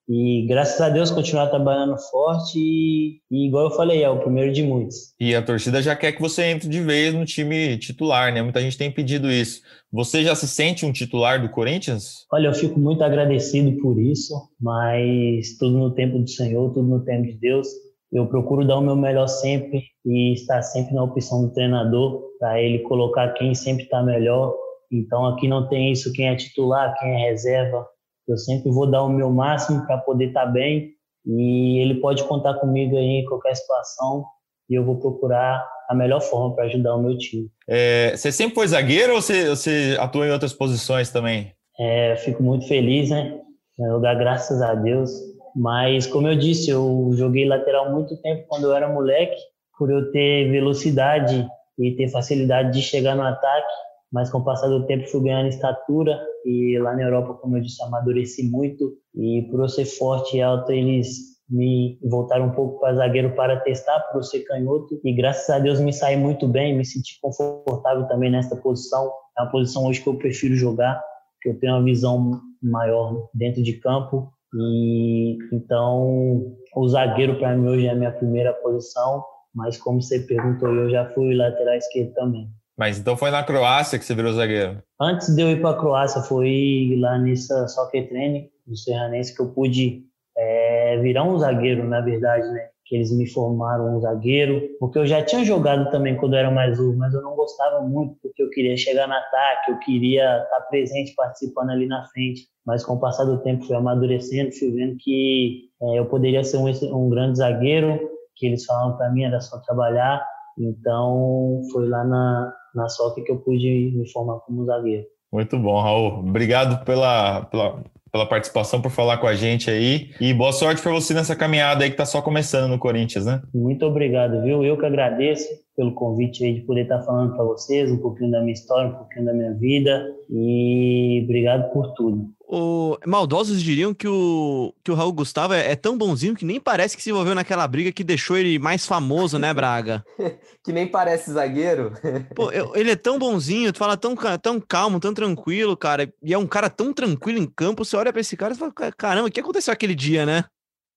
E 0.10 0.48
graças 0.48 0.82
a 0.82 0.90
Deus 0.90 1.12
continuar 1.12 1.50
trabalhando 1.50 1.96
forte 2.10 2.58
e, 2.58 3.22
e, 3.30 3.46
igual 3.46 3.66
eu 3.66 3.76
falei, 3.76 4.02
é 4.02 4.10
o 4.10 4.18
primeiro 4.18 4.52
de 4.52 4.64
muitos. 4.64 5.14
E 5.20 5.36
a 5.36 5.42
torcida 5.42 5.84
já 5.84 5.96
quer 5.96 6.14
que 6.14 6.22
você 6.22 6.46
entre 6.46 6.68
de 6.68 6.82
vez 6.82 7.14
no 7.14 7.26
time 7.26 7.78
titular, 7.78 8.34
né? 8.34 8.42
Muita 8.42 8.60
gente 8.60 8.76
tem 8.76 8.92
pedido 8.92 9.30
isso. 9.30 9.62
Você 9.92 10.24
já 10.24 10.34
se 10.34 10.48
sente 10.48 10.84
um 10.84 10.92
titular 10.92 11.40
do 11.40 11.50
Corinthians? 11.50 12.26
Olha, 12.34 12.48
eu 12.48 12.54
fico 12.56 12.80
muito 12.80 13.04
agradecido 13.04 13.80
por 13.84 14.02
isso, 14.02 14.34
mas 14.60 15.56
tudo 15.60 15.78
no 15.78 15.94
tempo 15.94 16.18
do 16.18 16.28
Senhor, 16.28 16.74
tudo 16.74 16.88
no 16.88 17.06
tempo 17.06 17.28
de 17.28 17.38
Deus. 17.38 17.68
Eu 18.12 18.26
procuro 18.26 18.66
dar 18.66 18.80
o 18.80 18.82
meu 18.82 18.96
melhor 18.96 19.28
sempre 19.28 19.84
e 20.04 20.34
estar 20.34 20.64
sempre 20.64 20.96
na 20.96 21.04
opção 21.04 21.44
do 21.44 21.54
treinador 21.54 22.20
para 22.40 22.60
ele 22.60 22.80
colocar 22.80 23.34
quem 23.34 23.54
sempre 23.54 23.84
está 23.84 24.02
melhor. 24.02 24.56
Então 24.92 25.28
aqui 25.28 25.48
não 25.48 25.70
tem 25.70 25.92
isso, 25.92 26.12
quem 26.14 26.30
é 26.30 26.36
titular, 26.36 26.96
quem 26.98 27.12
é 27.12 27.30
reserva. 27.30 27.86
Eu 28.30 28.38
sempre 28.38 28.70
vou 28.72 28.90
dar 28.90 29.04
o 29.04 29.10
meu 29.10 29.32
máximo 29.32 29.86
para 29.88 29.98
poder 29.98 30.28
estar 30.28 30.46
tá 30.46 30.52
bem 30.52 30.92
e 31.26 31.80
ele 31.80 31.96
pode 31.96 32.24
contar 32.24 32.54
comigo 32.56 32.96
aí 32.96 33.22
em 33.22 33.26
qualquer 33.26 33.56
situação 33.56 34.24
e 34.70 34.76
eu 34.76 34.86
vou 34.86 35.00
procurar 35.00 35.68
a 35.90 35.96
melhor 35.96 36.22
forma 36.22 36.56
para 36.56 36.66
ajudar 36.66 36.96
o 36.96 37.02
meu 37.02 37.18
time. 37.18 37.50
É, 37.68 38.16
você 38.16 38.32
sempre 38.32 38.54
foi 38.54 38.68
zagueiro 38.68 39.16
ou 39.16 39.22
você, 39.22 39.50
você 39.50 39.98
atua 40.00 40.28
em 40.28 40.32
outras 40.32 40.54
posições 40.54 41.10
também? 41.10 41.52
É, 41.80 42.16
fico 42.18 42.44
muito 42.44 42.68
feliz, 42.68 43.10
né? 43.10 43.40
Eu 43.80 44.00
dar 44.00 44.14
graças 44.14 44.62
a 44.62 44.76
Deus. 44.76 45.10
Mas, 45.56 46.06
como 46.06 46.28
eu 46.28 46.38
disse, 46.38 46.70
eu 46.70 47.10
joguei 47.14 47.48
lateral 47.48 47.92
muito 47.92 48.16
tempo 48.22 48.46
quando 48.48 48.66
eu 48.66 48.76
era 48.76 48.88
moleque, 48.88 49.40
por 49.78 49.90
eu 49.90 50.12
ter 50.12 50.52
velocidade 50.52 51.48
e 51.80 51.96
ter 51.96 52.10
facilidade 52.10 52.74
de 52.74 52.82
chegar 52.82 53.16
no 53.16 53.24
ataque 53.24 53.74
mas 54.12 54.30
com 54.32 54.40
o 54.40 54.44
passar 54.44 54.68
do 54.68 54.86
tempo 54.86 55.08
fui 55.08 55.22
ganhando 55.22 55.50
estatura 55.50 56.20
e 56.46 56.78
lá 56.80 56.96
na 56.96 57.04
Europa, 57.04 57.36
como 57.36 57.58
eu 57.58 57.62
disse, 57.62 57.84
amadureci 57.84 58.50
muito 58.50 58.94
e 59.16 59.48
por 59.52 59.62
eu 59.62 59.70
ser 59.70 59.86
forte 59.86 60.38
e 60.38 60.42
alto, 60.42 60.72
eles 60.72 61.40
me 61.50 62.00
voltaram 62.04 62.48
um 62.48 62.52
pouco 62.52 62.80
para 62.80 62.96
zagueiro 62.96 63.36
para 63.36 63.60
testar, 63.62 64.00
por 64.12 64.20
eu 64.20 64.24
ser 64.24 64.42
canhoto 64.42 65.00
e 65.04 65.14
graças 65.14 65.50
a 65.50 65.60
Deus 65.60 65.80
me 65.80 65.92
saí 65.92 66.16
muito 66.16 66.48
bem, 66.48 66.78
me 66.78 66.86
senti 66.86 67.20
confortável 67.22 68.08
também 68.08 68.32
nessa 68.32 68.56
posição. 68.56 69.12
É 69.38 69.42
uma 69.42 69.52
posição 69.52 69.86
hoje 69.86 70.02
que 70.02 70.08
eu 70.08 70.18
prefiro 70.18 70.56
jogar, 70.56 71.02
que 71.42 71.50
eu 71.50 71.60
tenho 71.60 71.74
uma 71.74 71.84
visão 71.84 72.40
maior 72.62 73.30
dentro 73.34 73.64
de 73.64 73.74
campo 73.74 74.32
e 74.54 75.38
então 75.54 76.56
o 76.76 76.88
zagueiro 76.88 77.38
para 77.38 77.56
mim 77.56 77.68
hoje 77.68 77.88
é 77.88 77.92
a 77.92 77.96
minha 77.96 78.12
primeira 78.12 78.54
posição, 78.54 79.24
mas 79.54 79.78
como 79.78 80.02
você 80.02 80.20
perguntou, 80.20 80.70
eu 80.70 80.90
já 80.90 81.06
fui 81.10 81.36
lateral 81.36 81.76
esquerdo 81.76 82.14
também. 82.14 82.50
Mas 82.80 82.98
então 82.98 83.18
foi 83.18 83.30
na 83.30 83.44
Croácia 83.44 84.00
que 84.00 84.06
você 84.06 84.16
virou 84.16 84.32
zagueiro? 84.32 84.82
Antes 85.02 85.36
de 85.36 85.42
eu 85.42 85.50
ir 85.50 85.60
para 85.60 85.72
a 85.72 85.78
Croácia, 85.78 86.22
foi 86.22 86.96
lá 86.98 87.18
nessa 87.18 87.68
Soccer 87.68 88.08
Training, 88.08 88.50
no 88.66 88.78
Serranense, 88.78 89.36
que 89.36 89.42
eu 89.42 89.50
pude 89.50 90.06
é, 90.38 90.98
virar 91.00 91.26
um 91.26 91.38
zagueiro, 91.38 91.84
na 91.84 92.00
verdade, 92.00 92.48
né? 92.48 92.70
Que 92.86 92.96
eles 92.96 93.12
me 93.12 93.30
formaram 93.30 93.98
um 93.98 94.00
zagueiro, 94.00 94.62
porque 94.80 94.98
eu 94.98 95.06
já 95.06 95.22
tinha 95.22 95.44
jogado 95.44 95.92
também 95.92 96.16
quando 96.16 96.36
eu 96.36 96.40
era 96.40 96.50
mais 96.50 96.78
novo, 96.78 96.98
mas 96.98 97.14
eu 97.14 97.22
não 97.22 97.36
gostava 97.36 97.82
muito, 97.82 98.16
porque 98.22 98.42
eu 98.42 98.50
queria 98.50 98.78
chegar 98.78 99.10
no 99.10 99.14
ataque, 99.14 99.72
eu 99.72 99.80
queria 99.80 100.42
estar 100.44 100.62
presente, 100.70 101.14
participando 101.16 101.72
ali 101.72 101.86
na 101.86 102.08
frente. 102.08 102.48
Mas 102.66 102.86
com 102.86 102.94
o 102.94 103.00
passar 103.00 103.26
do 103.26 103.40
tempo, 103.40 103.66
fui 103.66 103.76
amadurecendo, 103.76 104.54
fui 104.54 104.72
vendo 104.72 104.96
que 104.98 105.70
é, 105.82 106.00
eu 106.00 106.06
poderia 106.06 106.46
ser 106.46 106.56
um, 106.56 106.70
um 106.96 107.10
grande 107.10 107.40
zagueiro, 107.40 108.00
que 108.38 108.48
eles 108.48 108.64
falavam 108.64 108.96
para 108.96 109.12
mim 109.12 109.24
era 109.24 109.42
só 109.42 109.60
trabalhar. 109.60 110.26
Então, 110.58 111.62
foi 111.72 111.88
lá 111.88 112.04
na, 112.04 112.54
na 112.80 112.90
sorte 112.90 113.22
que 113.22 113.32
eu 113.32 113.38
pude 113.38 113.92
me 113.96 114.10
formar 114.12 114.40
como 114.40 114.66
zagueiro. 114.66 115.06
Muito 115.32 115.60
bom, 115.60 115.80
Raul. 115.80 116.20
Obrigado 116.20 116.84
pela, 116.84 117.42
pela, 117.46 117.84
pela 118.12 118.26
participação, 118.26 118.82
por 118.82 118.90
falar 118.90 119.18
com 119.18 119.28
a 119.28 119.36
gente 119.36 119.70
aí. 119.70 120.10
E 120.20 120.34
boa 120.34 120.52
sorte 120.52 120.82
para 120.82 120.92
você 120.92 121.14
nessa 121.14 121.36
caminhada 121.36 121.84
aí 121.84 121.90
que 121.90 121.94
está 121.94 122.06
só 122.06 122.22
começando 122.22 122.70
no 122.70 122.80
Corinthians, 122.80 123.26
né? 123.26 123.42
Muito 123.54 123.86
obrigado, 123.86 124.42
viu? 124.42 124.64
Eu 124.64 124.78
que 124.78 124.86
agradeço 124.86 125.48
pelo 125.76 125.94
convite 125.94 126.44
aí 126.44 126.56
de 126.56 126.62
poder 126.62 126.84
estar 126.84 127.02
falando 127.04 127.36
para 127.36 127.44
vocês 127.44 127.92
um 127.92 127.98
pouquinho 127.98 128.32
da 128.32 128.42
minha 128.42 128.54
história, 128.54 128.90
um 128.90 128.96
pouquinho 128.96 129.26
da 129.26 129.34
minha 129.34 129.54
vida. 129.54 130.06
E 130.30 131.22
obrigado 131.24 131.72
por 131.72 131.94
tudo. 131.94 132.28
O, 132.52 132.98
maldosos 133.06 133.62
diriam 133.62 133.94
que 133.94 134.08
o, 134.08 134.74
que 134.84 134.90
o 134.90 134.96
Raul 134.96 135.14
Gustavo 135.14 135.54
é, 135.54 135.72
é, 135.72 135.76
tão 135.76 135.96
bonzinho 135.96 136.36
que 136.36 136.44
nem 136.44 136.60
parece 136.60 136.98
que 136.98 137.04
se 137.04 137.12
envolveu 137.12 137.36
naquela 137.36 137.68
briga 137.68 137.92
que 137.92 138.04
deixou 138.04 138.36
ele 138.36 138.58
mais 138.58 138.88
famoso, 138.88 139.38
né, 139.38 139.54
Braga? 139.54 140.04
que 140.66 140.74
nem 140.74 140.88
parece 140.88 141.32
zagueiro. 141.32 141.94
Pô, 142.36 142.50
eu, 142.52 142.76
ele 142.76 142.90
é 142.90 142.96
tão 142.96 143.20
bonzinho, 143.20 143.72
tu 143.72 143.78
fala 143.78 143.96
tão, 143.96 144.16
tão 144.42 144.60
calmo, 144.60 145.00
tão 145.00 145.14
tranquilo, 145.14 145.78
cara. 145.78 146.12
E 146.24 146.34
é 146.34 146.38
um 146.40 146.48
cara 146.48 146.72
tão 146.72 146.92
tranquilo 146.92 147.38
em 147.38 147.46
campo. 147.46 147.86
Você 147.86 147.96
olha 147.96 148.12
para 148.12 148.22
esse 148.22 148.36
cara 148.36 148.56
e 148.56 148.58
fala: 148.58 148.74
caramba, 148.98 149.28
o 149.28 149.32
que 149.32 149.40
aconteceu 149.40 149.72
aquele 149.72 149.94
dia, 149.94 150.26
né? 150.26 150.46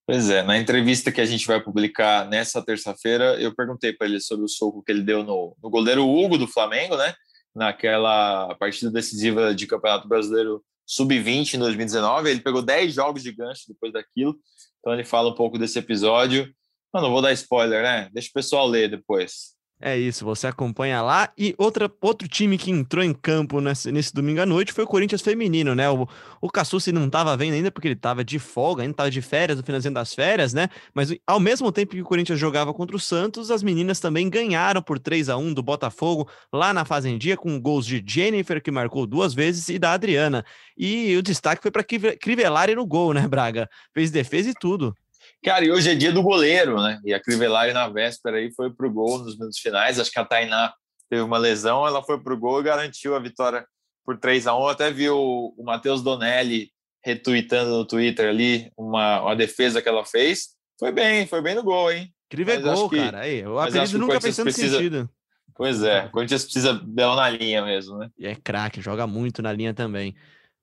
Pois 0.06 0.30
é, 0.30 0.42
na 0.42 0.58
entrevista 0.58 1.12
que 1.12 1.20
a 1.20 1.26
gente 1.26 1.46
vai 1.46 1.62
publicar 1.62 2.26
nessa 2.30 2.64
terça-feira, 2.64 3.38
eu 3.38 3.54
perguntei 3.54 3.92
para 3.92 4.06
ele 4.06 4.20
sobre 4.20 4.46
o 4.46 4.48
soco 4.48 4.82
que 4.82 4.90
ele 4.90 5.02
deu 5.02 5.22
no, 5.22 5.54
no 5.62 5.68
goleiro 5.68 6.08
Hugo 6.08 6.38
do 6.38 6.48
Flamengo, 6.48 6.96
né? 6.96 7.12
Naquela 7.54 8.54
partida 8.54 8.90
decisiva 8.90 9.54
de 9.54 9.66
Campeonato 9.66 10.08
Brasileiro 10.08 10.64
sub-20 10.86 11.54
em 11.54 11.58
2019. 11.58 12.30
Ele 12.30 12.40
pegou 12.40 12.62
10 12.62 12.94
jogos 12.94 13.22
de 13.22 13.32
gancho 13.32 13.64
depois 13.68 13.92
daquilo. 13.92 14.36
Então 14.80 14.92
ele 14.92 15.04
fala 15.04 15.30
um 15.30 15.34
pouco 15.34 15.58
desse 15.58 15.78
episódio. 15.78 16.52
Eu 16.94 17.00
não 17.00 17.10
vou 17.10 17.22
dar 17.22 17.32
spoiler, 17.32 17.82
né? 17.82 18.10
Deixa 18.12 18.28
o 18.28 18.32
pessoal 18.32 18.66
ler 18.66 18.90
depois. 18.90 19.54
É 19.84 19.98
isso, 19.98 20.24
você 20.24 20.46
acompanha 20.46 21.02
lá. 21.02 21.32
E 21.36 21.56
outra, 21.58 21.92
outro 22.00 22.28
time 22.28 22.56
que 22.56 22.70
entrou 22.70 23.02
em 23.02 23.12
campo 23.12 23.60
nesse, 23.60 23.90
nesse 23.90 24.14
domingo 24.14 24.40
à 24.40 24.46
noite 24.46 24.72
foi 24.72 24.84
o 24.84 24.86
Corinthians 24.86 25.22
Feminino, 25.22 25.74
né? 25.74 25.90
O, 25.90 26.06
o 26.40 26.48
Cassucci 26.48 26.92
não 26.92 27.06
estava 27.06 27.36
vendo 27.36 27.54
ainda 27.54 27.68
porque 27.68 27.88
ele 27.88 27.96
estava 27.96 28.22
de 28.22 28.38
folga, 28.38 28.84
ainda 28.84 28.92
estava 28.92 29.10
de 29.10 29.20
férias, 29.20 29.58
no 29.58 29.64
finalzinho 29.64 29.92
das 29.92 30.14
férias, 30.14 30.54
né? 30.54 30.68
Mas 30.94 31.12
ao 31.26 31.40
mesmo 31.40 31.72
tempo 31.72 31.96
que 31.96 32.00
o 32.00 32.04
Corinthians 32.04 32.38
jogava 32.38 32.72
contra 32.72 32.94
o 32.94 33.00
Santos, 33.00 33.50
as 33.50 33.60
meninas 33.60 33.98
também 33.98 34.30
ganharam 34.30 34.80
por 34.80 35.00
3 35.00 35.28
a 35.28 35.36
1 35.36 35.52
do 35.52 35.64
Botafogo 35.64 36.30
lá 36.52 36.72
na 36.72 36.84
Fazendia, 36.84 37.36
com 37.36 37.60
gols 37.60 37.84
de 37.84 38.00
Jennifer, 38.06 38.62
que 38.62 38.70
marcou 38.70 39.04
duas 39.04 39.34
vezes, 39.34 39.68
e 39.68 39.80
da 39.80 39.94
Adriana. 39.94 40.44
E 40.78 41.16
o 41.16 41.22
destaque 41.22 41.60
foi 41.60 41.72
para 41.72 41.82
Crivellari 41.82 42.76
no 42.76 42.86
gol, 42.86 43.12
né, 43.12 43.26
Braga? 43.26 43.68
Fez 43.92 44.12
defesa 44.12 44.48
e 44.48 44.54
tudo. 44.54 44.94
Cara, 45.44 45.64
e 45.64 45.72
hoje 45.72 45.90
é 45.90 45.94
dia 45.94 46.12
do 46.12 46.22
goleiro, 46.22 46.80
né? 46.80 47.00
E 47.04 47.12
a 47.12 47.20
Crivellari 47.20 47.72
na 47.72 47.88
véspera 47.88 48.36
aí 48.36 48.52
foi 48.54 48.72
pro 48.72 48.90
gol 48.92 49.18
nos 49.18 49.36
minutos 49.36 49.58
finais. 49.58 49.98
Acho 49.98 50.10
que 50.10 50.18
a 50.20 50.24
Tainá 50.24 50.72
teve 51.10 51.22
uma 51.22 51.36
lesão, 51.36 51.86
ela 51.86 52.02
foi 52.02 52.20
pro 52.22 52.38
gol 52.38 52.60
e 52.60 52.64
garantiu 52.64 53.16
a 53.16 53.18
vitória 53.18 53.66
por 54.04 54.18
3 54.18 54.46
a 54.46 54.56
1 54.56 54.60
Eu 54.60 54.68
até 54.68 54.90
vi 54.90 55.10
o, 55.10 55.52
o 55.56 55.64
Matheus 55.64 56.00
Donelli 56.00 56.70
retweetando 57.04 57.70
no 57.70 57.84
Twitter 57.84 58.28
ali 58.28 58.70
uma, 58.76 59.20
uma 59.20 59.34
defesa 59.34 59.82
que 59.82 59.88
ela 59.88 60.04
fez. 60.04 60.50
Foi 60.78 60.92
bem, 60.92 61.26
foi 61.26 61.42
bem 61.42 61.56
no 61.56 61.64
gol, 61.64 61.90
hein? 61.90 62.12
Incrível 62.32 62.62
gol, 62.62 62.88
que, 62.88 62.96
cara. 62.96 63.20
Aí, 63.20 63.44
o 63.44 63.58
apelido 63.58 63.98
nunca 63.98 64.20
fez 64.20 64.36
tanto 64.36 64.44
precisa... 64.44 64.76
sentido. 64.76 65.10
Pois 65.54 65.82
é, 65.82 66.06
o 66.06 66.10
Corinthians 66.10 66.44
precisa 66.44 66.72
dela 66.72 67.14
na 67.14 67.28
linha 67.28 67.62
mesmo, 67.64 67.98
né? 67.98 68.08
E 68.16 68.26
é 68.26 68.34
craque, 68.34 68.80
joga 68.80 69.06
muito 69.06 69.42
na 69.42 69.52
linha 69.52 69.74
também. 69.74 70.14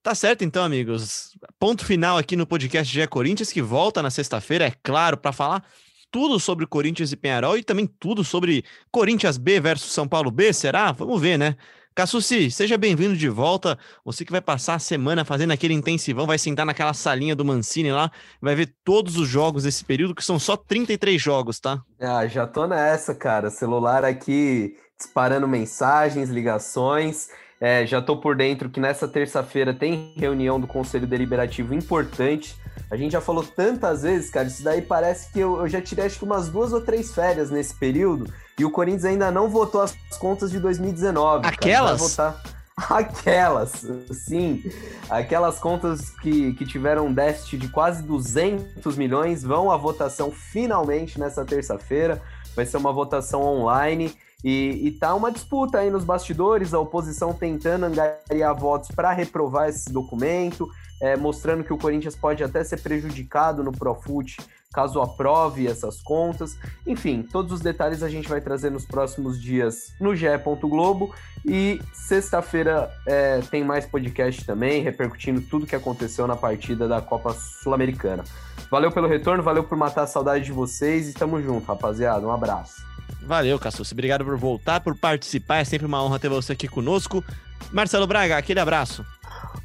Tá 0.01 0.15
certo 0.15 0.43
então, 0.43 0.63
amigos. 0.63 1.38
Ponto 1.59 1.83
final 1.83 2.17
aqui 2.17 2.35
no 2.35 2.47
podcast 2.47 2.91
de 2.91 3.05
Corinthians, 3.07 3.51
que 3.51 3.62
volta 3.62 4.01
na 4.01 4.09
sexta-feira, 4.09 4.65
é 4.65 4.73
claro, 4.81 5.17
para 5.17 5.33
falar 5.33 5.63
tudo 6.09 6.39
sobre 6.39 6.65
Corinthians 6.65 7.12
e 7.12 7.17
Penharol 7.17 7.57
e 7.57 7.63
também 7.63 7.85
tudo 7.85 8.23
sobre 8.23 8.63
Corinthians 8.91 9.38
B 9.38 9.59
versus 9.59 9.91
São 9.91 10.07
Paulo 10.07 10.31
B, 10.31 10.53
será? 10.53 10.91
Vamos 10.91 11.21
ver, 11.21 11.38
né? 11.38 11.55
Cassucci, 11.93 12.49
seja 12.49 12.77
bem-vindo 12.77 13.17
de 13.17 13.27
volta. 13.27 13.77
Você 14.05 14.23
que 14.23 14.31
vai 14.31 14.39
passar 14.39 14.75
a 14.75 14.79
semana 14.79 15.25
fazendo 15.25 15.51
aquele 15.51 15.73
intensivão, 15.73 16.25
vai 16.25 16.38
sentar 16.38 16.65
naquela 16.65 16.93
salinha 16.93 17.35
do 17.35 17.43
Mancini 17.43 17.91
lá, 17.91 18.09
vai 18.41 18.55
ver 18.55 18.73
todos 18.85 19.17
os 19.17 19.27
jogos 19.27 19.63
desse 19.63 19.83
período, 19.83 20.15
que 20.15 20.23
são 20.23 20.39
só 20.39 20.55
33 20.55 21.21
jogos, 21.21 21.59
tá? 21.59 21.81
Ah, 21.99 22.25
já 22.25 22.47
tô 22.47 22.65
nessa, 22.65 23.13
cara. 23.13 23.49
Celular 23.49 24.05
aqui 24.05 24.77
disparando 24.97 25.47
mensagens, 25.47 26.29
ligações. 26.29 27.27
É, 27.61 27.85
já 27.85 27.99
estou 27.99 28.17
por 28.17 28.35
dentro 28.37 28.69
que 28.69 28.79
nessa 28.79 29.07
terça-feira 29.07 29.73
tem 29.73 30.13
reunião 30.15 30.59
do 30.59 30.65
Conselho 30.65 31.05
Deliberativo 31.05 31.73
importante. 31.73 32.55
A 32.89 32.95
gente 32.95 33.11
já 33.11 33.21
falou 33.21 33.43
tantas 33.43 34.03
vezes, 34.03 34.29
cara, 34.29 34.47
isso 34.47 34.63
daí 34.63 34.81
parece 34.81 35.31
que 35.31 35.39
eu, 35.39 35.57
eu 35.57 35.67
já 35.67 35.81
tirei 35.81 36.05
acho 36.05 36.17
que 36.17 36.25
umas 36.25 36.47
duas 36.47 36.71
ou 36.71 36.81
três 36.81 37.13
férias 37.13 37.51
nesse 37.51 37.75
período 37.75 38.31
e 38.57 38.63
o 38.63 38.71
Corinthians 38.71 39.05
ainda 39.05 39.29
não 39.29 39.49
votou 39.49 39.81
as 39.81 39.95
contas 40.19 40.51
de 40.51 40.59
2019. 40.59 41.45
Aquelas? 41.45 42.15
Cara, 42.15 42.31
votar... 42.33 42.59
Aquelas, 42.89 43.85
sim. 44.11 44.63
Aquelas 45.09 45.59
contas 45.59 46.09
que, 46.09 46.53
que 46.53 46.65
tiveram 46.65 47.07
um 47.07 47.13
déficit 47.13 47.57
de 47.57 47.67
quase 47.67 48.01
200 48.03 48.95
milhões 48.95 49.43
vão 49.43 49.69
à 49.69 49.75
votação 49.75 50.31
finalmente 50.31 51.19
nessa 51.19 51.43
terça-feira. 51.43 52.21
Vai 52.55 52.65
ser 52.65 52.77
uma 52.77 52.93
votação 52.93 53.41
online. 53.43 54.15
E, 54.44 54.87
e 54.87 54.92
tá 54.92 55.13
uma 55.13 55.31
disputa 55.31 55.79
aí 55.79 55.90
nos 55.90 56.04
bastidores, 56.04 56.73
a 56.73 56.79
oposição 56.79 57.33
tentando 57.33 57.85
angariar 57.85 58.56
votos 58.56 58.90
para 58.90 59.12
reprovar 59.12 59.69
esse 59.69 59.92
documento, 59.92 60.69
é, 61.02 61.17
mostrando 61.17 61.63
que 61.63 61.73
o 61.73 61.77
Corinthians 61.77 62.15
pode 62.15 62.44
até 62.44 62.63
ser 62.63 62.81
prejudicado 62.81 63.63
no 63.63 63.71
Profut 63.71 64.37
caso 64.73 65.02
aprove 65.02 65.67
essas 65.67 66.02
contas. 66.02 66.58
Enfim, 66.85 67.23
todos 67.23 67.52
os 67.52 67.60
detalhes 67.60 68.04
a 68.04 68.10
gente 68.10 68.29
vai 68.29 68.40
trazer 68.40 68.69
nos 68.69 68.85
próximos 68.85 69.42
dias 69.42 69.94
no 70.00 70.15
GE. 70.15 70.27
Globo 70.62 71.13
e 71.46 71.81
sexta-feira 71.94 72.92
é, 73.06 73.40
tem 73.50 73.63
mais 73.63 73.85
podcast 73.85 74.46
também, 74.46 74.81
repercutindo 74.81 75.42
tudo 75.42 75.65
que 75.65 75.75
aconteceu 75.75 76.27
na 76.27 76.35
partida 76.35 76.87
da 76.87 77.02
Copa 77.02 77.33
Sul-Americana. 77.33 78.23
Valeu 78.69 78.92
pelo 78.92 79.08
retorno, 79.08 79.42
valeu 79.42 79.63
por 79.63 79.77
matar 79.77 80.04
a 80.04 80.08
saudade 80.08 80.46
de 80.46 80.52
vocês 80.52 81.10
e 81.10 81.13
tamo 81.13 81.42
junto, 81.42 81.65
rapaziada. 81.65 82.25
Um 82.25 82.31
abraço. 82.31 82.88
Valeu, 83.21 83.60
Cassus. 83.60 83.91
Obrigado 83.91 84.23
por 84.23 84.37
voltar, 84.37 84.79
por 84.81 84.95
participar. 84.95 85.57
É 85.57 85.63
sempre 85.63 85.85
uma 85.85 86.03
honra 86.03 86.19
ter 86.19 86.29
você 86.29 86.53
aqui 86.53 86.67
conosco. 86.67 87.23
Marcelo 87.71 88.07
Braga, 88.07 88.37
aquele 88.37 88.60
abraço. 88.60 89.05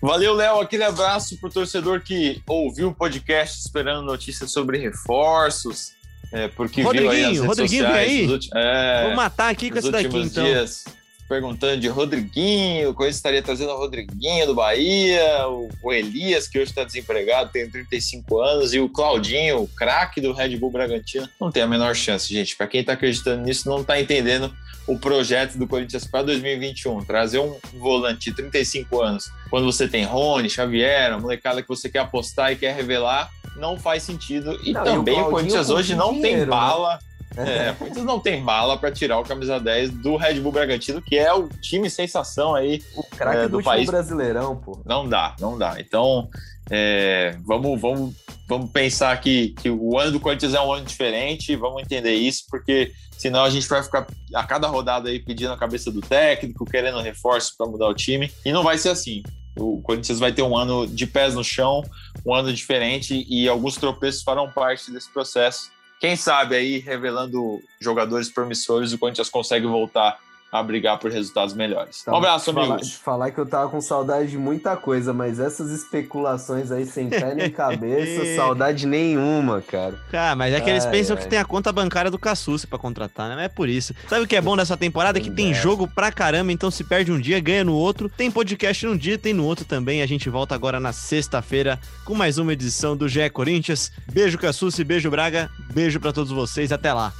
Valeu, 0.00 0.34
Léo. 0.34 0.60
Aquele 0.60 0.84
abraço 0.84 1.38
pro 1.38 1.50
torcedor 1.50 2.00
que 2.00 2.42
ouviu 2.46 2.88
o 2.88 2.94
podcast 2.94 3.60
esperando 3.60 4.02
notícias 4.02 4.50
sobre 4.50 4.78
reforços. 4.78 5.92
É, 6.32 6.48
porque 6.48 6.82
Rodriguinho, 6.82 7.10
viu 7.12 7.28
aí 7.28 7.38
Rodriguinho, 7.38 7.84
sociais, 7.84 8.08
vem 8.20 8.34
aí. 8.34 8.40
é, 8.54 9.06
Vou 9.06 9.16
matar 9.16 9.50
aqui 9.50 9.70
com 9.70 9.78
esse 9.78 9.90
daqui, 9.90 10.06
então. 10.06 10.44
dias 10.44 10.84
perguntando 11.28 11.80
de 11.80 11.88
Rodriguinho, 11.88 12.90
o 12.90 12.94
Corinthians 12.94 13.16
estaria 13.16 13.42
trazendo 13.42 13.72
o 13.72 13.76
Rodriguinho 13.76 14.46
do 14.46 14.54
Bahia, 14.54 15.48
o, 15.48 15.92
Elias, 15.92 16.46
que 16.46 16.58
hoje 16.58 16.70
está 16.70 16.84
desempregado, 16.84 17.50
tem 17.50 17.68
35 17.68 18.40
anos, 18.40 18.74
e 18.74 18.80
o 18.80 18.88
Claudinho, 18.88 19.62
o 19.62 19.68
craque 19.68 20.20
do 20.20 20.32
Red 20.32 20.56
Bull 20.56 20.70
Bragantino. 20.70 21.28
Não 21.40 21.50
tem 21.50 21.62
a 21.62 21.66
menor 21.66 21.94
chance, 21.94 22.32
gente. 22.32 22.56
Para 22.56 22.66
quem 22.66 22.80
está 22.80 22.92
acreditando 22.92 23.42
nisso, 23.42 23.68
não 23.68 23.80
está 23.80 24.00
entendendo 24.00 24.54
o 24.86 24.98
projeto 24.98 25.56
do 25.56 25.66
Corinthians 25.66 26.06
para 26.06 26.22
2021. 26.24 27.04
Trazer 27.04 27.38
um 27.38 27.56
volante 27.74 28.30
de 28.30 28.36
35 28.36 29.00
anos, 29.00 29.30
quando 29.50 29.64
você 29.64 29.88
tem 29.88 30.04
Rony, 30.04 30.50
Xavier, 30.50 31.12
a 31.12 31.18
molecada 31.18 31.62
que 31.62 31.68
você 31.68 31.88
quer 31.88 32.00
apostar 32.00 32.52
e 32.52 32.56
quer 32.56 32.74
revelar, 32.74 33.30
não 33.56 33.78
faz 33.78 34.02
sentido. 34.02 34.58
E 34.62 34.72
Não, 34.72 34.84
e 34.84 34.88
o 34.88 34.94
também 34.96 35.20
o, 35.20 35.30
Corinthians 35.30 35.70
hoje 35.70 35.94
não 35.94 36.12
dinheiro, 36.12 36.28
tem 36.28 36.46
né? 36.46 36.98
É, 37.36 37.72
Corinthians 37.78 38.04
não 38.04 38.20
tem 38.20 38.42
bala 38.42 38.76
para 38.76 38.90
tirar 38.90 39.18
o 39.18 39.24
camisa 39.24 39.58
10 39.58 39.90
do 39.90 40.16
Red 40.16 40.40
Bull 40.40 40.52
Bragantino, 40.52 41.02
que 41.02 41.16
é 41.16 41.32
o 41.32 41.48
time 41.48 41.90
sensação 41.90 42.54
aí 42.54 42.82
O 42.96 43.02
craque 43.02 43.38
É, 43.38 43.48
do, 43.48 43.58
do 43.58 43.64
país. 43.64 43.86
brasileirão, 43.86 44.56
pô. 44.56 44.80
não 44.84 45.08
dá, 45.08 45.34
não 45.40 45.58
dá. 45.58 45.76
Então, 45.78 46.28
é, 46.70 47.36
vamos, 47.44 47.80
vamos, 47.80 48.14
vamos 48.48 48.70
pensar 48.70 49.20
que, 49.20 49.48
que 49.60 49.70
o 49.70 49.98
ano 49.98 50.12
do 50.12 50.20
Corinthians 50.20 50.54
é 50.54 50.60
um 50.60 50.72
ano 50.72 50.84
diferente, 50.84 51.54
vamos 51.56 51.82
entender 51.82 52.14
isso, 52.14 52.44
porque 52.48 52.92
senão 53.16 53.44
a 53.44 53.50
gente 53.50 53.68
vai 53.68 53.82
ficar 53.82 54.06
a 54.34 54.44
cada 54.44 54.66
rodada 54.68 55.08
aí 55.08 55.18
pedindo 55.18 55.52
a 55.52 55.58
cabeça 55.58 55.90
do 55.90 56.00
técnico, 56.00 56.64
querendo 56.64 57.00
reforço 57.00 57.54
para 57.56 57.66
mudar 57.66 57.88
o 57.88 57.94
time, 57.94 58.32
e 58.44 58.52
não 58.52 58.62
vai 58.62 58.78
ser 58.78 58.90
assim. 58.90 59.22
O 59.56 59.80
Corinthians 59.82 60.18
vai 60.18 60.32
ter 60.32 60.42
um 60.42 60.56
ano 60.56 60.86
de 60.86 61.06
pés 61.06 61.34
no 61.34 61.44
chão, 61.44 61.82
um 62.26 62.34
ano 62.34 62.52
diferente, 62.52 63.24
e 63.28 63.48
alguns 63.48 63.76
tropeços 63.76 64.22
farão 64.22 64.50
parte 64.50 64.90
desse 64.90 65.12
processo. 65.12 65.70
Quem 66.04 66.16
sabe 66.16 66.54
aí, 66.54 66.76
revelando 66.80 67.62
jogadores 67.80 68.28
promissores, 68.28 68.92
o 68.92 68.98
Corinthians 68.98 69.30
consegue 69.30 69.66
voltar 69.66 70.20
a 70.54 70.62
brigar 70.62 71.00
por 71.00 71.10
resultados 71.10 71.52
melhores. 71.52 72.04
Um 72.06 72.14
abraço, 72.14 72.52
falar, 72.52 72.66
amigos. 72.66 72.92
Falar 72.94 73.30
que 73.32 73.38
eu 73.38 73.44
tava 73.46 73.68
com 73.68 73.80
saudade 73.80 74.30
de 74.30 74.38
muita 74.38 74.76
coisa, 74.76 75.12
mas 75.12 75.40
essas 75.40 75.68
especulações 75.72 76.70
aí 76.70 76.86
sem 76.86 77.08
pé 77.10 77.34
nem 77.34 77.50
cabeça, 77.50 78.36
saudade 78.36 78.86
nenhuma, 78.86 79.60
cara. 79.60 79.98
Cara, 80.12 80.36
mas 80.36 80.54
é 80.54 80.60
que 80.60 80.70
eles 80.70 80.84
Ai, 80.84 80.92
pensam 80.92 81.16
ai. 81.16 81.22
que 81.24 81.28
tem 81.28 81.40
a 81.40 81.44
conta 81.44 81.72
bancária 81.72 82.08
do 82.08 82.18
Cassucci 82.18 82.68
pra 82.68 82.78
contratar, 82.78 83.28
né? 83.28 83.34
Mas 83.34 83.44
é 83.46 83.48
por 83.48 83.68
isso. 83.68 83.92
Sabe 84.08 84.22
o 84.22 84.28
que 84.28 84.36
é 84.36 84.40
bom 84.40 84.56
dessa 84.56 84.76
temporada? 84.76 85.18
É 85.18 85.20
que 85.20 85.30
tem 85.30 85.50
É. 85.50 85.54
jogo 85.54 85.88
pra 85.88 86.12
caramba, 86.12 86.52
então 86.52 86.70
se 86.70 86.84
perde 86.84 87.10
um 87.10 87.18
dia, 87.20 87.40
ganha 87.40 87.64
no 87.64 87.74
outro. 87.74 88.08
Tem 88.08 88.30
podcast 88.30 88.86
num 88.86 88.96
dia, 88.96 89.18
tem 89.18 89.34
no 89.34 89.44
outro 89.44 89.64
também. 89.64 90.02
A 90.02 90.06
gente 90.06 90.30
volta 90.30 90.54
agora 90.54 90.78
na 90.78 90.92
sexta-feira 90.92 91.80
com 92.04 92.14
mais 92.14 92.38
uma 92.38 92.52
edição 92.52 92.96
do 92.96 93.08
GE 93.08 93.28
Corinthians. 93.30 93.90
Beijo, 94.12 94.38
Cassucci, 94.38 94.84
beijo, 94.84 95.10
Braga. 95.10 95.50
Beijo 95.72 95.98
pra 95.98 96.12
todos 96.12 96.30
vocês. 96.30 96.70
Até 96.70 96.92
lá. 96.92 97.12